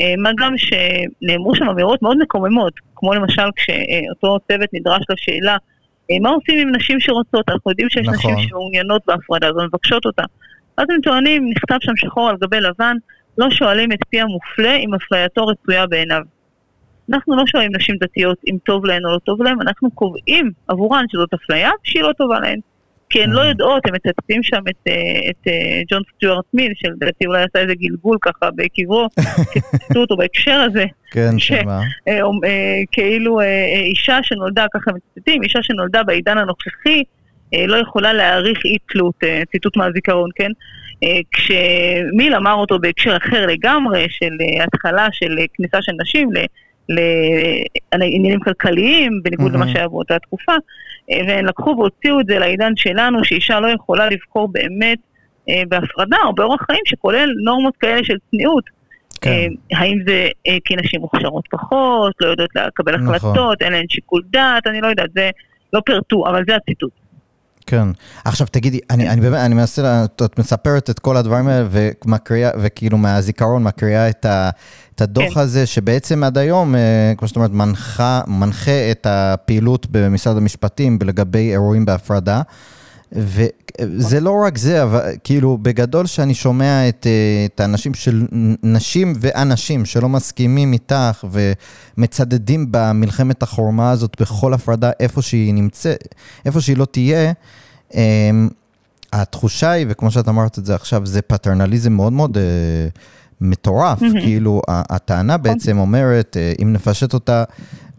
אה, 0.00 0.14
מה 0.18 0.30
גם 0.38 0.54
שנאמרו 0.56 1.54
שם 1.54 1.68
אמירות 1.68 2.02
מאוד 2.02 2.18
מקוממות, 2.22 2.72
כמו 2.94 3.14
למשל 3.14 3.42
כשאותו 3.56 4.38
צוות 4.48 4.68
נדרש 4.72 5.02
לשאלה 5.10 5.56
אה, 6.10 6.16
מה 6.20 6.30
עושים 6.30 6.58
עם 6.58 6.74
נשים 6.74 7.00
שרוצות? 7.00 7.48
אנחנו 7.48 7.70
יודעים 7.70 7.88
שיש 7.88 8.08
נכון. 8.08 8.32
נשים 8.32 8.48
שמעוניינות 8.48 9.02
בהפרדה 9.06 9.48
הזו, 9.48 9.60
מבקשות 9.64 10.06
אותה. 10.06 10.22
אז 10.76 10.86
הם 10.90 11.00
טוענים, 11.00 11.50
נכתב 11.50 11.76
שם 11.80 11.96
שחור 11.96 12.28
על 12.28 12.36
גבי 12.36 12.60
לבן, 12.60 12.96
לא 13.38 13.50
שואלים 13.50 13.92
את 13.92 13.98
פי 14.08 14.20
המופלה 14.20 14.76
אם 14.76 14.94
אפלייתו 14.94 15.46
רצויה 15.46 15.86
בעיניו. 15.86 16.20
אנחנו 17.12 17.36
לא 17.36 17.46
שואלים 17.46 17.70
נשים 17.76 17.96
דתיות 18.00 18.38
אם 18.50 18.56
טוב 18.64 18.84
להן 18.84 19.04
או 19.04 19.10
לא 19.10 19.18
טוב 19.18 19.42
להן, 19.42 19.56
אנחנו 19.60 19.90
קובעים 19.90 20.50
עבורן 20.68 21.04
שזאת 21.08 21.34
אפליה 21.34 21.70
שהיא 21.82 22.02
לא 22.02 22.12
טובה 22.12 22.40
להן. 22.40 22.58
כי 23.14 23.22
הן 23.22 23.30
לא 23.30 23.42
mm. 23.42 23.46
יודעות, 23.46 23.86
הם 23.86 23.94
מצטטים 23.94 24.42
שם 24.42 24.62
את, 24.70 24.88
אה, 24.88 25.30
את, 25.30 25.48
אה, 25.48 25.82
ג'ון 25.90 26.02
סטיוארט 26.16 26.44
מיל, 26.54 26.72
שלדעתי 26.74 27.26
אולי 27.26 27.42
עשה 27.42 27.58
איזה 27.58 27.74
גלגול 27.74 28.18
ככה 28.22 28.48
בקברו, 28.56 29.06
שציטטו 29.54 30.00
אותו 30.00 30.16
בהקשר 30.16 30.66
הזה. 30.70 30.84
כן, 31.10 31.38
שמה. 31.38 31.80
אה, 32.08 32.20
כאילו 32.92 33.40
אישה 33.90 34.18
שנולדה, 34.22 34.66
ככה 34.74 34.90
מצטטים, 34.92 35.42
אישה 35.42 35.62
שנולדה 35.62 36.02
בעידן 36.02 36.38
הנוכחי, 36.38 37.02
לא 37.52 37.76
יכולה 37.76 38.12
להעריך 38.12 38.64
אי 38.64 38.76
תלות, 38.88 39.14
ציטוט 39.52 39.76
מהזיכרון, 39.76 40.30
כן? 40.34 40.50
כשמיל 41.32 42.34
אמר 42.34 42.52
אותו 42.52 42.78
בהקשר 42.78 43.16
אחר 43.16 43.46
לגמרי, 43.46 44.06
של 44.10 44.32
התחלה 44.64 45.08
של 45.12 45.36
כניסה 45.54 45.78
של 45.82 45.92
נשים 46.00 46.28
לעניינים 47.92 48.40
כלכליים, 48.40 49.20
בניגוד 49.22 49.52
mm-hmm. 49.52 49.56
למה 49.56 49.68
שהיה 49.68 49.88
באותה 49.88 50.18
תקופה, 50.18 50.52
אה, 51.10 51.20
והם 51.28 51.46
לקחו 51.46 51.74
והוציאו 51.78 52.20
את 52.20 52.26
זה 52.26 52.38
לעידן 52.38 52.72
שלנו, 52.76 53.24
שאישה 53.24 53.60
לא 53.60 53.68
יכולה 53.68 54.08
לבחור 54.08 54.48
באמת 54.48 54.98
אה, 55.48 55.62
בהפרדה 55.68 56.16
או 56.24 56.34
באורח 56.34 56.62
חיים 56.62 56.82
שכולל 56.84 57.30
נורמות 57.44 57.76
כאלה 57.76 58.04
של 58.04 58.16
צניעות. 58.30 58.64
כן. 59.20 59.30
אה, 59.30 59.78
האם 59.78 59.98
זה 60.06 60.28
כי 60.64 60.76
נשים 60.76 61.00
מוכשרות 61.00 61.44
פחות, 61.50 62.12
לא 62.20 62.26
יודעות 62.26 62.50
לקבל 62.56 62.96
נכון. 62.96 63.14
החלטות, 63.14 63.62
אין 63.62 63.72
להן 63.72 63.88
שיקול 63.88 64.22
דעת, 64.30 64.66
אני 64.66 64.80
לא 64.80 64.86
יודעת, 64.86 65.12
זה 65.14 65.30
לא 65.72 65.80
פירטו, 65.86 66.24
אבל 66.28 66.42
זה 66.48 66.56
הציטוט. 66.56 66.92
כן. 67.66 67.88
עכשיו 68.24 68.46
תגידי, 68.50 68.80
אני, 68.90 69.08
אני 69.08 69.20
באמת, 69.20 69.40
אני 69.40 69.54
מנסה, 69.54 70.04
את 70.04 70.38
מספרת 70.38 70.90
את 70.90 70.98
כל 70.98 71.16
הדברים 71.16 71.48
האלה 71.48 71.68
ומקריאה, 71.70 72.50
וכאילו 72.60 72.98
מהזיכרון 72.98 73.62
מקריאה 73.62 74.08
את, 74.08 74.24
ה, 74.24 74.50
את 74.94 75.00
הדוח 75.00 75.34
כן. 75.34 75.40
הזה, 75.40 75.66
שבעצם 75.66 76.24
עד 76.24 76.38
היום, 76.38 76.74
אה, 76.74 77.12
כמו 77.16 77.28
שאת 77.28 77.36
אומרת, 77.36 77.50
מנחה, 77.50 78.20
מנחה 78.26 78.90
את 78.90 79.06
הפעילות 79.10 79.86
במשרד 79.90 80.36
המשפטים 80.36 80.98
לגבי 81.02 81.50
אירועים 81.52 81.84
בהפרדה. 81.84 82.42
וזה 83.14 84.20
לא 84.20 84.42
רק 84.46 84.58
זה, 84.58 84.82
אבל 84.82 85.00
כאילו 85.24 85.58
בגדול 85.62 86.06
שאני 86.06 86.34
שומע 86.34 86.88
את, 86.88 87.06
אה, 87.06 87.46
את 87.46 87.60
האנשים 87.60 87.94
של 87.94 88.26
נשים 88.62 89.12
ואנשים 89.20 89.84
שלא 89.84 90.08
מסכימים 90.08 90.72
איתך 90.72 91.26
ומצדדים 91.30 92.66
במלחמת 92.70 93.42
החורמה 93.42 93.90
הזאת 93.90 94.20
בכל 94.20 94.54
הפרדה 94.54 94.90
איפה 95.00 95.22
שהיא 95.22 95.54
נמצאת, 95.54 96.14
איפה 96.46 96.60
שהיא 96.60 96.76
לא 96.76 96.84
תהיה, 96.84 97.32
אמ, 97.94 98.48
התחושה 99.12 99.70
היא, 99.70 99.86
וכמו 99.88 100.10
שאת 100.10 100.28
אמרת 100.28 100.58
את 100.58 100.66
זה 100.66 100.74
עכשיו, 100.74 101.06
זה 101.06 101.22
פטרנליזם 101.22 101.92
מאוד 101.92 102.12
מאוד 102.12 102.36
uh, 102.36 102.40
מטורף. 103.40 104.02
Mm-hmm. 104.02 104.20
כאילו, 104.20 104.62
הטענה 104.68 105.36
נכון. 105.36 105.42
בעצם 105.42 105.78
אומרת, 105.78 106.36
uh, 106.36 106.62
אם 106.62 106.72
נפשט 106.72 107.14
אותה, 107.14 107.44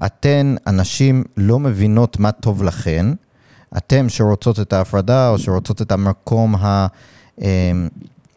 אתן, 0.05 0.55
הנשים 0.65 1.23
לא 1.37 1.59
מבינות 1.59 2.19
מה 2.19 2.31
טוב 2.31 2.63
לכן, 2.63 3.05
אתם 3.77 4.09
שרוצות 4.09 4.59
את 4.59 4.73
ההפרדה 4.73 5.29
או 5.29 5.39
שרוצות 5.39 5.81
את 5.81 5.91
המקום 5.91 6.55
ה... 6.55 6.87
אמ, 7.41 7.87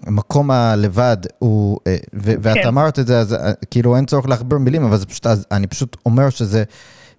המקום 0.06 0.50
הלבד 0.50 1.16
הוא, 1.38 1.78
אה, 1.86 1.96
ואת 2.12 2.56
כן. 2.62 2.66
אמרת 2.66 2.98
את 2.98 3.06
זה, 3.06 3.18
אז 3.18 3.34
אה, 3.34 3.52
כאילו 3.70 3.96
אין 3.96 4.06
צורך 4.06 4.28
להכביר 4.28 4.58
מילים, 4.58 4.84
אבל 4.84 4.96
זה 4.96 5.06
פשוט, 5.06 5.26
אני 5.50 5.66
פשוט 5.66 5.96
אומר 6.06 6.30
שזה 6.30 6.64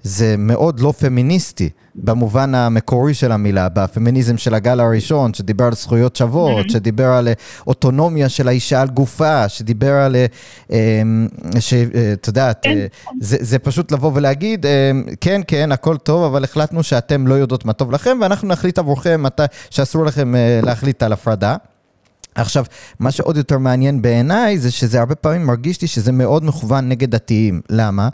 זה 0.04 0.36
מאוד 0.38 0.80
לא 0.80 0.94
פמיניסטי, 1.00 1.70
במובן 2.04 2.56
המקורי 2.56 3.14
של 3.14 3.32
המילה, 3.32 3.70
בפמיניזם 3.70 4.38
של 4.38 4.54
הגל 4.54 4.80
הראשון, 4.80 5.34
שדיבר 5.34 5.66
על 5.66 5.74
זכויות 5.74 6.16
שוות, 6.16 6.66
mm-hmm. 6.66 6.72
שדיבר 6.72 7.06
על 7.08 7.28
אה, 7.28 7.34
אוטונומיה 7.68 8.30
של 8.30 8.48
האישה 8.48 8.82
על 8.82 8.88
גופה, 8.88 9.50
שדיבר 9.50 9.94
על, 9.94 10.16
שאת 11.60 12.28
יודעת, 12.28 12.60
כן. 12.62 12.78
זה, 13.22 13.38
זה 13.40 13.60
פשוט 13.60 13.92
לבוא 13.92 14.12
ולהגיד, 14.14 14.66
כן, 15.22 15.42
כן, 15.48 15.72
הכל 15.72 15.98
טוב, 15.98 16.24
אבל 16.24 16.44
החלטנו 16.44 16.84
שאתם 16.84 17.28
לא 17.28 17.34
יודעות 17.34 17.66
מה 17.66 17.74
טוב 17.74 17.92
לכם, 17.92 18.18
ואנחנו 18.22 18.48
נחליט 18.48 18.80
עבורכם 18.80 19.24
מתי, 19.24 19.44
שאסור 19.70 20.06
לכם 20.06 20.34
להחליט 20.64 21.04
על 21.04 21.14
הפרדה. 21.14 21.56
עכשיו, 22.42 22.66
מה 23.00 23.12
שעוד 23.12 23.38
יותר 23.38 23.58
מעניין 23.58 24.02
בעיניי 24.02 24.60
זה 24.60 24.72
שזה 24.72 25.00
הרבה 25.00 25.16
פעמים 25.16 25.46
מרגיש 25.46 25.82
לי 25.82 25.88
שזה 25.88 26.12
מאוד 26.12 26.46
מכוון 26.46 26.90
נגד 26.90 27.12
דתיים. 27.12 27.62
למה? 27.70 28.10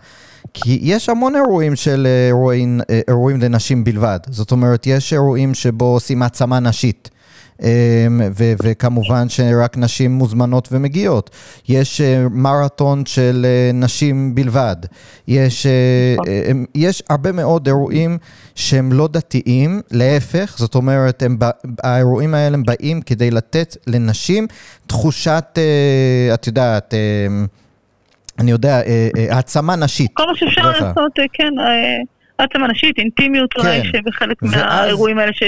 כי 0.53 0.79
יש 0.81 1.09
המון 1.09 1.35
אירועים 1.35 1.75
של 1.75 2.07
אה, 2.09 2.27
אירועים, 2.27 2.81
אה, 2.89 3.01
אירועים 3.07 3.41
לנשים 3.41 3.83
בלבד. 3.83 4.19
זאת 4.29 4.51
אומרת, 4.51 4.87
יש 4.87 5.13
אירועים 5.13 5.53
שבו 5.53 5.85
עושים 5.85 6.21
העצמה 6.21 6.59
נשית. 6.59 7.09
אמ, 7.61 8.21
ו- 8.37 8.53
וכמובן 8.63 9.29
שרק 9.29 9.77
נשים 9.77 10.11
מוזמנות 10.11 10.67
ומגיעות. 10.71 11.29
יש 11.69 12.01
אה, 12.01 12.25
מרתון 12.31 13.05
של 13.05 13.45
אה, 13.45 13.71
נשים 13.73 14.35
בלבד. 14.35 14.75
יש, 15.27 15.65
אה, 15.65 16.15
נכון. 16.17 16.65
יש 16.75 17.03
הרבה 17.09 17.31
מאוד 17.31 17.67
אירועים 17.67 18.17
שהם 18.55 18.93
לא 18.93 19.07
דתיים, 19.07 19.81
להפך, 19.91 20.55
זאת 20.57 20.75
אומרת, 20.75 21.23
הם, 21.23 21.37
האירועים 21.83 22.33
האלה 22.33 22.53
הם 22.53 22.63
באים 22.63 23.01
כדי 23.01 23.31
לתת 23.31 23.77
לנשים 23.87 24.47
תחושת, 24.87 25.59
את 26.33 26.47
יודעת, 26.47 26.93
אני 28.39 28.51
יודע, 28.51 28.81
העצמה 29.29 29.75
נשית. 29.75 30.11
כל 30.13 30.23
מה 30.27 30.35
שאפשר 30.35 30.61
לעשות, 30.61 31.11
כן, 31.33 31.53
העצמה 32.39 32.67
נשית, 32.67 32.97
אינטימיות 32.97 33.49
אולי, 33.57 33.81
כן. 33.81 33.89
שבחלק 33.97 34.43
מהאירועים 34.43 35.19
האלה 35.19 35.33
ש... 35.33 35.43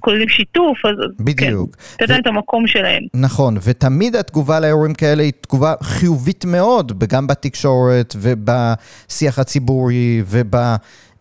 כוללים 0.00 0.28
שיתוף, 0.28 0.78
אז 0.84 0.94
בדיוק. 1.20 1.76
כן, 1.76 2.06
תדע 2.06 2.14
ו... 2.14 2.18
את 2.18 2.26
המקום 2.26 2.66
שלהם. 2.66 3.02
נכון, 3.14 3.56
ותמיד 3.62 4.16
התגובה 4.16 4.60
לאירועים 4.60 4.94
כאלה 4.94 5.22
היא 5.22 5.32
תגובה 5.40 5.74
חיובית 5.82 6.44
מאוד, 6.44 7.04
גם 7.08 7.26
בתקשורת 7.26 8.16
ובשיח 8.18 9.38
הציבורי 9.38 10.22
וב... 10.26 10.54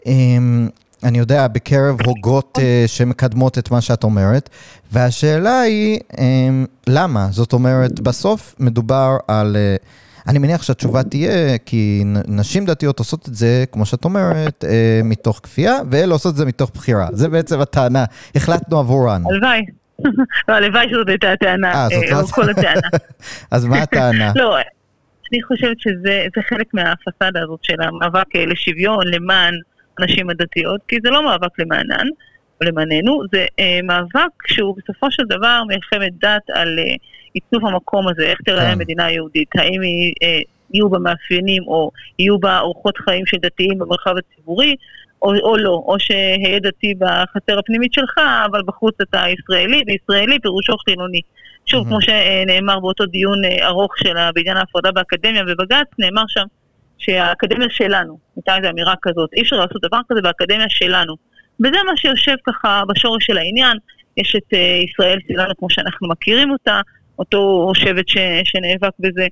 אמ, 0.06 0.70
אני 1.04 1.18
יודע, 1.18 1.48
בקרב 1.48 1.98
הוגות 2.06 2.58
uh, 2.58 2.88
שמקדמות 2.88 3.58
את 3.58 3.72
מה 3.72 3.82
שאת 3.82 4.04
אומרת, 4.04 4.50
והשאלה 4.92 5.62
היא, 5.62 6.00
um, 6.12 6.18
למה? 6.88 7.28
זאת 7.32 7.54
אומרת, 7.54 8.00
בסוף 8.00 8.56
מדובר 8.60 9.18
על... 9.28 9.56
Uh, 9.56 10.07
אני 10.28 10.40
מניח 10.40 10.64
שהתשובה 10.64 11.04
תהיה, 11.04 11.58
כי 11.66 12.04
נשים 12.28 12.66
דתיות 12.66 13.00
עושות 13.00 13.28
את 13.28 13.36
זה, 13.36 13.64
כמו 13.72 13.86
שאת 13.86 14.06
אומרת, 14.06 14.66
אה, 14.66 15.02
מתוך 15.04 15.40
כפייה, 15.44 15.76
ואלה 15.92 16.14
עושות 16.14 16.32
את 16.32 16.38
זה 16.38 16.46
מתוך 16.46 16.72
בחירה. 16.74 17.08
זה 17.12 17.30
בעצם 17.30 17.60
הטענה, 17.60 18.06
החלטנו 18.36 18.80
עבורן. 18.80 19.22
הלוואי. 19.32 19.66
לא, 20.48 20.54
הלוואי 20.54 20.90
שזאת 20.90 21.10
הייתה 21.10 21.32
הטענה, 21.32 21.74
אה, 21.74 21.88
אה, 22.12 22.22
או 22.22 22.28
כל 22.28 22.50
הטענה. 22.50 22.88
אז 23.52 23.66
מה 23.66 23.78
הטענה? 23.78 24.32
לא, 24.36 24.58
אני 25.32 25.44
חושבת 25.44 25.80
שזה 25.80 26.42
חלק 26.50 26.74
מהפסאדה 26.74 27.44
הזאת 27.44 27.60
של 27.64 27.82
המאבק 27.82 28.36
לשוויון, 28.36 29.08
למען 29.08 29.54
הנשים 30.00 30.30
הדתיות, 30.30 30.82
כי 30.88 30.96
זה 31.04 31.10
לא 31.10 31.24
מאבק 31.24 31.60
למענן, 31.60 32.08
או 32.62 32.66
למעננו, 32.66 33.24
זה 33.32 33.46
מאבק 33.84 34.48
שהוא 34.48 34.76
בסופו 34.78 35.12
של 35.12 35.24
דבר 35.30 35.62
מלחמת 35.68 36.12
דת 36.22 36.50
על... 36.54 36.80
עיצוב 37.38 37.68
המקום 37.68 38.08
הזה, 38.08 38.24
איך 38.24 38.42
תראה 38.46 38.66
כן. 38.66 38.72
המדינה 38.72 39.06
היהודית, 39.06 39.50
האם 39.56 39.82
היא, 39.82 40.14
אה, 40.24 40.40
יהיו 40.74 40.90
בה 40.90 41.00
מאפיינים 41.00 41.64
או 41.68 41.92
יהיו 42.20 42.40
בה 42.40 42.60
אורחות 42.60 42.98
חיים 42.98 43.26
של 43.26 43.38
דתיים 43.38 43.80
במרחב 43.80 44.14
הציבורי, 44.18 44.76
או, 45.22 45.34
או 45.44 45.58
לא, 45.58 45.84
או 45.86 46.00
שהיה 46.00 46.60
דתי 46.60 46.94
בחצר 46.98 47.60
הפנימית 47.60 47.94
שלך, 47.94 48.18
אבל 48.52 48.62
בחוץ 48.66 48.96
אתה 49.02 49.24
ישראלי, 49.28 49.84
וישראלי 49.88 50.40
פירושו 50.40 50.78
חילוני. 50.78 51.22
שוב, 51.66 51.86
mm-hmm. 51.86 51.90
כמו 51.90 52.02
שנאמר 52.02 52.80
באותו 52.80 53.06
דיון 53.06 53.46
אה, 53.46 53.68
ארוך 53.68 53.98
של 53.98 54.14
בעניין 54.36 54.58
ההפרדה 54.58 54.92
באקדמיה 54.92 55.44
בבג"ץ, 55.44 55.88
נאמר 56.00 56.24
שם 56.28 56.46
שהאקדמיה 56.98 57.68
שלנו, 57.70 58.18
הייתה 58.36 58.58
איזו 58.58 58.70
אמירה 58.70 58.94
כזאת, 59.02 59.30
אי 59.34 59.42
אפשר 59.42 59.56
לעשות 59.56 59.82
דבר 59.82 60.00
כזה 60.10 60.22
באקדמיה 60.22 60.70
שלנו. 60.70 61.16
וזה 61.60 61.78
מה 61.86 61.98
שיושב 61.98 62.36
ככה 62.48 62.84
בשורש 62.88 63.26
של 63.26 63.38
העניין, 63.38 63.78
יש 64.18 64.36
את 64.36 64.54
uh, 64.54 64.58
ישראל 64.92 65.20
סילנו 65.28 65.54
כמו 65.58 65.70
שאנחנו 65.70 66.08
מכירים 66.08 66.52
אותה, 66.52 66.82
אותו 67.20 67.72
שבט 67.76 68.08
ש, 68.08 68.18
שנאבק 68.44 68.94
בזה. 69.00 69.28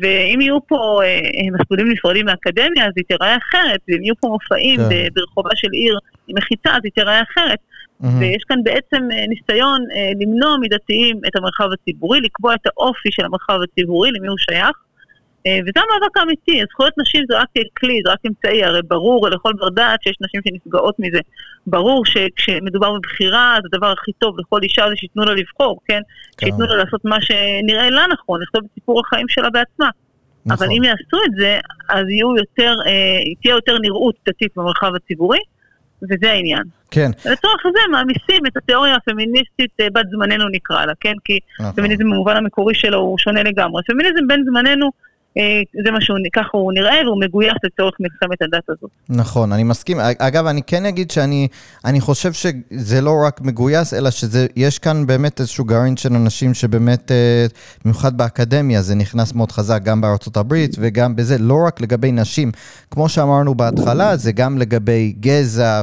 ואם 0.00 0.40
יהיו 0.40 0.66
פה 0.66 1.00
אה, 1.04 1.20
מסלולים 1.52 1.92
נפרדים 1.92 2.26
מהאקדמיה, 2.26 2.86
אז 2.86 2.92
היא 2.96 3.04
תיראה 3.08 3.36
אחרת, 3.36 3.80
ואם 3.88 4.02
יהיו 4.02 4.14
פה 4.20 4.28
מופעים 4.28 4.76
כן. 4.76 5.08
ברחובה 5.14 5.50
של 5.54 5.68
עיר 5.72 5.98
עם 6.28 6.36
מחיצה, 6.38 6.70
אז 6.70 6.80
היא 6.84 6.92
תיראה 6.92 7.22
אחרת. 7.22 7.58
Mm-hmm. 7.58 8.06
ויש 8.20 8.42
כאן 8.48 8.58
בעצם 8.62 9.08
אה, 9.12 9.24
ניסיון 9.28 9.84
אה, 9.96 10.10
למנוע 10.20 10.56
מדתיים 10.60 11.20
את 11.26 11.36
המרחב 11.36 11.68
הציבורי, 11.72 12.20
לקבוע 12.20 12.54
את 12.54 12.66
האופי 12.66 13.08
של 13.12 13.24
המרחב 13.24 13.58
הציבורי, 13.62 14.10
למי 14.10 14.28
הוא 14.28 14.38
שייך. 14.38 14.76
אה, 15.48 15.58
וזה 15.62 15.80
המאבק 15.80 16.16
האמיתי, 16.16 16.62
זכויות 16.70 16.94
נשים 16.98 17.24
זה 17.28 17.38
רק 17.38 17.48
כלי, 17.78 18.00
זה 18.04 18.12
רק 18.12 18.18
אמצעי, 18.26 18.64
הרי 18.64 18.80
ברור 18.82 19.28
לכל 19.28 19.52
בר 19.52 19.68
דעת 19.68 20.02
שיש 20.02 20.16
נשים 20.20 20.40
שנפגעות 20.48 20.94
מזה. 20.98 21.18
ברור 21.66 22.06
שכשמדובר 22.06 22.92
בבחירה, 22.98 23.58
זה 23.62 23.68
הדבר 23.72 23.92
הכי 23.92 24.12
טוב 24.12 24.40
לכל 24.40 24.62
אישה 24.62 24.84
זה 24.88 24.96
שייתנו 24.96 25.24
לה 25.24 25.34
לבחור, 25.34 25.80
כן? 25.86 26.00
כן. 26.36 26.46
שייתנו 26.46 26.66
לה 26.66 26.76
לעשות 26.76 27.04
מה 27.04 27.16
שנראה 27.20 27.90
לה 27.90 28.06
נכון, 28.12 28.42
לכתוב 28.42 28.62
את 28.64 28.70
סיפור 28.74 29.02
החיים 29.06 29.28
שלה 29.28 29.50
בעצמה. 29.50 29.90
נכון. 30.46 30.66
אבל 30.66 30.76
אם 30.76 30.84
יעשו 30.84 31.16
את 31.26 31.32
זה, 31.38 31.58
אז 31.88 32.08
יהיו 32.08 32.36
יותר, 32.36 32.74
אה, 32.86 33.34
תהיה 33.42 33.52
יותר 33.52 33.78
נראות 33.78 34.14
דתית 34.28 34.52
במרחב 34.56 34.94
הציבורי, 34.94 35.38
וזה 36.02 36.30
העניין. 36.30 36.62
כן. 36.90 37.10
לצורך 37.24 37.62
זה 37.62 37.80
מעמיסים 37.90 38.46
את 38.46 38.56
התיאוריה 38.56 38.94
הפמיניסטית 38.94 39.70
אה, 39.80 39.86
בת 39.92 40.04
זמננו 40.10 40.48
נקרא 40.48 40.84
לה, 40.84 40.92
כן? 41.00 41.14
כי 41.24 41.38
נכון. 41.60 41.72
פמיניזם 41.72 42.04
במובן 42.04 42.36
המקורי 42.36 42.74
שלו 42.74 42.98
הוא 42.98 43.18
שונה 43.18 43.42
לגמרי. 43.42 43.82
פמיניזם 43.86 44.26
בן 44.28 44.44
זמננו 44.44 44.90
זה 45.84 45.90
מה 45.90 46.00
שהוא, 46.00 46.18
ככה 46.32 46.48
הוא 46.52 46.72
נראה, 46.72 46.96
והוא 47.04 47.20
מגויס 47.20 47.54
לצורך 47.64 47.94
מלחמת 48.00 48.42
הדת 48.42 48.64
הזאת. 48.68 48.90
נכון, 49.08 49.52
אני 49.52 49.64
מסכים. 49.64 49.96
אגב, 50.18 50.46
אני 50.46 50.62
כן 50.62 50.86
אגיד 50.86 51.10
שאני 51.10 51.48
אני 51.84 52.00
חושב 52.00 52.32
שזה 52.32 53.00
לא 53.00 53.14
רק 53.26 53.40
מגויס, 53.40 53.94
אלא 53.94 54.10
שיש 54.10 54.78
כאן 54.78 55.06
באמת 55.06 55.40
איזשהו 55.40 55.64
גרעין 55.64 55.96
של 55.96 56.14
אנשים 56.14 56.54
שבאמת, 56.54 57.12
אה, 57.12 57.46
במיוחד 57.84 58.16
באקדמיה, 58.16 58.82
זה 58.82 58.94
נכנס 58.94 59.34
מאוד 59.34 59.52
חזק, 59.52 59.80
גם 59.82 60.00
בארצות 60.00 60.36
הברית 60.36 60.76
וגם 60.78 61.16
בזה, 61.16 61.38
לא 61.38 61.56
רק 61.66 61.80
לגבי 61.80 62.12
נשים. 62.12 62.52
כמו 62.90 63.08
שאמרנו 63.08 63.54
בהתחלה, 63.54 64.16
זה 64.16 64.32
גם 64.32 64.58
לגבי 64.58 65.14
גזע 65.20 65.82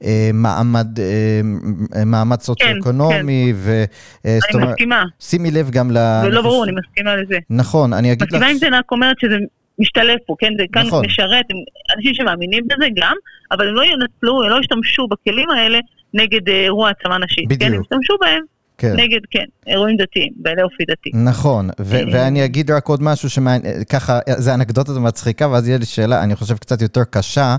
ומעמד 0.00 0.98
אה, 1.00 2.36
סוציו-אקונומי. 2.40 3.52
כן, 3.64 3.84
כן. 4.22 4.58
אני 4.58 4.66
מסכימה. 4.66 5.04
שימי 5.20 5.50
לב 5.50 5.70
גם 5.70 5.90
ל... 5.90 5.94
זה 6.22 6.28
לא 6.28 6.42
ברור, 6.42 6.64
אני 6.64 6.72
מסכימה 6.72 7.16
לזה. 7.16 7.38
נכון, 7.50 7.92
אני 7.92 8.12
אגיד 8.12 8.32
לך... 8.32 8.42
זה 8.60 8.66
רק 8.72 8.92
אומרת 8.92 9.16
שזה 9.20 9.36
משתלב 9.78 10.16
פה, 10.26 10.34
כן? 10.38 10.52
זה 10.58 10.64
כאן 10.72 10.86
נכון. 10.86 11.06
משרת, 11.06 11.44
הם 11.50 11.56
אנשים 11.96 12.14
שמאמינים 12.14 12.64
בזה 12.64 12.86
גם, 12.96 13.14
אבל 13.52 13.68
הם 13.68 13.74
לא 13.74 13.82
ינצלו, 13.82 14.42
הם 14.42 14.50
לא 14.50 14.60
ישתמשו 14.60 15.06
בכלים 15.06 15.50
האלה 15.50 15.78
נגד 16.14 16.48
אה, 16.48 16.64
אירוע 16.64 16.88
העצמה 16.88 17.18
נשית. 17.18 17.48
בדיוק. 17.48 17.60
כן, 17.60 17.74
הם 17.74 17.80
ישתמשו 17.80 18.14
בהם 18.20 18.42
כן. 18.78 18.92
נגד, 18.96 19.20
כן, 19.30 19.44
אירועים 19.66 19.96
דתיים, 19.96 20.32
בעלי 20.36 20.62
אופי 20.62 20.84
דתי. 20.90 21.10
נכון, 21.14 21.70
ו- 21.80 21.96
אה, 21.96 22.02
ואני 22.12 22.44
אגיד 22.44 22.70
רק 22.70 22.86
עוד 22.86 23.02
משהו 23.02 23.30
שמעניין, 23.30 23.84
ככה, 23.84 24.18
זה 24.36 24.54
אנקדוטה 24.54 24.92
מצחיקה, 24.92 25.48
ואז 25.48 25.68
יהיה 25.68 25.78
לי 25.78 25.84
שאלה, 25.84 26.22
אני 26.22 26.36
חושב 26.36 26.56
קצת 26.56 26.82
יותר 26.82 27.04
קשה, 27.04 27.56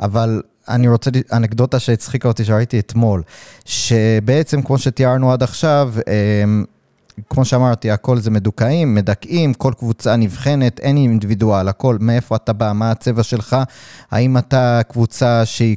אבל 0.00 0.42
אני 0.68 0.88
רוצה, 0.88 1.10
אנקדוטה 1.32 1.78
שהצחיקה 1.78 2.28
אותי 2.28 2.44
שראיתי 2.44 2.78
אתמול, 2.78 3.22
שבעצם, 3.64 4.62
כמו 4.62 4.78
שתיארנו 4.78 5.32
עד 5.32 5.42
עכשיו, 5.42 5.92
אמ, 6.44 6.64
כמו 7.30 7.44
שאמרתי, 7.44 7.90
הכל 7.90 8.18
זה 8.18 8.30
מדוכאים, 8.30 8.94
מדכאים, 8.94 9.54
כל 9.54 9.72
קבוצה 9.78 10.16
נבחנת, 10.16 10.80
אין 10.80 10.96
אינדיבידואל, 10.96 11.68
הכל, 11.68 11.96
מאיפה 12.00 12.36
אתה 12.36 12.52
בא, 12.52 12.72
מה 12.74 12.90
הצבע 12.90 13.22
שלך, 13.22 13.56
האם 14.10 14.38
אתה 14.38 14.80
קבוצה 14.88 15.44
שהיא, 15.44 15.76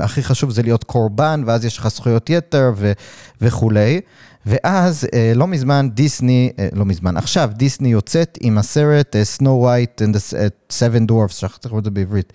הכי 0.00 0.22
חשוב 0.22 0.50
זה 0.50 0.62
להיות 0.62 0.84
קורבן, 0.84 1.42
ואז 1.46 1.64
יש 1.64 1.78
לך 1.78 1.88
זכויות 1.88 2.30
יתר 2.30 2.72
ו, 2.76 2.92
וכולי. 3.40 4.00
ואז, 4.46 5.08
אה, 5.14 5.32
לא 5.34 5.46
מזמן, 5.46 5.88
דיסני, 5.94 6.50
אה, 6.58 6.68
לא 6.72 6.84
מזמן, 6.84 7.16
עכשיו, 7.16 7.50
דיסני 7.54 7.88
יוצאת 7.88 8.38
עם 8.40 8.58
הסרט 8.58 9.16
אה, 9.16 9.22
Snow 9.38 9.64
White 9.64 10.02
and 10.02 10.16
the 10.16 10.36
Seven 10.72 11.10
Dwarfs, 11.10 11.32
שכחתי 11.32 11.68
לקרוא 11.68 11.78
את 11.78 11.84
זה 11.84 11.90
בעברית. 11.90 12.32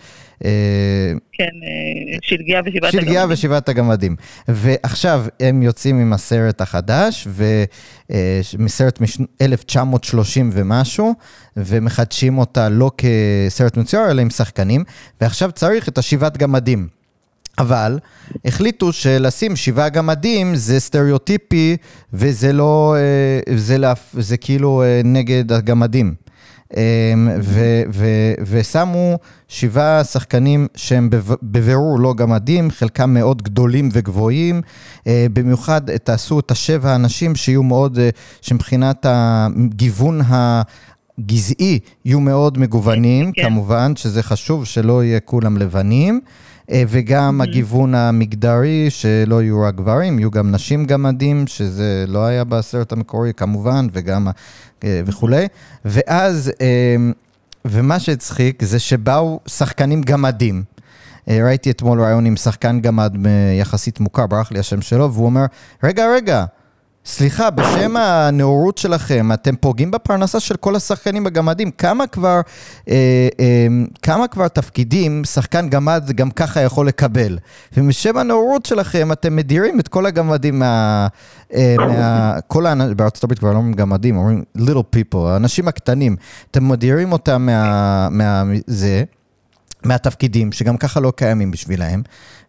כן, 1.34 1.50
שלגיה 2.22 2.62
ושבעת 2.66 2.94
הגמדים. 2.94 3.02
שלגיה 3.02 3.26
ושבעת 3.30 3.70
הגמדים. 3.70 4.16
ועכשיו 4.48 5.26
הם 5.40 5.64
יוצאים 5.64 6.00
עם 6.00 6.14
הסרט 6.14 6.62
החדש, 6.62 7.28
מסרט 8.60 9.02
מ-1930 9.02 10.42
ומשהו, 10.52 11.14
ומחדשים 11.58 12.38
אותה 12.38 12.70
לא 12.70 12.92
כסרט 12.98 13.78
מצויר, 13.78 14.12
אלא 14.12 14.22
עם 14.22 14.30
שחקנים, 14.30 14.84
ועכשיו 15.22 15.52
צריך 15.52 15.90
את 15.90 15.98
השבעת 15.98 16.38
גמדים. 16.38 16.99
אבל 17.60 18.00
החליטו 18.46 18.94
שלשים 18.94 19.56
שבעה 19.56 19.90
גמדים 19.90 20.56
זה 20.56 20.80
סטריאוטיפי 20.80 21.78
וזה 22.14 22.54
לא, 22.54 22.96
אה, 22.98 23.56
זה, 23.58 23.78
לה, 23.78 23.94
זה 24.14 24.38
כאילו 24.38 24.84
אה, 24.84 25.02
נגד 25.04 25.52
הגמדים. 25.52 26.14
אמ, 26.78 27.30
ו, 27.42 27.84
ו, 27.94 28.06
ושמו 28.42 29.20
שבעה 29.48 30.04
שחקנים 30.04 30.68
שהם 30.76 31.10
בבירור 31.44 32.00
לא 32.00 32.14
גמדים, 32.14 32.72
חלקם 32.72 33.14
מאוד 33.14 33.42
גדולים 33.42 33.90
וגבוהים, 33.94 34.62
אה, 35.08 35.26
במיוחד 35.34 35.98
תעשו 35.98 36.40
את 36.40 36.52
השבע 36.52 36.96
אנשים 36.96 37.36
שיהיו 37.36 37.64
מאוד, 37.64 38.00
שמבחינת 38.42 39.06
הגיוון 39.10 40.22
ה... 40.22 40.62
גזעי 41.26 41.80
יהיו 42.06 42.20
מאוד 42.20 42.58
מגוונים, 42.58 43.32
כן. 43.32 43.44
כמובן, 43.44 43.96
שזה 43.96 44.24
חשוב 44.24 44.66
שלא 44.66 45.04
יהיה 45.04 45.20
כולם 45.20 45.58
לבנים. 45.58 46.22
אה, 46.72 46.84
וגם 46.88 47.42
mm-hmm. 47.42 47.44
הגיוון 47.44 47.96
המגדרי, 47.96 48.90
שלא 48.90 49.42
יהיו 49.42 49.62
רק 49.62 49.76
גברים, 49.76 50.20
יהיו 50.20 50.32
גם 50.32 50.52
נשים 50.52 50.86
גמדים, 50.86 51.48
שזה 51.48 52.06
לא 52.08 52.26
היה 52.26 52.44
בסרט 52.44 52.92
המקורי 52.92 53.34
כמובן, 53.34 53.88
וגם 53.94 54.28
אה, 54.84 55.02
וכולי. 55.06 55.48
ואז, 55.86 56.52
אה, 56.62 56.96
ומה 57.66 58.00
שהצחיק 58.00 58.64
זה 58.64 58.80
שבאו 58.80 59.40
שחקנים 59.46 60.02
גמדים. 60.02 60.64
ראיתי 61.28 61.72
אתמול 61.72 62.02
רעיון 62.02 62.26
עם 62.26 62.36
שחקן 62.36 62.82
גמד 62.82 63.16
יחסית 63.60 64.00
מוכר, 64.00 64.28
ברח 64.28 64.52
לי 64.52 64.60
השם 64.60 64.82
שלו, 64.82 65.14
והוא 65.14 65.26
אומר, 65.26 65.46
רגע, 65.84 66.06
רגע, 66.16 66.46
סליחה, 67.12 67.50
בשם 67.50 67.98
הנאורות 67.98 68.78
שלכם, 68.78 69.32
אתם 69.34 69.56
פוגעים 69.56 69.92
בפרנסה 69.92 70.40
של 70.40 70.56
כל 70.56 70.76
השחקנים 70.76 71.28
הגמדים. 71.28 71.72
כמה 71.72 72.08
כבר, 72.08 72.42
אה, 72.90 73.28
אה, 73.40 73.68
כמה 74.02 74.28
כבר 74.28 74.48
תפקידים 74.48 75.24
שחקן 75.24 75.70
גמד 75.70 76.12
גם 76.16 76.32
ככה 76.32 76.62
יכול 76.62 76.88
לקבל? 76.88 77.38
ובשם 77.78 78.18
הנאורות 78.18 78.66
שלכם, 78.66 79.12
אתם 79.12 79.36
מדירים 79.36 79.80
את 79.80 79.88
כל 79.88 80.06
הגמדים 80.06 80.60
מה... 80.60 81.08
אה, 81.54 81.76
מה 81.78 82.40
כל 82.48 82.66
האנשים, 82.66 82.98
בארצות 82.98 83.24
הברית 83.24 83.40
כבר 83.40 83.52
לא 83.52 83.58
אומרים 83.58 83.74
גמדים, 83.74 84.18
אומרים 84.18 84.44
little 84.58 84.96
people, 84.96 85.20
האנשים 85.28 85.68
הקטנים. 85.68 86.16
אתם 86.52 86.70
מדירים 86.70 87.12
אותם 87.12 87.46
מה... 87.46 88.08
מה 88.10 88.44
זה. 88.68 89.04
מהתפקידים, 89.84 90.52
שגם 90.52 90.78
ככה 90.78 91.00
לא 91.00 91.14
קיימים 91.16 91.52
בשבילהם. 91.52 92.04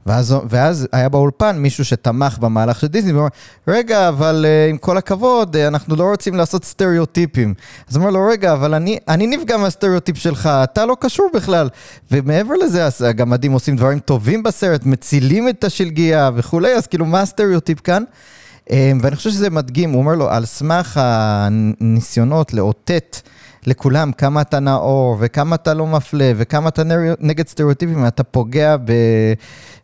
ואז, 0.06 0.34
ואז 0.48 0.88
היה 0.92 1.08
באולפן 1.08 1.58
מישהו 1.58 1.84
שתמך 1.84 2.38
במהלך 2.38 2.80
של 2.80 2.86
דיסני, 2.86 3.12
ואומר, 3.12 3.28
רגע, 3.68 4.08
אבל 4.08 4.46
אה, 4.46 4.70
עם 4.70 4.78
כל 4.78 4.96
הכבוד, 4.96 5.56
אה, 5.56 5.58
אנחנו 5.68 5.96
לא 5.96 6.04
רוצים 6.04 6.34
לעשות 6.34 6.64
סטריאוטיפים. 6.64 7.54
אז 7.88 7.96
הוא 7.96 8.00
אומר 8.00 8.12
לו, 8.12 8.26
רגע, 8.26 8.52
אבל 8.52 8.74
אני, 8.74 8.98
אני 9.08 9.26
נפגע 9.26 9.56
מהסטריאוטיפ 9.56 10.16
שלך, 10.16 10.46
אתה 10.46 10.86
לא 10.86 10.96
קשור 11.00 11.30
בכלל. 11.34 11.68
ומעבר 12.10 12.54
לזה, 12.54 12.88
הגמדים 13.08 13.52
עושים 13.52 13.76
דברים 13.76 13.98
טובים 13.98 14.42
בסרט, 14.42 14.86
מצילים 14.86 15.48
את 15.48 15.64
השלגיה 15.64 16.30
וכולי, 16.34 16.74
אז 16.74 16.86
כאילו, 16.86 17.06
מה 17.06 17.20
הסטריאוטיפ 17.20 17.80
כאן? 17.80 18.04
אמ, 18.70 18.72
ואני 19.02 19.16
חושב 19.16 19.30
שזה 19.30 19.50
מדגים, 19.50 19.90
הוא 19.90 20.00
אומר 20.00 20.14
לו, 20.14 20.30
על 20.30 20.44
סמך 20.44 21.00
הניסיונות 21.02 22.54
לאותת 22.54 23.20
לכולם 23.66 24.12
כמה 24.12 24.40
אתה 24.40 24.60
נאור, 24.60 25.16
וכמה 25.20 25.56
אתה 25.56 25.74
לא 25.74 25.86
מפלה, 25.86 26.32
וכמה 26.36 26.68
אתה 26.68 26.82
נגד 27.20 27.48
סטריאוטיפים, 27.48 28.06
אתה 28.06 28.24
פוגע 28.24 28.76
ב, 28.76 28.92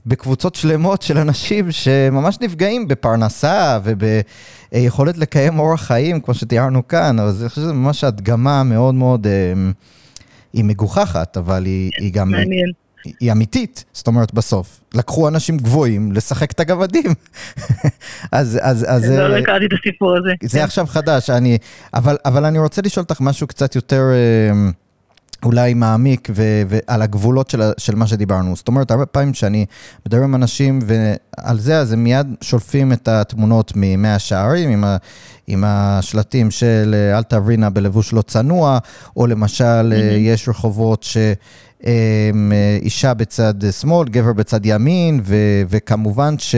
בקבוצות 0.07 0.55
שלמות 0.55 1.03
של 1.03 1.19
אנשים 1.19 1.73
שממש 1.73 2.39
נפגעים 2.41 2.89
בפרנסה 2.89 3.79
וביכולת 3.85 5.19
לקיים 5.19 5.59
אורח 5.59 5.83
חיים, 5.83 6.21
כמו 6.21 6.35
שתיארנו 6.35 6.89
כאן, 6.89 7.19
אבל 7.19 7.29
אני 7.29 7.49
חושב 7.49 7.61
שזו 7.63 7.75
ממש 7.75 8.05
הדגמה 8.05 8.63
מאוד 8.63 8.95
מאוד, 8.95 9.27
אה, 9.27 9.53
היא 10.53 10.65
מגוחכת, 10.65 11.37
אבל 11.37 11.65
היא, 11.65 11.91
היא 11.99 12.13
גם... 12.13 12.31
מעניין. 12.31 12.86
היא 13.21 13.33
אמיתית, 13.33 13.85
זאת 13.93 14.07
אומרת 14.07 14.35
בסוף. 14.35 14.81
לקחו 14.95 15.29
אנשים 15.29 15.57
גבוהים 15.57 16.13
לשחק 16.13 16.51
את 16.51 16.61
הגמדים. 16.61 17.11
אז, 18.33 18.59
אז, 18.63 18.87
אז... 18.89 19.11
לא, 19.11 19.29
לא 19.29 19.37
הכרתי 19.37 19.65
את 19.67 19.71
הסיפור 19.81 20.17
הזה. 20.17 20.31
זה 20.43 20.65
עכשיו 20.65 20.87
חדש, 20.87 21.31
אני... 21.31 21.59
אבל, 21.95 22.17
אבל 22.25 22.45
אני 22.45 22.59
רוצה 22.59 22.83
לשאול 22.83 23.03
אותך 23.03 23.21
משהו 23.21 23.47
קצת 23.47 23.75
יותר... 23.75 24.03
אה, 25.45 25.49
אולי 25.49 25.75
מעמיק 25.75 26.29
ו- 26.35 26.63
ועל 26.69 27.03
הגבולות 27.03 27.51
של, 27.51 27.63
של 27.79 27.95
מה 27.95 28.07
שדיברנו. 28.07 28.57
זאת 28.57 28.69
אומרת, 28.69 28.91
הרבה 28.91 29.07
פעמים 29.07 29.33
כשאני 29.33 29.67
מדבר 30.07 30.23
עם 30.23 30.35
אנשים 30.35 30.79
ועל 30.87 31.59
זה, 31.59 31.79
אז 31.79 31.93
הם 31.93 32.05
מיד 32.05 32.27
שולפים 32.41 32.93
את 32.93 33.09
התמונות 33.09 33.73
ממאה 33.77 34.19
שערים, 34.19 34.71
עם, 34.71 34.85
ה- 34.85 34.97
עם 35.47 35.65
השלטים 35.67 36.51
של 36.51 36.95
אל 37.15 37.23
תעברינה 37.23 37.71
בלבוש 37.71 38.13
לא 38.13 38.23
צנוע, 38.23 38.79
או 39.17 39.27
למשל, 39.27 39.93
mm-hmm. 39.93 40.17
יש 40.19 40.49
רחובות 40.49 41.03
ש... 41.03 41.17
אישה 42.83 43.15
בצד 43.15 43.55
שמאל, 43.81 44.09
גבר 44.09 44.33
בצד 44.33 44.67
ימין, 44.67 45.21
ו- 45.25 45.63
וכמובן 45.69 46.35
ש... 46.39 46.55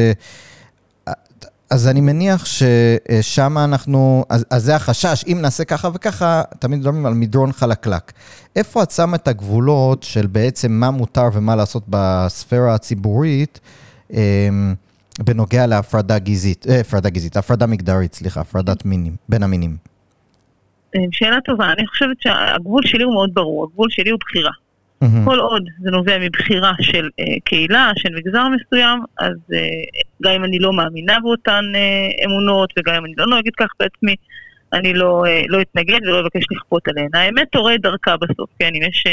אז 1.70 1.88
אני 1.88 2.00
מניח 2.00 2.44
ששם 2.46 3.58
אנחנו, 3.58 4.24
אז, 4.28 4.46
אז 4.50 4.64
זה 4.64 4.76
החשש, 4.76 5.24
אם 5.32 5.38
נעשה 5.42 5.64
ככה 5.64 5.88
וככה, 5.94 6.42
תמיד 6.58 6.78
מדברים 6.78 7.06
על 7.06 7.14
מדרון 7.14 7.52
חלקלק. 7.52 8.12
איפה 8.56 8.82
את 8.82 8.90
שמה 8.90 9.16
את 9.16 9.28
הגבולות 9.28 10.02
של 10.02 10.26
בעצם 10.26 10.72
מה 10.72 10.90
מותר 10.90 11.28
ומה 11.32 11.56
לעשות 11.56 11.82
בספירה 11.88 12.74
הציבורית 12.74 13.60
אה, 14.12 14.48
בנוגע 15.18 15.66
להפרדה 15.66 16.18
גזעית, 16.18 16.66
אה, 16.68 16.80
הפרדה 16.80 17.10
גזעית, 17.10 17.36
הפרדה 17.36 17.66
מגדרית, 17.66 18.14
סליחה, 18.14 18.40
הפרדת 18.40 18.84
מינים, 18.84 19.16
בין 19.28 19.42
המינים? 19.42 19.76
אה, 20.96 21.00
שאלה 21.10 21.36
טובה, 21.44 21.72
אני 21.72 21.86
חושבת 21.86 22.16
שהגבול 22.20 22.82
שלי 22.86 23.04
הוא 23.04 23.14
מאוד 23.14 23.30
ברור, 23.34 23.64
הגבול 23.64 23.88
שלי 23.90 24.10
הוא 24.10 24.18
בחירה. 24.20 24.50
Mm-hmm. 25.04 25.24
כל 25.24 25.38
עוד 25.38 25.62
זה 25.80 25.90
נובע 25.90 26.18
מבחירה 26.18 26.72
של 26.80 27.08
אה, 27.20 27.24
קהילה, 27.44 27.92
של 27.96 28.08
מגזר 28.14 28.44
מסוים, 28.48 28.98
אז 29.18 29.34
אה, 29.54 29.58
גם 30.22 30.32
אם 30.32 30.44
אני 30.44 30.58
לא 30.58 30.72
מאמינה 30.72 31.20
באותן 31.20 31.64
אה, 31.74 32.24
אמונות, 32.24 32.72
וגם 32.78 32.94
אם 32.94 33.04
אני 33.04 33.12
לא 33.18 33.26
נוהגת 33.26 33.54
כך 33.56 33.68
בעצמי, 33.80 34.14
אני 34.72 34.94
לא, 34.94 35.24
אה, 35.26 35.42
לא 35.48 35.60
אתנגד 35.60 36.00
ולא 36.06 36.20
אבקש 36.20 36.44
לכפות 36.50 36.88
עליהן. 36.88 37.08
האמת 37.14 37.48
תורה 37.52 37.76
דרכה 37.76 38.16
בסוף, 38.16 38.50
כן? 38.58 38.70
אם 38.74 38.88
יש 38.88 39.04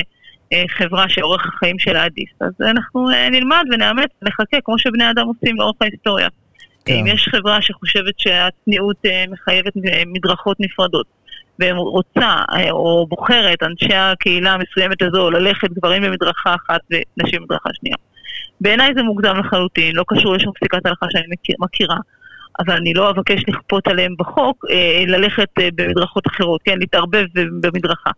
אה, 0.53 0.63
חברה 0.69 1.09
שאורך 1.09 1.47
החיים 1.47 1.79
שלה 1.79 2.03
עדיף, 2.03 2.29
אז 2.41 2.51
אנחנו 2.61 3.09
אה, 3.09 3.29
נלמד 3.29 3.63
ונאמץ 3.71 4.09
ונחכה, 4.21 4.57
כמו 4.65 4.79
שבני 4.79 5.09
אדם 5.11 5.27
עושים 5.27 5.55
לאורך 5.55 5.75
ההיסטוריה. 5.81 6.27
כן. 6.85 6.93
אם 6.93 7.07
יש 7.07 7.27
חברה 7.31 7.61
שחושבת 7.61 8.19
שהצניעות 8.19 8.97
אה, 9.05 9.23
מחייבת 9.31 9.73
אה, 9.87 10.03
מדרכות 10.05 10.59
נפרדות, 10.59 11.05
ורוצה 11.59 12.43
אה, 12.53 12.71
או 12.71 13.07
בוחרת 13.09 13.63
אנשי 13.63 13.95
הקהילה 13.95 14.53
המסוימת 14.53 15.01
הזו 15.01 15.31
ללכת 15.31 15.71
גברים 15.71 16.03
במדרכה 16.03 16.55
אחת 16.55 16.81
ונשים 16.91 17.41
במדרכה 17.41 17.69
שנייה. 17.73 17.95
בעיניי 18.61 18.93
זה 18.95 19.03
מוקדם 19.03 19.37
לחלוטין, 19.39 19.95
לא 19.95 20.03
קשור 20.07 20.33
לשום 20.33 20.53
פסיקת 20.53 20.85
הלכה 20.85 21.05
שאני 21.09 21.25
מכיר, 21.31 21.55
מכירה, 21.59 21.97
אבל 22.59 22.73
אני 22.73 22.93
לא 22.93 23.09
אבקש 23.09 23.41
לכפות 23.47 23.87
עליהם 23.87 24.13
בחוק 24.19 24.65
אה, 24.69 25.03
ללכת 25.07 25.49
אה, 25.59 25.69
במדרכות 25.75 26.27
אחרות, 26.27 26.61
כן, 26.65 26.79
להתערבב 26.79 27.25
במדרכה. 27.61 28.09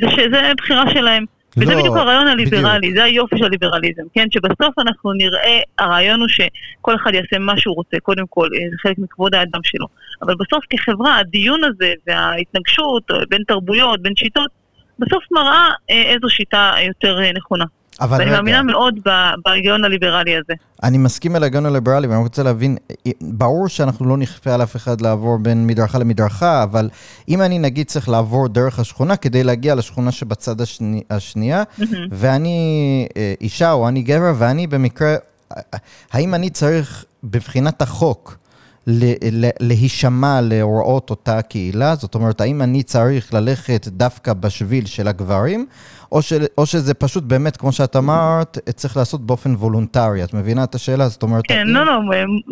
זה 0.00 0.06
שזה 0.10 0.52
בחירה 0.56 0.84
שלהם. 0.94 1.24
וזה 1.56 1.74
לא, 1.74 1.80
בדיוק 1.80 1.96
הרעיון 1.96 2.26
הליברלי, 2.26 2.78
בדיוק. 2.78 2.96
זה 2.96 3.04
היופי 3.04 3.38
של 3.38 3.44
הליברליזם, 3.44 4.02
כן? 4.14 4.26
שבסוף 4.30 4.78
אנחנו 4.78 5.12
נראה, 5.12 5.60
הרעיון 5.78 6.20
הוא 6.20 6.28
שכל 6.28 6.94
אחד 6.94 7.14
יעשה 7.14 7.38
מה 7.38 7.58
שהוא 7.58 7.74
רוצה, 7.74 7.96
קודם 8.02 8.24
כל, 8.30 8.48
אה, 8.54 8.70
זה 8.70 8.76
חלק 8.82 8.98
מכבוד 8.98 9.34
האדם 9.34 9.60
שלו. 9.62 9.86
אבל 10.22 10.34
בסוף 10.34 10.64
כחברה, 10.70 11.16
הדיון 11.16 11.64
הזה 11.64 11.92
וההתנגשות 12.06 13.02
בין 13.28 13.42
תרבויות, 13.46 14.02
בין 14.02 14.16
שיטות, 14.16 14.50
בסוף 14.98 15.24
מראה 15.32 15.68
אה, 15.90 16.02
איזו 16.02 16.28
שיטה 16.28 16.74
יותר 16.86 17.20
אה, 17.22 17.32
נכונה. 17.32 17.64
אבל 18.00 18.18
ואני 18.18 18.30
רגע. 18.30 18.36
מאמינה 18.36 18.62
מאוד 18.62 18.94
בהיגיון 19.44 19.84
הליברלי 19.84 20.36
הזה. 20.36 20.52
אני 20.82 20.98
מסכים 20.98 21.36
על 21.36 21.42
ההיגיון 21.42 21.66
הליברלי, 21.66 22.06
ואני 22.06 22.22
רוצה 22.22 22.42
להבין, 22.42 22.76
ברור 23.20 23.68
שאנחנו 23.68 24.06
לא 24.08 24.16
נכפה 24.16 24.54
על 24.54 24.62
אף 24.62 24.76
אחד 24.76 25.00
לעבור 25.00 25.38
בין 25.38 25.66
מדרכה 25.66 25.98
למדרכה, 25.98 26.62
אבל 26.62 26.88
אם 27.28 27.42
אני 27.42 27.58
נגיד 27.58 27.86
צריך 27.86 28.08
לעבור 28.08 28.48
דרך 28.48 28.78
השכונה 28.78 29.16
כדי 29.16 29.44
להגיע 29.44 29.74
לשכונה 29.74 30.12
שבצד 30.12 30.60
השני, 30.60 31.02
השנייה, 31.10 31.62
mm-hmm. 31.62 31.84
ואני 32.10 33.08
אה, 33.16 33.34
אישה 33.40 33.72
או 33.72 33.88
אני 33.88 34.02
גבר, 34.02 34.32
ואני 34.38 34.66
במקרה, 34.66 35.16
האם 36.12 36.34
אני 36.34 36.50
צריך 36.50 37.04
בבחינת 37.24 37.82
החוק 37.82 38.38
להישמע 39.60 40.40
להוראות 40.40 41.10
אותה 41.10 41.42
קהילה? 41.42 41.94
זאת 41.94 42.14
אומרת, 42.14 42.40
האם 42.40 42.62
אני 42.62 42.82
צריך 42.82 43.34
ללכת 43.34 43.88
דווקא 43.88 44.32
בשביל 44.32 44.86
של 44.86 45.08
הגברים, 45.08 45.66
או, 46.12 46.22
ש, 46.22 46.32
או 46.58 46.66
שזה 46.66 46.94
פשוט 46.94 47.24
באמת, 47.24 47.56
כמו 47.56 47.72
שאת 47.72 47.96
אמרת, 47.96 48.58
צריך 48.74 48.96
לעשות 48.96 49.26
באופן 49.26 49.54
וולונטרי. 49.54 50.24
את 50.24 50.34
מבינה 50.34 50.64
את 50.64 50.74
השאלה? 50.74 51.08
זאת 51.08 51.22
אומרת... 51.22 51.44
כן. 51.48 51.66
לא, 51.66 51.86
לא, 51.86 52.00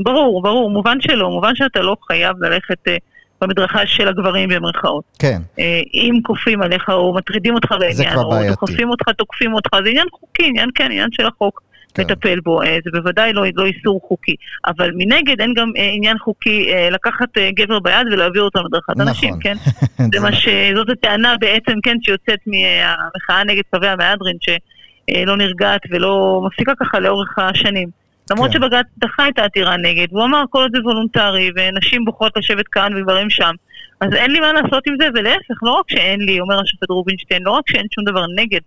ברור, 0.05 0.42
ברור, 0.42 0.70
מובן 0.70 1.00
שלא, 1.00 1.30
מובן 1.30 1.55
שאתה 1.55 1.80
לא 1.80 1.96
חייב 2.09 2.36
ללכת... 2.42 2.88
אה, 2.88 2.96
במדרכה 3.40 3.86
של 3.86 4.09
הגברים 4.09 4.48
במרכאות. 4.48 5.05
כן. 5.18 5.42
אה, 5.59 5.80
אם 5.94 6.14
כופים 6.22 6.62
עליך 6.62 6.88
או 6.88 7.14
מטרידים 7.14 7.55
אותך 7.55 7.74
בעניין, 7.80 8.18
או 8.18 8.32
דוחפים 8.48 8.90
אותך, 8.90 9.09
תוקפים 9.09 9.55
אותך, 9.55 9.70
זה 9.84 9.90
עניין 9.90 10.07
חוקי, 10.12 10.46
עניין 10.46 10.68
כן, 10.74 10.84
עניין 10.84 11.09
של 11.12 11.26
החוק. 11.26 11.62
כן. 11.95 12.03
לטפל 12.03 12.40
בו, 12.40 12.62
אה, 12.62 12.78
זה 12.84 12.90
בוודאי 12.92 13.32
לא, 13.32 13.42
לא 13.55 13.64
איסור 13.64 14.01
חוקי. 14.09 14.36
אבל 14.66 14.90
מנגד 14.95 15.40
אין 15.40 15.55
גם 15.55 15.72
אה, 15.76 15.90
עניין 15.95 16.18
חוקי 16.18 16.72
אה, 16.72 16.90
לקחת 16.90 17.28
גבר 17.38 17.78
ביד 17.78 18.07
ולהעביר 18.12 18.42
אותו 18.42 18.61
למדרכת 18.61 18.90
נכון. 18.90 19.09
אנשים, 19.09 19.38
כן? 19.40 19.57
זה 20.14 20.20
מה 20.20 20.32
ש... 20.32 20.49
זאת 20.74 20.88
הטענה 20.90 21.34
בעצם, 21.40 21.72
כן, 21.82 21.97
שיוצאת 22.03 22.38
מהמחאה 22.47 23.45
נגד 23.45 23.62
קווי 23.70 23.88
המהדרין, 23.88 24.36
שלא 24.40 25.36
נרגעת 25.36 25.80
ולא 25.90 26.42
מפסיקה 26.47 26.72
ככה 26.80 26.99
לאורך 26.99 27.38
השנים. 27.38 27.88
למרות 28.30 28.51
כן. 28.53 28.59
שבג"ץ 28.59 28.86
דחה 28.99 29.28
את 29.28 29.38
העתירה 29.38 29.76
נגד, 29.76 30.07
הוא 30.11 30.24
אמר 30.24 30.42
כל 30.51 30.62
עוד 30.62 30.70
זה 30.74 30.82
וולונטרי, 30.82 31.51
ונשים 31.57 32.05
בוחרות 32.05 32.32
לשבת 32.36 32.68
כאן 32.68 32.92
וגברים 32.97 33.30
שם. 33.30 33.55
אז 34.01 34.12
אין 34.14 34.30
לי 34.30 34.40
מה 34.40 34.53
לעשות 34.53 34.86
עם 34.86 34.95
זה, 35.01 35.09
ולהפך, 35.14 35.62
לא 35.62 35.70
רק 35.70 35.90
שאין 35.90 36.20
לי, 36.20 36.40
אומר 36.40 36.61
השופט 36.61 36.90
רובינשטיין, 36.90 37.42
לא 37.42 37.51
רק 37.51 37.70
שאין 37.70 37.86
שום 37.95 38.05
דבר 38.05 38.24
נגד 38.36 38.61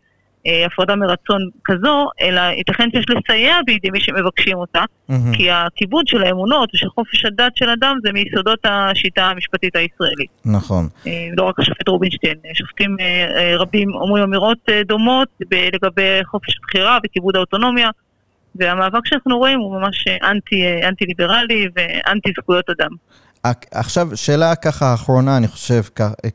הפרדה 0.66 0.96
מרצון 0.96 1.42
כזו, 1.66 2.10
אלא 2.22 2.42
ייתכן 2.42 2.90
שיש 2.92 3.06
לסייע 3.10 3.56
בידי 3.66 3.90
מי 3.90 4.02
שמבקשים 4.02 4.58
אותה, 4.58 4.80
mm-hmm. 4.82 5.14
כי 5.34 5.52
הכיבוד 5.52 6.08
של 6.08 6.24
האמונות 6.24 6.70
ושל 6.74 6.90
חופש 6.90 7.26
הדת 7.26 7.58
של 7.58 7.70
אדם 7.70 7.98
זה 8.04 8.12
מיסודות 8.12 8.60
השיטה 8.64 9.26
המשפטית 9.26 9.76
הישראלית. 9.76 10.30
נכון. 10.46 10.88
אה, 11.08 11.28
לא 11.38 11.44
רק 11.44 11.60
השופט 11.60 11.88
רובינשטיין, 11.88 12.36
שופטים 12.54 12.98
אה, 13.00 13.54
רבים 13.58 13.94
אומרים 13.94 14.24
אמירות 14.24 14.70
דומות 14.86 15.28
לגבי 15.74 16.20
חופש 16.26 16.58
הבחירה 16.58 17.00
וכיבוד 17.04 17.36
האוטונומיה. 17.36 17.90
והמאבק 18.60 19.06
שאנחנו 19.06 19.38
רואים 19.38 19.60
הוא 19.60 19.80
ממש 19.80 20.06
אנטי, 20.24 20.88
אנטי 20.88 21.06
ליברלי 21.06 21.68
ואנטי 21.76 22.32
זכויות 22.40 22.70
אדם. 22.70 22.90
עכשיו, 23.72 24.10
שאלה 24.16 24.56
ככה 24.56 24.94
אחרונה, 24.94 25.38
אני 25.38 25.48
חושב, 25.48 25.82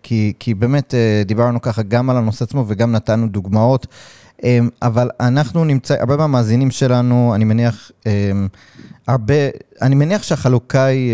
כי, 0.03 0.33
כי 0.39 0.55
באמת 0.55 0.95
אה, 0.95 1.23
דיברנו 1.27 1.61
ככה 1.61 1.83
גם 1.83 2.11
על 2.11 2.17
הנושא 2.17 2.45
עצמו 2.45 2.65
וגם 2.69 2.93
נתנו 2.93 3.29
דוגמאות, 3.29 3.87
אמ, 4.45 4.69
אבל 4.83 5.11
אנחנו 5.21 5.65
נמצא, 5.65 5.95
הרבה 6.01 6.17
מהמאזינים 6.17 6.71
שלנו, 6.71 7.33
אני 7.35 7.45
מניח, 7.45 7.91
אמ, 8.07 8.49
הרבה, 9.09 9.35
אני 9.83 9.95
מניח 9.95 10.23
שהחלוקה 10.23 10.85
היא 10.85 11.13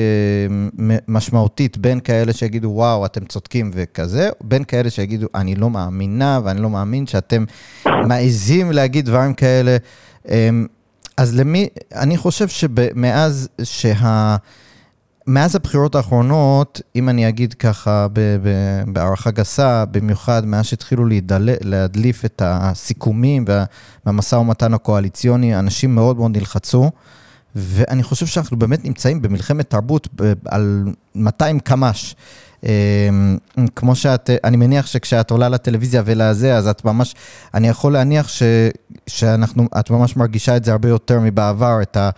אמ, 0.78 0.90
משמעותית 1.08 1.78
בין 1.78 2.00
כאלה 2.00 2.32
שיגידו, 2.32 2.68
וואו, 2.68 3.06
אתם 3.06 3.24
צודקים 3.24 3.70
וכזה, 3.74 4.30
בין 4.40 4.64
כאלה 4.64 4.90
שיגידו, 4.90 5.26
אני 5.34 5.54
לא 5.54 5.70
מאמינה 5.70 6.40
ואני 6.44 6.62
לא 6.62 6.70
מאמין 6.70 7.06
שאתם 7.06 7.44
מעזים 7.86 8.72
להגיד 8.72 9.04
דברים 9.06 9.34
כאלה. 9.34 9.76
אז 11.16 11.34
למי, 11.34 11.68
אני 11.94 12.16
חושב 12.16 12.48
שמאז 12.48 13.48
שה... 13.62 14.36
מאז 15.28 15.56
הבחירות 15.56 15.94
האחרונות, 15.94 16.80
אם 16.96 17.08
אני 17.08 17.28
אגיד 17.28 17.54
ככה 17.54 18.06
בהערכה 18.92 19.30
גסה, 19.30 19.84
במיוחד 19.84 20.46
מאז 20.46 20.66
שהתחילו 20.66 21.04
להדליף 21.60 22.24
את 22.24 22.42
הסיכומים 22.44 23.44
והמשא 24.06 24.36
ומתן 24.36 24.74
הקואליציוני, 24.74 25.58
אנשים 25.58 25.94
מאוד 25.94 26.16
מאוד 26.16 26.36
נלחצו, 26.36 26.90
ואני 27.56 28.02
חושב 28.02 28.26
שאנחנו 28.26 28.58
באמת 28.58 28.84
נמצאים 28.84 29.22
במלחמת 29.22 29.70
תרבות 29.70 30.08
על 30.44 30.84
200 31.14 31.60
קמ"ש. 31.60 32.14
אמ, 32.62 32.68
כמו 33.76 33.94
שאת, 33.94 34.30
אני 34.44 34.56
מניח 34.56 34.86
שכשאת 34.86 35.30
עולה 35.30 35.48
לטלוויזיה 35.48 36.02
ולזה, 36.04 36.56
אז 36.56 36.68
את 36.68 36.84
ממש, 36.84 37.14
אני 37.54 37.68
יכול 37.68 37.92
להניח 37.92 38.28
ש, 38.28 38.42
שאנחנו, 39.06 39.66
את 39.80 39.90
ממש 39.90 40.16
מרגישה 40.16 40.56
את 40.56 40.64
זה 40.64 40.72
הרבה 40.72 40.88
יותר 40.88 41.20
מבעבר, 41.20 41.82
את, 41.82 41.96
ה, 41.96 42.10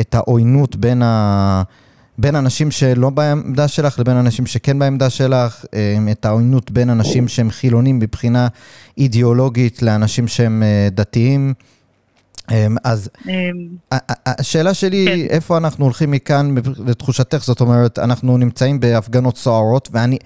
את 0.00 0.14
העוינות 0.14 0.76
בין 0.76 1.02
ה... 1.02 1.62
בין 2.20 2.36
אנשים 2.36 2.70
שלא 2.70 3.10
בעמדה 3.10 3.68
שלך 3.68 3.98
לבין 3.98 4.16
אנשים 4.16 4.46
שכן 4.46 4.78
בעמדה 4.78 5.10
שלך, 5.10 5.64
אמ, 5.72 6.08
את 6.08 6.24
העוינות 6.24 6.70
בין 6.70 6.90
אנשים 6.90 7.28
שהם 7.28 7.50
חילונים 7.50 7.98
מבחינה 7.98 8.48
אידיאולוגית 8.98 9.82
לאנשים 9.82 10.28
שהם 10.28 10.62
אה, 10.62 10.88
דתיים. 10.90 11.54
אמ, 12.50 12.76
אז 12.84 13.10
השאלה 14.26 14.74
שלי, 14.74 15.06
כן. 15.08 15.34
איפה 15.34 15.56
אנחנו 15.56 15.84
הולכים 15.84 16.10
מכאן 16.10 16.54
לתחושתך? 16.86 17.44
זאת 17.44 17.60
אומרת, 17.60 17.98
אנחנו 17.98 18.36
נמצאים 18.36 18.80
בהפגנות 18.80 19.36
סוערות, 19.36 19.88
ואני, 19.92 20.18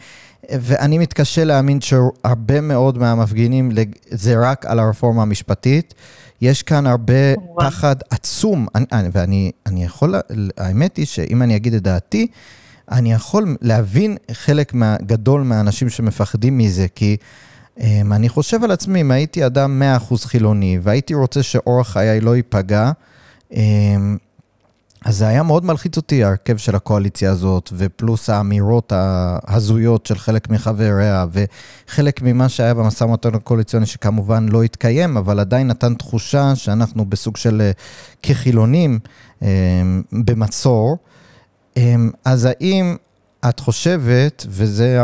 ואני 0.51 0.99
מתקשה 0.99 1.45
להאמין 1.45 1.81
שהרבה 1.81 2.61
מאוד 2.61 2.99
מהמפגינים 2.99 3.71
זה 4.11 4.35
רק 4.43 4.67
על 4.67 4.79
הרפורמה 4.79 5.23
המשפטית. 5.23 5.95
יש 6.41 6.63
כאן 6.63 6.87
הרבה 6.87 7.35
פחד 7.59 7.97
עצום, 8.11 8.67
אני, 8.75 9.09
ואני 9.13 9.51
אני 9.67 9.85
יכול, 9.85 10.15
האמת 10.59 10.97
היא 10.97 11.07
שאם 11.07 11.43
אני 11.43 11.57
אגיד 11.57 11.75
את 11.75 11.83
דעתי, 11.83 12.27
אני 12.91 13.13
יכול 13.13 13.57
להבין 13.61 14.17
חלק 14.33 14.75
מה, 14.75 14.97
גדול 15.07 15.43
מהאנשים 15.43 15.89
שמפחדים 15.89 16.59
מזה, 16.59 16.87
כי 16.95 17.17
אמ, 17.81 18.13
אני 18.13 18.29
חושב 18.29 18.65
על 18.65 18.71
עצמי, 18.71 19.01
אם 19.01 19.11
הייתי 19.11 19.47
אדם 19.47 19.83
100% 20.11 20.15
חילוני 20.27 20.79
והייתי 20.83 21.15
רוצה 21.15 21.43
שאורח 21.43 21.89
חיי 21.89 22.21
לא 22.21 22.37
ייפגע, 22.37 22.93
אמ, 23.53 24.17
אז 25.05 25.17
זה 25.17 25.29
היה 25.29 25.43
מאוד 25.43 25.65
מלחיץ 25.65 25.97
אותי, 25.97 26.25
ההרכב 26.25 26.57
של 26.57 26.77
הקואליציה 26.77 27.31
הזאת, 27.31 27.73
ופלוס 27.77 28.31
האמירות 28.31 28.93
ההזויות 28.97 30.07
של 30.07 30.19
חלק 30.19 30.51
מחבריה, 30.51 31.27
וחלק 31.33 32.23
ממה 32.23 32.49
שהיה 32.49 32.75
במשא 32.75 33.05
ומתן 33.05 33.35
הקואליציוני, 33.35 33.87
שכמובן 33.87 34.49
לא 34.49 34.63
התקיים, 34.63 35.17
אבל 35.17 35.41
עדיין 35.41 35.67
נתן 35.67 35.95
תחושה 35.95 36.55
שאנחנו 36.55 37.05
בסוג 37.05 37.37
של 37.37 37.61
אה, 37.61 37.71
כחילונים 38.23 38.99
במצור. 40.13 40.97
אז 42.25 42.49
האם 42.51 42.97
את 43.49 43.61
חושבת, 43.61 44.47
וזה 44.49 45.01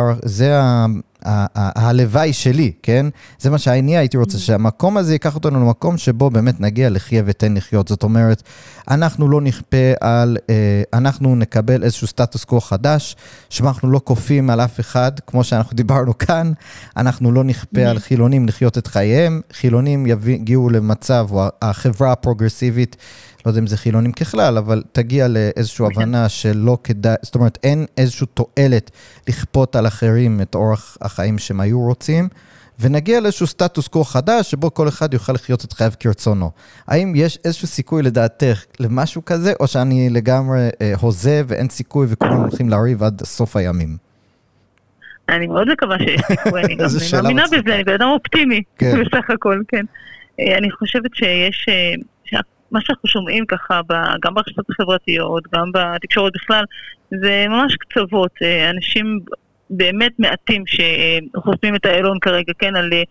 הלוואי 1.26 2.32
שלי, 2.32 2.72
כן? 2.82 3.06
זה 3.38 3.50
מה 3.50 3.58
שאני 3.58 3.96
הייתי 3.96 4.16
רוצה, 4.16 4.36
mm. 4.36 4.40
שהמקום 4.40 4.96
הזה 4.96 5.12
ייקח 5.12 5.34
אותנו 5.34 5.60
למקום 5.60 5.98
שבו 5.98 6.30
באמת 6.30 6.60
נגיע 6.60 6.90
לחיה 6.90 7.22
ותן 7.26 7.54
לחיות. 7.54 7.88
זאת 7.88 8.02
אומרת, 8.02 8.42
אנחנו 8.90 9.28
לא 9.28 9.40
נכפה 9.40 9.76
על, 10.00 10.36
אה, 10.50 10.82
אנחנו 10.92 11.36
נקבל 11.36 11.82
איזשהו 11.82 12.06
סטטוס 12.06 12.44
קוו 12.44 12.60
חדש, 12.60 13.16
שאנחנו 13.50 13.90
לא 13.90 14.00
כופים 14.04 14.50
על 14.50 14.60
אף 14.60 14.80
אחד, 14.80 15.12
כמו 15.26 15.44
שאנחנו 15.44 15.76
דיברנו 15.76 16.18
כאן, 16.18 16.52
אנחנו 16.96 17.32
לא 17.32 17.44
נכפה 17.44 17.80
על 17.80 17.96
mm. 17.96 18.00
חילונים 18.00 18.48
לחיות 18.48 18.78
את 18.78 18.86
חייהם, 18.86 19.40
חילונים 19.52 20.06
יגיעו 20.06 20.70
למצב, 20.70 21.26
או 21.30 21.46
החברה 21.62 22.12
הפרוגרסיבית, 22.12 22.96
לא 23.46 23.50
יודע 23.50 23.60
אם 23.60 23.66
זה 23.66 23.76
חילונים 23.76 24.12
ככלל, 24.12 24.58
אבל 24.58 24.82
תגיע 24.92 25.28
לאיזושהי 25.28 25.86
okay. 25.86 25.90
הבנה 25.90 26.28
שלא 26.28 26.78
כדאי, 26.84 27.14
זאת 27.22 27.34
אומרת, 27.34 27.58
אין 27.62 27.86
איזושהי 27.98 28.26
תועלת 28.34 28.90
לכפות 29.28 29.76
על 29.76 29.86
אחרים 29.86 30.40
את 30.40 30.54
אורח 30.54 30.96
החיים 31.00 31.38
שהם 31.38 31.60
היו 31.60 31.80
רוצים, 31.80 32.28
ונגיע 32.80 33.20
לאיזשהו 33.20 33.46
סטטוס 33.46 33.88
קוו 33.88 34.04
חדש, 34.04 34.50
שבו 34.50 34.74
כל 34.74 34.88
אחד 34.88 35.14
יוכל 35.14 35.32
לחיות 35.32 35.64
את 35.64 35.72
חייו 35.72 35.92
כרצונו. 36.00 36.50
האם 36.86 37.12
יש 37.16 37.38
איזשהו 37.44 37.68
סיכוי 37.68 38.02
לדעתך 38.02 38.64
למשהו 38.80 39.24
כזה, 39.24 39.52
או 39.60 39.66
שאני 39.66 40.10
לגמרי 40.10 40.68
אה, 40.82 40.92
הוזה 41.00 41.42
ואין 41.46 41.68
סיכוי 41.68 42.06
וכולם 42.10 42.36
הולכים 42.36 42.68
לריב 42.68 43.02
עד 43.02 43.22
סוף 43.24 43.56
הימים? 43.56 43.96
אני 45.28 45.46
מאוד 45.46 45.72
מקווה 45.72 45.98
שיש 45.98 46.20
סיכוי, 46.26 46.64
אני 46.64 46.76
גם 46.76 46.86
מאמינה 47.22 47.44
בזה, 47.46 47.74
אני 47.74 47.84
בן 47.84 47.94
אדם 47.94 48.08
אופטימי, 48.08 48.62
כן. 48.78 48.92
בסך 49.00 49.30
הכל, 49.30 49.60
כן. 49.68 49.84
אה, 50.40 50.58
אני 50.58 50.70
חושבת 50.70 51.14
שיש, 51.14 51.66
אה, 51.68 51.92
מה 52.70 52.80
שאנחנו 52.80 53.08
שומעים 53.08 53.46
ככה, 53.46 53.80
גם 54.24 54.34
ברשתות 54.34 54.70
החברתיות, 54.70 55.44
גם 55.54 55.70
בתקשורת 55.74 56.32
בכלל, 56.34 56.64
זה 57.10 57.46
ממש 57.48 57.76
קצוות. 57.76 58.30
אה, 58.42 58.70
אנשים 58.70 59.20
באמת 59.70 60.12
מעטים 60.18 60.64
שחוסמים 60.66 61.74
את 61.74 61.86
האלון 61.86 62.18
כרגע, 62.18 62.52
כן, 62.58 62.76
על 62.76 62.90
אה, 62.92 63.02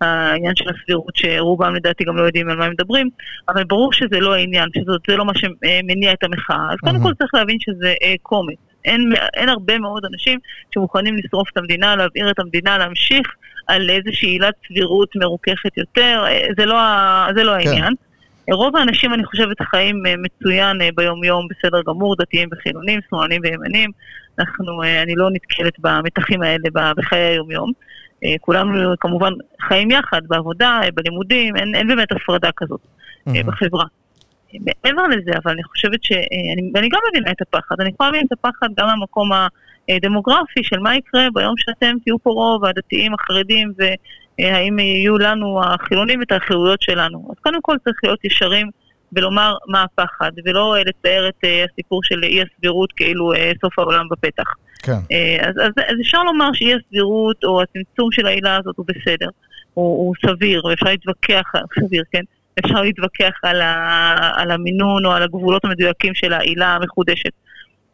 העניין 0.00 0.56
של 0.56 0.64
הסבירות, 0.68 1.16
שרובם 1.16 1.74
לדעתי 1.74 2.04
גם 2.04 2.16
לא 2.16 2.22
יודעים 2.22 2.50
על 2.50 2.56
מה 2.56 2.64
הם 2.64 2.70
מדברים, 2.70 3.08
אבל 3.48 3.64
ברור 3.64 3.92
שזה 3.92 4.20
לא 4.20 4.34
העניין, 4.34 4.68
שזה 4.74 5.16
לא 5.16 5.24
מה 5.24 5.32
שמניע 5.34 6.12
את 6.12 6.24
המחאה. 6.24 6.72
אז 6.72 6.76
קודם 6.80 7.02
כל 7.02 7.14
צריך 7.14 7.34
להבין 7.34 7.56
שזה 7.60 7.94
אה, 8.02 8.14
קומץ. 8.22 8.56
אין, 8.84 9.12
אין 9.34 9.48
הרבה 9.48 9.78
מאוד 9.78 10.02
אנשים 10.12 10.38
שמוכנים 10.74 11.16
לשרוף 11.16 11.48
את 11.52 11.56
המדינה, 11.56 11.96
להבעיר 11.96 12.30
את 12.30 12.38
המדינה, 12.38 12.78
להמשיך 12.78 13.34
על 13.66 13.90
איזושהי 13.90 14.28
עילת 14.28 14.54
סבירות 14.68 15.16
מרוככת 15.16 15.76
יותר, 15.76 16.24
זה 16.58 16.66
לא, 16.66 16.76
זה 17.34 17.44
לא 17.44 17.52
כן. 17.52 17.68
העניין. 17.68 17.94
רוב 18.52 18.76
האנשים, 18.76 19.14
אני 19.14 19.24
חושבת, 19.24 19.56
חיים 19.62 20.06
אה, 20.06 20.14
מצוין 20.18 20.82
אה, 20.82 20.88
ביום-יום, 20.94 21.48
בסדר 21.48 21.82
גמור, 21.86 22.16
דתיים 22.16 22.48
וחילונים, 22.52 23.00
שמאלנים 23.10 23.40
וימנים. 23.44 23.90
אנחנו, 24.38 24.82
אה, 24.82 25.02
אני 25.02 25.14
לא 25.14 25.30
נתקלת 25.30 25.74
במתחים 25.78 26.42
האלה 26.42 26.92
בחיי 26.96 27.20
היום-יום. 27.20 27.72
כולנו 28.40 28.94
כמובן 29.00 29.32
חיים 29.68 29.90
יחד, 29.90 30.22
בעבודה, 30.26 30.80
בלימודים, 30.94 31.56
אין, 31.56 31.74
אין 31.74 31.88
באמת 31.88 32.12
הפרדה 32.12 32.50
כזאת 32.56 32.80
mm-hmm. 32.80 33.46
בחברה. 33.46 33.84
מעבר 34.84 35.02
לזה, 35.02 35.30
אבל 35.44 35.52
אני 35.52 35.62
חושבת 35.62 36.04
שאני 36.04 36.70
ואני 36.74 36.88
גם 36.88 36.98
מבינה 37.10 37.30
את 37.30 37.42
הפחד, 37.42 37.80
אני 37.80 37.90
יכולה 37.90 38.10
להבין 38.10 38.26
את 38.26 38.32
הפחד 38.32 38.68
גם 38.76 38.86
מהמקום 38.86 39.30
הדמוגרפי 39.88 40.60
של 40.62 40.78
מה 40.78 40.96
יקרה 40.96 41.26
ביום 41.34 41.54
שאתם 41.56 41.96
תהיו 42.04 42.18
פה 42.18 42.30
רוב, 42.30 42.64
הדתיים, 42.64 43.14
החרדים, 43.14 43.72
והאם 44.38 44.78
יהיו 44.78 45.18
לנו 45.18 45.60
החילונים 45.64 46.22
את 46.22 46.32
החירויות 46.32 46.82
שלנו. 46.82 47.28
אז 47.30 47.36
קודם 47.40 47.62
כל 47.62 47.76
צריך 47.84 47.96
להיות 48.02 48.24
ישרים 48.24 48.70
ולומר 49.12 49.54
מה 49.68 49.82
הפחד, 49.82 50.30
ולא 50.44 50.76
לצייר 50.86 51.28
את 51.28 51.44
הסיפור 51.72 52.00
של 52.04 52.24
אי 52.24 52.42
הסבירות 52.42 52.92
כאילו 52.92 53.32
סוף 53.60 53.78
העולם 53.78 54.08
בפתח. 54.10 54.54
כן. 54.82 54.98
אז, 55.40 55.56
אז, 55.56 55.72
אז 55.88 55.96
אפשר 56.00 56.22
לומר 56.22 56.52
שאי 56.52 56.74
הסבירות 56.74 57.44
או 57.44 57.62
הצמצום 57.62 58.12
של 58.12 58.26
העילה 58.26 58.56
הזאת 58.56 58.76
הוא 58.76 58.86
בסדר, 58.88 59.28
הוא, 59.74 59.98
הוא 59.98 60.14
סביר, 60.26 60.66
ואפשר 60.66 60.86
להתווכח, 60.86 61.52
סביר, 61.80 62.02
כן? 62.12 62.22
אפשר 62.58 62.82
להתווכח 62.82 63.32
על, 63.42 63.60
ה, 63.60 64.30
על 64.36 64.50
המינון 64.50 65.06
או 65.06 65.12
על 65.12 65.22
הגבולות 65.22 65.64
המדויקים 65.64 66.14
של 66.14 66.32
העילה 66.32 66.74
המחודשת. 66.74 67.32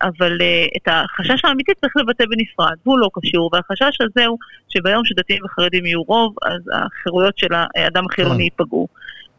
אבל 0.03 0.39
uh, 0.39 0.77
את 0.77 0.89
החשש 0.89 1.45
האמיתי 1.45 1.73
צריך 1.81 1.97
לבטא 1.97 2.25
בנפרד, 2.31 2.77
והוא 2.87 2.99
לא 2.99 3.09
קשור, 3.15 3.51
והחשש 3.53 3.99
הזה 4.01 4.27
הוא 4.27 4.39
שביום 4.69 5.05
שדתיים 5.05 5.45
וחרדים 5.45 5.87
יהיו 5.87 6.03
רוב, 6.03 6.35
אז 6.43 6.61
החירויות 6.73 7.39
של 7.39 7.49
האדם 7.53 8.05
החילוני 8.11 8.37
כן. 8.37 8.41
ייפגעו. 8.41 8.89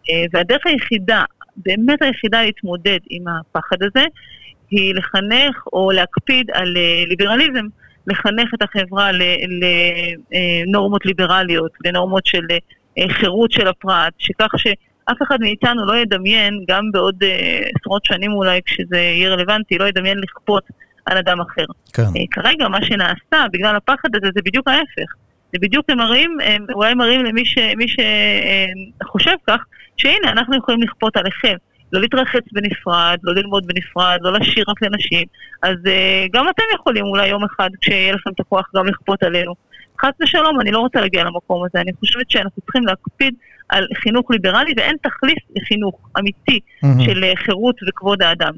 Uh, 0.04 0.12
והדרך 0.34 0.62
היחידה, 0.66 1.24
באמת 1.58 2.02
היחידה 2.02 2.42
להתמודד 2.42 3.00
עם 3.10 3.24
הפחד 3.28 3.84
הזה, 3.84 4.06
היא 4.72 4.96
לחנך 4.96 5.68
או 5.74 5.92
להקפיד 5.92 6.52
על 6.54 6.74
uh, 6.76 7.10
ליברליזם, 7.10 7.66
לחנך 8.08 8.54
את 8.54 8.62
החברה 8.62 9.12
לנורמות 10.32 11.06
ליברליות, 11.06 11.72
לנורמות 11.86 12.26
של 12.26 12.44
uh, 13.00 13.14
חירות 13.14 13.52
של 13.52 13.68
הפרט, 13.68 14.14
שכך 14.18 14.50
ש... 14.58 14.68
אף 15.12 15.18
אחד 15.24 15.38
מאיתנו 15.42 15.86
לא 15.86 15.96
ידמיין, 15.98 16.60
גם 16.68 16.84
בעוד 16.92 17.16
אה, 17.24 17.60
עשרות 17.80 18.06
שנים 18.06 18.34
אולי, 18.34 18.60
כשזה 18.66 18.98
יהיה 18.98 19.30
רלוונטי, 19.30 19.78
לא 19.78 19.86
ידמיין 19.86 20.18
לכפות 20.18 20.64
על 21.06 21.18
אדם 21.18 21.42
אחר. 21.42 21.66
כן. 21.94 22.02
אה, 22.04 22.26
כרגע 22.32 22.68
מה 22.68 22.86
שנעשה, 22.86 23.48
בגלל 23.54 23.76
הפחד 23.76 24.16
הזה, 24.16 24.28
זה 24.36 24.42
בדיוק 24.46 24.68
ההפך. 24.68 25.14
זה 25.54 25.58
בדיוק 25.62 25.90
הם 25.90 25.98
מראים, 25.98 26.38
הם 26.44 26.66
אולי 26.74 26.94
מראים 26.94 27.26
למי 27.26 27.44
שחושב 27.88 29.36
כך, 29.48 29.64
שהנה, 29.98 30.32
אנחנו 30.32 30.58
יכולים 30.58 30.82
לכפות 30.82 31.18
עליכם. 31.18 31.56
לא 31.94 32.02
להתרחץ 32.02 32.44
בנפרד, 32.52 33.18
לא 33.24 33.34
ללמוד 33.34 33.68
בנפרד, 33.68 34.20
לא 34.22 34.34
לשיר 34.34 34.66
רק 34.68 34.82
לנשים. 34.82 35.26
אז 35.62 35.76
uh, 35.86 36.30
גם 36.34 36.50
אתם 36.50 36.64
יכולים 36.76 37.06
אולי 37.06 37.28
יום 37.28 37.44
אחד, 37.44 37.70
כשיהיה 37.82 38.14
לכם 38.14 38.30
את 38.30 38.40
הכוח, 38.40 38.70
גם 38.76 38.88
לכפות 38.88 39.24
עלינו. 39.24 39.54
חס 40.02 40.12
ושלום, 40.22 40.62
אני 40.62 40.72
לא 40.72 40.80
רוצה 40.80 41.02
להגיע 41.02 41.24
למקום 41.24 41.64
הזה. 41.66 41.82
אני 41.82 41.92
חושבת 42.00 42.32
שאנחנו 42.32 42.62
צריכים 42.62 42.86
להקפיד 42.86 43.34
על 43.70 43.88
חינוך 43.96 44.32
ליברלי, 44.32 44.74
ואין 44.78 44.96
תחליף 45.02 45.38
לחינוך 45.56 46.10
אמיתי 46.20 46.60
mm-hmm. 46.60 47.04
של 47.06 47.24
אה, 47.24 47.34
חירות 47.36 47.76
וכבוד 47.88 48.22
האדם. 48.22 48.54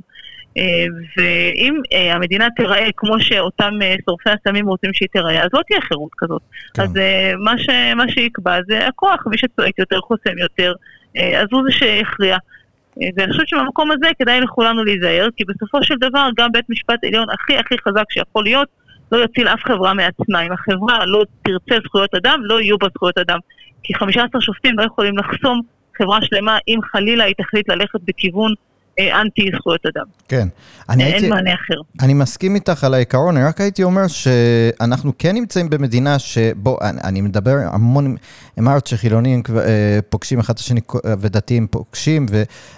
אה, 0.58 0.86
ואם 1.18 1.82
אה, 1.94 2.16
המדינה 2.16 2.48
תיראה 2.56 2.90
כמו 2.98 3.20
שאותם 3.20 3.74
שורפי 4.06 4.30
הסמים 4.30 4.68
רוצים 4.68 4.94
שהיא 4.94 5.10
תיראה, 5.12 5.44
אז 5.44 5.50
לא 5.54 5.62
תהיה 5.68 5.82
חירות 5.82 6.12
כזאת. 6.18 6.42
כן. 6.74 6.82
אז 6.82 6.90
מה, 7.40 7.58
ש, 7.58 7.70
מה 7.96 8.04
שיקבע 8.10 8.58
זה 8.68 8.88
הכוח, 8.88 9.24
מי 9.28 9.38
שצועק 9.38 9.80
יותר, 9.80 10.00
חוסם 10.00 10.38
יותר, 10.38 10.74
אז 11.16 11.48
הוא 11.52 11.64
זה 11.66 11.72
שיכריע. 11.72 12.38
ואני 13.16 13.32
חושבת 13.32 13.48
שבמקום 13.48 13.92
הזה 13.92 14.08
כדאי 14.20 14.42
לכולנו 14.42 14.84
להיזהר, 14.84 15.28
כי 15.36 15.44
בסופו 15.46 15.84
של 15.84 15.96
דבר 15.96 16.28
גם 16.38 16.52
בית 16.52 16.66
משפט 16.70 17.04
עליון 17.04 17.28
הכי 17.34 17.58
הכי 17.58 17.76
חזק 17.88 18.04
שיכול 18.10 18.44
להיות, 18.44 18.68
לא 19.14 19.24
יציל 19.24 19.48
אף 19.48 19.60
חברה 19.66 19.94
מעצמה. 19.94 20.42
אם 20.42 20.52
החברה 20.52 21.06
לא 21.06 21.24
תרצה 21.44 21.76
זכויות 21.86 22.16
אדם, 22.16 22.40
לא 22.44 22.62
יהיו 22.62 22.78
בה 22.78 22.88
זכויות 22.96 23.18
אדם. 23.18 23.40
כי 23.84 23.94
15 23.96 24.42
שופטים 24.42 24.80
לא 24.80 24.84
יכולים 24.84 25.18
לחסום 25.18 25.62
חברה 25.98 26.20
שלמה 26.22 26.58
אם 26.68 26.80
חלילה 26.92 27.24
היא 27.24 27.36
תחליט 27.38 27.70
ללכת 27.70 28.00
בכיוון 28.08 28.54
אה, 29.00 29.22
אנטי 29.22 29.50
זכויות 29.58 29.86
אדם. 29.86 30.06
כן. 30.28 30.48
אני 30.90 31.04
אין 31.04 31.14
הייתי, 31.14 31.30
מענה 31.30 31.54
אחר. 31.54 31.82
אני 32.02 32.14
מסכים 32.14 32.56
איתך 32.56 32.84
על 32.84 32.94
העיקרון, 32.94 33.38
אני 33.38 33.46
רק 33.46 33.62
הייתי 33.62 33.84
אומר 33.84 34.08
שאנחנו 34.08 35.12
כן 35.18 35.36
נמצאים 35.36 35.70
במדינה 35.70 36.20
שבו, 36.20 36.78
אני, 36.82 37.02
אני 37.04 37.22
מדבר 37.22 37.56
המון, 37.72 38.16
אמרת 38.60 38.88
שחילונים 38.88 39.44
אה, 39.58 40.00
פוגשים 40.10 40.40
אחד 40.40 40.54
את 40.54 40.60
השני 40.60 40.82
ודתיים 41.20 41.68
פוגשים 41.68 42.26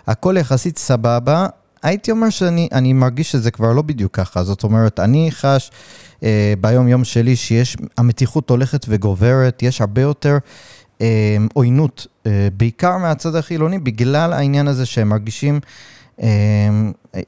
והכל 0.08 0.36
יחסית 0.40 0.78
סבבה. 0.78 1.48
הייתי 1.86 2.12
אומר 2.12 2.30
שאני 2.30 2.94
מרגיש 2.94 3.32
שזה 3.32 3.52
כבר 3.52 3.74
לא 3.74 3.82
בדיוק 3.82 4.16
ככה, 4.16 4.44
זאת 4.44 4.64
אומרת, 4.64 5.00
אני 5.00 5.30
חש 5.32 5.72
אה, 6.24 6.54
ביום 6.62 6.88
יום 6.88 7.04
שלי 7.04 7.36
שיש, 7.36 7.78
המתיחות 7.98 8.50
הולכת 8.50 8.86
וגוברת, 8.90 9.64
יש 9.64 9.82
הרבה 9.82 10.02
יותר 10.02 10.38
אה, 11.02 11.38
עוינות, 11.54 12.08
אה, 12.26 12.48
בעיקר 12.58 12.98
מהצד 12.98 13.36
החילוני, 13.36 13.80
בגלל 13.80 14.34
העניין 14.34 14.68
הזה 14.68 14.86
שהם 14.86 15.10
מרגישים, 15.10 15.60
אה, 16.22 16.28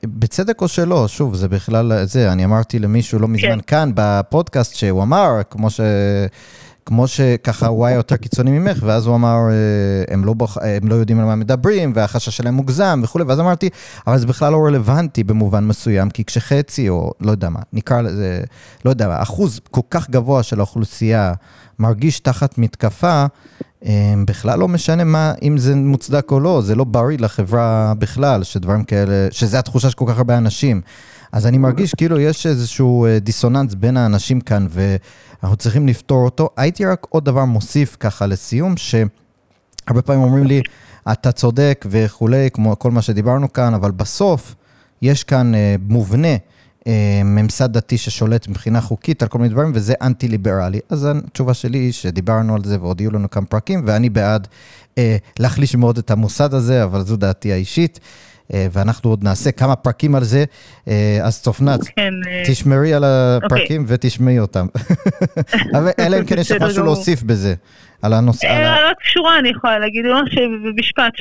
בצדק 0.04 0.62
או 0.62 0.68
שלא, 0.68 1.08
שוב, 1.08 1.36
זה 1.36 1.48
בכלל, 1.48 2.06
זה, 2.06 2.32
אני 2.32 2.46
אמרתי 2.46 2.80
למישהו 2.80 3.20
לא 3.20 3.28
מזמן 3.28 3.50
כן. 3.50 3.60
כאן 3.68 3.92
בפודקאסט 3.96 4.76
שהוא 4.76 5.04
אמר, 5.04 5.42
כמו 5.50 5.70
ש... 5.70 5.80
כמו 6.88 7.08
שככה 7.08 7.68
הוא 7.68 7.86
היה 7.86 7.96
יותר 7.96 8.16
קיצוני 8.16 8.60
ממך, 8.60 8.78
ואז 8.82 9.08
הוא 9.08 9.16
אמר, 9.16 9.38
אה, 9.50 10.14
הם 10.14 10.26
לא, 10.26 10.34
בוח... 10.34 10.58
הם 10.62 10.88
לא 10.88 10.96
יודעים 10.96 11.20
על 11.20 11.26
מה 11.26 11.36
מדברים, 11.36 11.92
והחשש 11.96 12.38
שלהם 12.38 12.54
מוגזם 12.54 13.02
וכולי, 13.04 13.24
ואז 13.28 13.40
אמרתי, 13.40 13.70
אבל 14.08 14.18
זה 14.18 14.28
בכלל 14.28 14.52
לא 14.52 14.66
רלוונטי 14.66 15.24
במובן 15.24 15.64
מסוים, 15.64 16.10
כי 16.10 16.26
כשחצי, 16.26 16.90
או 16.90 17.12
לא 17.22 17.32
יודע 17.32 17.50
מה, 17.50 17.60
נקרא 17.74 18.02
לזה, 18.02 18.42
לא 18.86 18.90
יודע 18.90 19.08
מה, 19.08 19.22
אחוז 19.22 19.60
כל 19.72 19.82
כך 19.90 20.10
גבוה 20.10 20.44
של 20.44 20.60
האוכלוסייה 20.60 21.34
מרגיש 21.80 22.20
תחת 22.20 22.58
מתקפה, 22.58 23.26
אה, 23.86 24.14
בכלל 24.28 24.60
לא 24.60 24.68
משנה 24.68 25.04
מה, 25.04 25.34
אם 25.44 25.58
זה 25.58 25.76
מוצדק 25.76 26.32
או 26.32 26.40
לא, 26.40 26.62
זה 26.62 26.76
לא 26.76 26.84
בריא 26.84 27.18
לחברה 27.20 27.94
בכלל, 28.00 28.44
שדברים 28.44 28.84
כאלה, 28.84 29.28
שזה 29.32 29.60
התחושה 29.60 29.90
של 29.90 29.96
כל 29.96 30.06
כך 30.08 30.18
הרבה 30.18 30.38
אנשים. 30.38 30.82
אז 31.38 31.48
אני 31.48 31.58
מרגיש 31.58 31.96
כאילו 31.96 32.20
יש 32.20 32.46
איזשהו 32.46 33.06
אה, 33.06 33.20
דיסוננס 33.20 33.74
בין 33.74 33.98
האנשים 33.98 34.42
כאן, 34.42 34.68
ואנחנו 34.70 35.58
צריכים 35.58 35.88
לפתור 35.88 36.26
אותו. 36.26 36.50
הייתי 36.58 36.86
רק 36.86 37.08
עוד 37.10 37.26
דבר 37.26 37.46
מוסיף 37.46 37.98
ככה 38.00 38.26
לסיום, 38.26 38.78
שהרבה 38.78 40.02
פעמים 40.06 40.24
אומרים 40.24 40.44
לי, 40.44 40.62
אתה 41.12 41.32
צודק 41.32 41.86
וכולי, 41.90 42.50
כמו 42.54 42.80
כל 42.80 42.92
מה 42.92 43.02
שדיברנו 43.02 43.54
כאן, 43.54 43.74
אבל 43.74 43.92
בסוף 43.92 44.56
יש 45.02 45.24
כאן 45.24 45.56
אה, 45.56 45.76
מובנה. 45.90 46.36
אה, 46.88 47.22
ממסד 47.26 47.74
דתי 47.74 47.98
ששולט 47.98 48.48
מבחינה 48.48 48.82
חוקית 48.82 49.24
על 49.24 49.30
כל 49.30 49.38
מיני 49.38 49.50
דברים, 49.50 49.72
וזה 49.74 49.94
אנטי-ליברלי. 50.02 50.80
אז 50.90 51.08
התשובה 51.12 51.54
שלי 51.54 51.78
היא 51.78 51.92
שדיברנו 51.92 52.56
על 52.56 52.64
זה 52.64 52.82
ועוד 52.82 53.02
יהיו 53.02 53.12
לנו 53.12 53.30
כמה 53.30 53.46
פרקים, 53.46 53.84
ואני 53.86 54.10
בעד 54.10 54.48
אה, 54.98 55.18
להחליש 55.40 55.76
מאוד 55.76 55.98
את 55.98 56.12
המוסד 56.12 56.54
הזה, 56.54 56.84
אבל 56.84 57.04
זו 57.04 57.16
דעתי 57.16 57.54
האישית. 57.54 58.00
אה, 58.54 58.68
ואנחנו 58.72 59.10
עוד 59.10 59.24
נעשה 59.24 59.52
כמה 59.52 59.76
פרקים 59.76 60.16
על 60.16 60.24
זה, 60.24 60.46
אה, 60.88 61.20
אז 61.24 61.42
צופנת, 61.42 61.80
כן, 61.96 62.14
אה, 62.28 62.44
תשמרי 62.48 62.94
על 62.94 63.04
הפרקים 63.06 63.82
אוקיי. 63.82 63.96
ותשמעי 63.96 64.40
אותם. 64.40 64.66
אלא 66.00 66.20
אם 66.20 66.26
כן 66.26 66.40
יש 66.40 66.52
לך 66.52 66.62
משהו 66.62 66.84
להוסיף 66.84 67.24
בזה. 67.24 67.54
על 68.02 68.14
הנושא. 68.14 68.48
רק 68.90 69.04
שורה 69.04 69.40
אני 69.40 69.50
יכולה 69.50 69.80
להגיד 69.80 70.06
במשפט, 70.66 71.14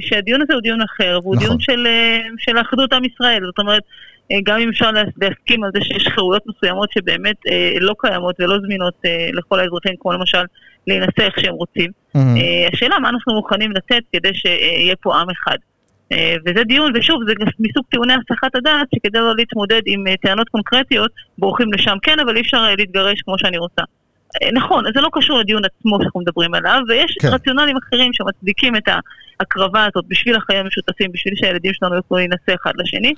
שהדיון 0.00 0.42
הזה 0.42 0.54
הוא 0.54 0.62
דיון 0.62 0.80
אחר, 0.82 1.18
והוא 1.22 1.36
דיון 1.36 1.58
נכון. 1.62 1.86
של 2.38 2.58
אחדות 2.60 2.92
עם 2.92 3.04
ישראל, 3.04 3.42
זאת 3.44 3.58
אומרת, 3.58 3.82
גם 4.44 4.58
אם 4.60 4.68
אפשר 4.68 4.90
להסכים 4.90 5.64
על 5.64 5.70
זה 5.74 5.80
שיש 5.84 6.08
חירויות 6.08 6.42
מסוימות 6.46 6.92
שבאמת 6.92 7.36
לא 7.80 7.94
קיימות 7.98 8.40
ולא 8.40 8.58
זמינות 8.60 8.94
לכל 9.32 9.60
האזרחים, 9.60 9.94
כמו 10.00 10.12
למשל 10.12 10.44
להינשא 10.86 11.20
איך 11.20 11.40
שהם 11.40 11.54
רוצים, 11.54 11.90
השאלה 12.72 12.98
מה 12.98 13.08
אנחנו 13.08 13.34
מוכנים 13.34 13.72
לתת 13.72 14.02
כדי 14.12 14.34
שיהיה 14.34 14.94
פה 15.02 15.16
עם 15.16 15.26
אחד. 15.30 15.56
אה, 16.12 16.36
וזה 16.46 16.64
דיון, 16.64 16.92
ושוב, 16.94 17.20
זה 17.26 17.32
מסוג 17.60 17.84
טיעוני 17.90 18.12
הסחת 18.12 18.54
הדעת, 18.54 18.86
שכדי 18.94 19.18
לא 19.18 19.36
להתמודד 19.36 19.82
עם 19.86 20.06
אה, 20.06 20.14
טענות 20.16 20.48
קונקרטיות, 20.48 21.10
בורחים 21.38 21.72
לשם 21.72 21.96
כן, 22.02 22.20
אבל 22.20 22.36
אי 22.36 22.40
אפשר 22.40 22.56
אה, 22.56 22.74
להתגרש 22.78 23.22
כמו 23.22 23.38
שאני 23.38 23.58
רוצה. 23.58 23.82
נכון, 24.54 24.84
זה 24.94 25.00
לא 25.00 25.08
קשור 25.12 25.38
לדיון 25.38 25.62
עצמו 25.64 25.98
שאנחנו 26.00 26.20
מדברים 26.20 26.54
עליו, 26.54 26.80
ויש 26.88 27.18
כן. 27.20 27.28
רציונלים 27.28 27.76
אחרים 27.76 28.12
שמצדיקים 28.12 28.76
את 28.76 28.82
ההקרבה 29.40 29.84
הזאת 29.84 30.04
בשביל 30.08 30.36
החיים 30.36 30.60
המשותפים, 30.60 31.12
בשביל 31.12 31.34
שהילדים 31.36 31.72
שלנו 31.74 31.94
יוכלו 31.94 32.16
להינשא 32.16 32.54
אחד 32.62 32.72
לשני. 32.76 33.14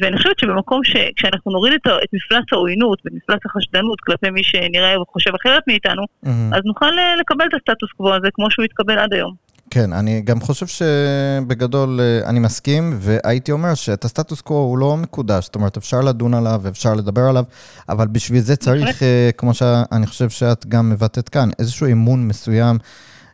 ואני 0.00 0.16
חושבת 0.16 0.38
שבמקום 0.38 0.84
שכשאנחנו 0.84 1.52
נוריד 1.52 1.72
את, 1.72 1.86
את 2.04 2.08
מפלס 2.12 2.44
העוינות 2.52 2.98
ומפלס 3.04 3.38
החשדנות 3.46 4.00
כלפי 4.00 4.30
מי 4.30 4.42
שנראה 4.42 5.02
וחושב 5.02 5.34
אחרת 5.34 5.62
מאיתנו, 5.66 6.02
mm-hmm. 6.02 6.28
אז 6.56 6.60
נוכל 6.64 6.90
לקבל 7.20 7.44
את 7.46 7.54
הסטטוס 7.54 7.90
קוו 7.92 8.14
הזה 8.14 8.28
כמו 8.34 8.50
שהוא 8.50 8.64
התקבל 8.64 8.98
עד 8.98 9.14
היום. 9.14 9.43
כן, 9.74 9.92
אני 9.92 10.20
גם 10.20 10.40
חושב 10.40 10.66
שבגדול 10.66 12.00
אה, 12.00 12.28
אני 12.28 12.40
מסכים, 12.40 12.96
והייתי 13.00 13.52
אומר 13.52 13.74
שאת 13.74 14.04
הסטטוס 14.04 14.40
קוו 14.40 14.56
הוא 14.56 14.78
לא 14.78 14.96
מקודש, 14.96 15.44
זאת 15.44 15.54
אומרת, 15.54 15.76
אפשר 15.76 16.00
לדון 16.00 16.34
עליו 16.34 16.60
ואפשר 16.62 16.94
לדבר 16.94 17.22
עליו, 17.22 17.44
אבל 17.88 18.06
בשביל 18.06 18.40
זה 18.40 18.56
צריך, 18.56 19.02
אה, 19.02 19.30
כמו 19.36 19.54
שאני 19.54 20.06
חושב 20.06 20.30
שאת 20.30 20.66
גם 20.66 20.90
מבטאת 20.90 21.28
כאן, 21.28 21.48
איזשהו 21.58 21.86
אמון 21.92 22.28
מסוים. 22.28 22.78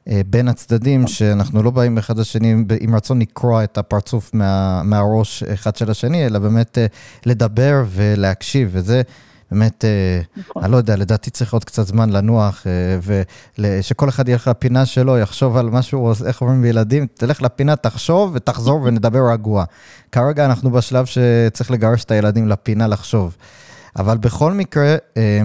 אה, 0.08 0.20
בין 0.26 0.48
הצדדים, 0.48 1.06
שאנחנו 1.06 1.62
לא 1.62 1.70
באים 1.70 1.98
אחד 1.98 2.18
לשני 2.18 2.54
עם 2.80 2.94
רצון 2.94 3.20
לקרוע 3.20 3.64
את 3.64 3.78
הפרצוף 3.78 4.34
מה, 4.34 4.82
מהראש 4.82 5.42
אחד 5.42 5.76
של 5.76 5.90
השני, 5.90 6.26
אלא 6.26 6.38
באמת 6.38 6.78
לדבר 7.26 7.84
ולהקשיב, 7.88 8.68
וזה 8.72 9.02
באמת, 9.50 9.84
אה, 9.84 10.20
נכון. 10.36 10.64
אני 10.64 10.72
לא 10.72 10.76
יודע, 10.76 10.96
לדעתי 10.96 11.30
צריך 11.30 11.52
עוד 11.52 11.64
קצת 11.64 11.86
זמן 11.86 12.10
לנוח, 12.10 12.66
אה, 12.66 13.20
ושכל 13.58 14.08
אחד 14.08 14.28
ילך 14.28 14.48
לפינה 14.48 14.86
שלו, 14.86 15.18
יחשוב 15.18 15.56
על 15.56 15.70
משהו, 15.70 16.12
איך 16.26 16.40
אומרים 16.40 16.62
בילדים, 16.62 17.06
תלך 17.14 17.42
לפינה, 17.42 17.76
תחשוב 17.76 18.30
ותחזור 18.34 18.82
ונדבר 18.82 19.32
רגוע. 19.32 19.64
כרגע 20.12 20.44
אנחנו 20.44 20.70
בשלב 20.70 21.06
שצריך 21.06 21.70
לגרש 21.70 22.04
את 22.04 22.10
הילדים 22.10 22.48
לפינה 22.48 22.86
לחשוב. 22.86 23.36
אבל 23.96 24.18
בכל 24.18 24.52
מקרה, 24.52 24.96
אה, 25.16 25.42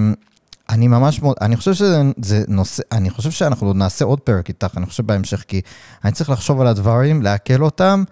אני 0.70 0.88
ממש 0.88 1.22
מאוד, 1.22 1.36
אני 1.42 1.56
חושב 1.56 1.74
שזה 1.74 2.02
נושא, 2.48 2.84
אני 2.92 3.10
חושב 3.10 3.32
שאנחנו 3.32 3.74
נעשה 3.74 4.06
עוד 4.06 4.20
פרק 4.20 4.50
איתך, 4.50 4.78
אני 4.78 4.86
חושב 4.86 5.08
בהמשך, 5.08 5.44
כי 5.48 5.62
אני 6.04 6.12
צריך 6.12 6.30
לחשוב 6.30 6.62
על 6.62 6.68
הדברים, 6.68 7.22
לעכל 7.22 7.64
אותם, 7.64 8.04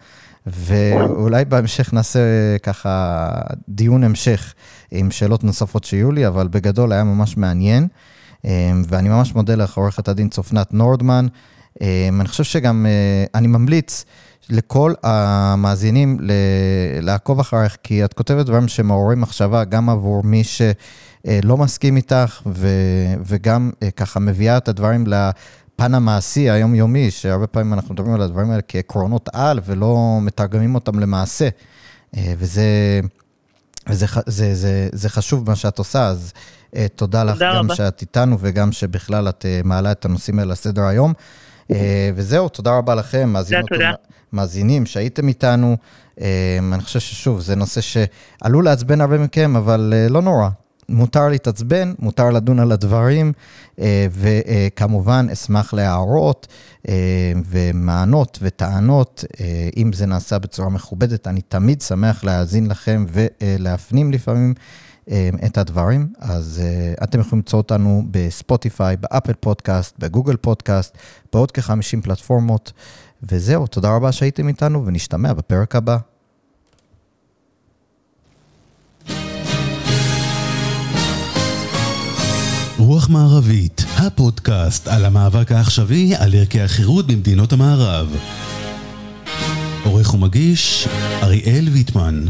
ואולי 0.48 1.46
בהמשך 1.46 1.94
נעשה 1.94 2.20
ככה 2.64 3.32
דיון 3.70 4.04
המשך 4.04 4.54
עם 4.92 5.12
שאלות 5.12 5.44
נוספות 5.44 5.84
שיהיו 5.84 6.12
לי, 6.12 6.28
אבל 6.28 6.48
בגדול 6.48 6.92
היה 6.92 7.04
ממש 7.04 7.38
מעניין. 7.38 7.88
אמ, 8.46 8.82
ואני 8.88 9.10
ממש 9.10 9.36
מודה 9.36 9.56
לך, 9.56 9.78
עורכת 9.78 10.08
הדין 10.08 10.30
צופנת 10.30 10.74
נורדמן. 10.74 11.28
אמ, 11.82 12.22
אני 12.22 12.28
חושב 12.28 12.44
שגם, 12.44 12.86
אה, 12.86 13.26
אני 13.36 13.48
ממליץ 13.48 14.06
לכל 14.50 14.94
המאזינים 15.04 16.18
לעקוב 17.02 17.40
אחריך, 17.40 17.78
כי 17.84 18.06
את 18.06 18.14
כותבת 18.14 18.46
דברים 18.46 18.68
שמעוררים 18.68 19.22
מחשבה 19.22 19.64
גם 19.64 19.90
עבור 19.90 20.24
מי 20.24 20.44
שלא 20.44 21.58
מסכים 21.58 21.98
איתך, 21.98 22.42
וגם 23.26 23.72
אה, 23.84 23.92
ככה 23.92 24.20
מביאה 24.20 24.58
את 24.58 24.68
הדברים 24.68 25.04
הפן 25.76 25.94
המעשי 25.94 26.50
היומיומי, 26.50 27.12
שהרבה 27.12 27.48
פעמים 27.48 27.74
אנחנו 27.74 27.94
מדברים 27.94 28.14
על 28.14 28.22
הדברים 28.22 28.52
האלה 28.52 28.62
כעקרונות 28.68 29.30
על, 29.34 29.60
ולא 29.66 30.20
מתרגמים 30.22 30.76
אותם 30.76 31.00
למעשה. 31.00 31.50
אה, 32.18 32.34
וזה, 32.38 33.00
וזה 33.90 34.06
זה, 34.26 34.56
זה, 34.56 34.90
זה 34.92 35.10
חשוב 35.10 35.50
מה 35.50 35.56
שאת 35.56 35.78
עושה, 35.78 36.08
אז 36.08 36.34
אה, 36.76 36.86
תודה 36.96 37.24
לך 37.24 37.34
תודה 37.34 37.54
גם 37.54 37.66
רבה. 37.66 37.76
שאת 37.76 38.02
איתנו, 38.02 38.38
וגם 38.40 38.72
שבכלל 38.72 39.30
את 39.30 39.46
אה, 39.46 39.62
מעלה 39.64 39.92
את 39.92 40.06
הנושאים 40.06 40.40
האלה 40.40 40.52
לסדר 40.52 40.84
היום. 40.84 41.14
וזהו, 42.16 42.50
תודה 42.50 42.78
רבה 42.78 42.96
לכם, 42.96 43.30
מאזינות 43.30 43.70
ומאזינים 44.34 44.86
שהייתם 44.86 45.28
איתנו. 45.28 45.78
אני 46.74 46.82
חושב 46.82 47.00
ששוב, 47.00 47.42
זה 47.42 47.56
נושא 47.56 47.82
שעלול 47.82 48.66
לעצבן 48.66 49.02
הרבה 49.02 49.18
מכם, 49.18 49.56
אבל 49.56 49.94
לא 50.10 50.22
נורא. 50.22 50.50
מותר 50.90 51.30
להתעצבן, 51.30 51.94
מותר 52.00 52.30
לדון 52.30 52.60
על 52.60 52.72
הדברים, 52.72 53.34
אה, 53.80 54.08
וכמובן 54.12 55.28
אשמח 55.34 55.74
להערות 55.74 56.48
אה, 56.88 56.94
ומענות 57.46 58.40
וטענות, 58.42 59.26
אה, 59.40 59.70
אם 59.78 59.94
זה 59.94 60.06
נעשה 60.06 60.40
בצורה 60.40 60.70
מכובדת, 60.70 61.28
אני 61.28 61.42
תמיד 61.42 61.82
שמח 61.82 62.24
להאזין 62.24 62.68
לכם 62.68 63.06
ולהפנים 63.12 64.12
לפעמים. 64.12 64.54
את 65.46 65.58
הדברים, 65.58 66.08
אז 66.20 66.62
uh, 66.64 67.04
אתם 67.04 67.20
יכולים 67.20 67.40
למצוא 67.40 67.60
אותנו 67.60 68.04
בספוטיפיי, 68.12 68.98
באפל 68.98 69.34
פודקאסט, 69.34 69.96
בגוגל 70.00 70.36
פודקאסט, 70.36 70.98
בעוד 71.34 71.52
כ-50 71.52 72.02
פלטפורמות. 72.04 72.72
וזהו, 73.24 73.68
תודה 73.68 73.96
רבה 73.96 74.12
שהייתם 74.12 74.48
איתנו 74.48 74.86
ונשתמע 74.86 75.34
בפרק 75.34 75.76
הבא. 75.76 75.98
רוח 82.86 83.10
מערבית, 83.10 83.86
הפודקאסט 83.98 84.88
על 84.88 85.06
המאבק 85.06 85.52
העכשווי 85.52 86.16
על 86.16 86.34
ערכי 86.36 86.62
החירות 86.62 87.08
במדינות 87.08 87.54
המערב. 87.54 88.16
עורך 89.84 90.14
ומגיש, 90.14 90.88
אריאל 91.24 91.70
ויטמן. 91.72 92.26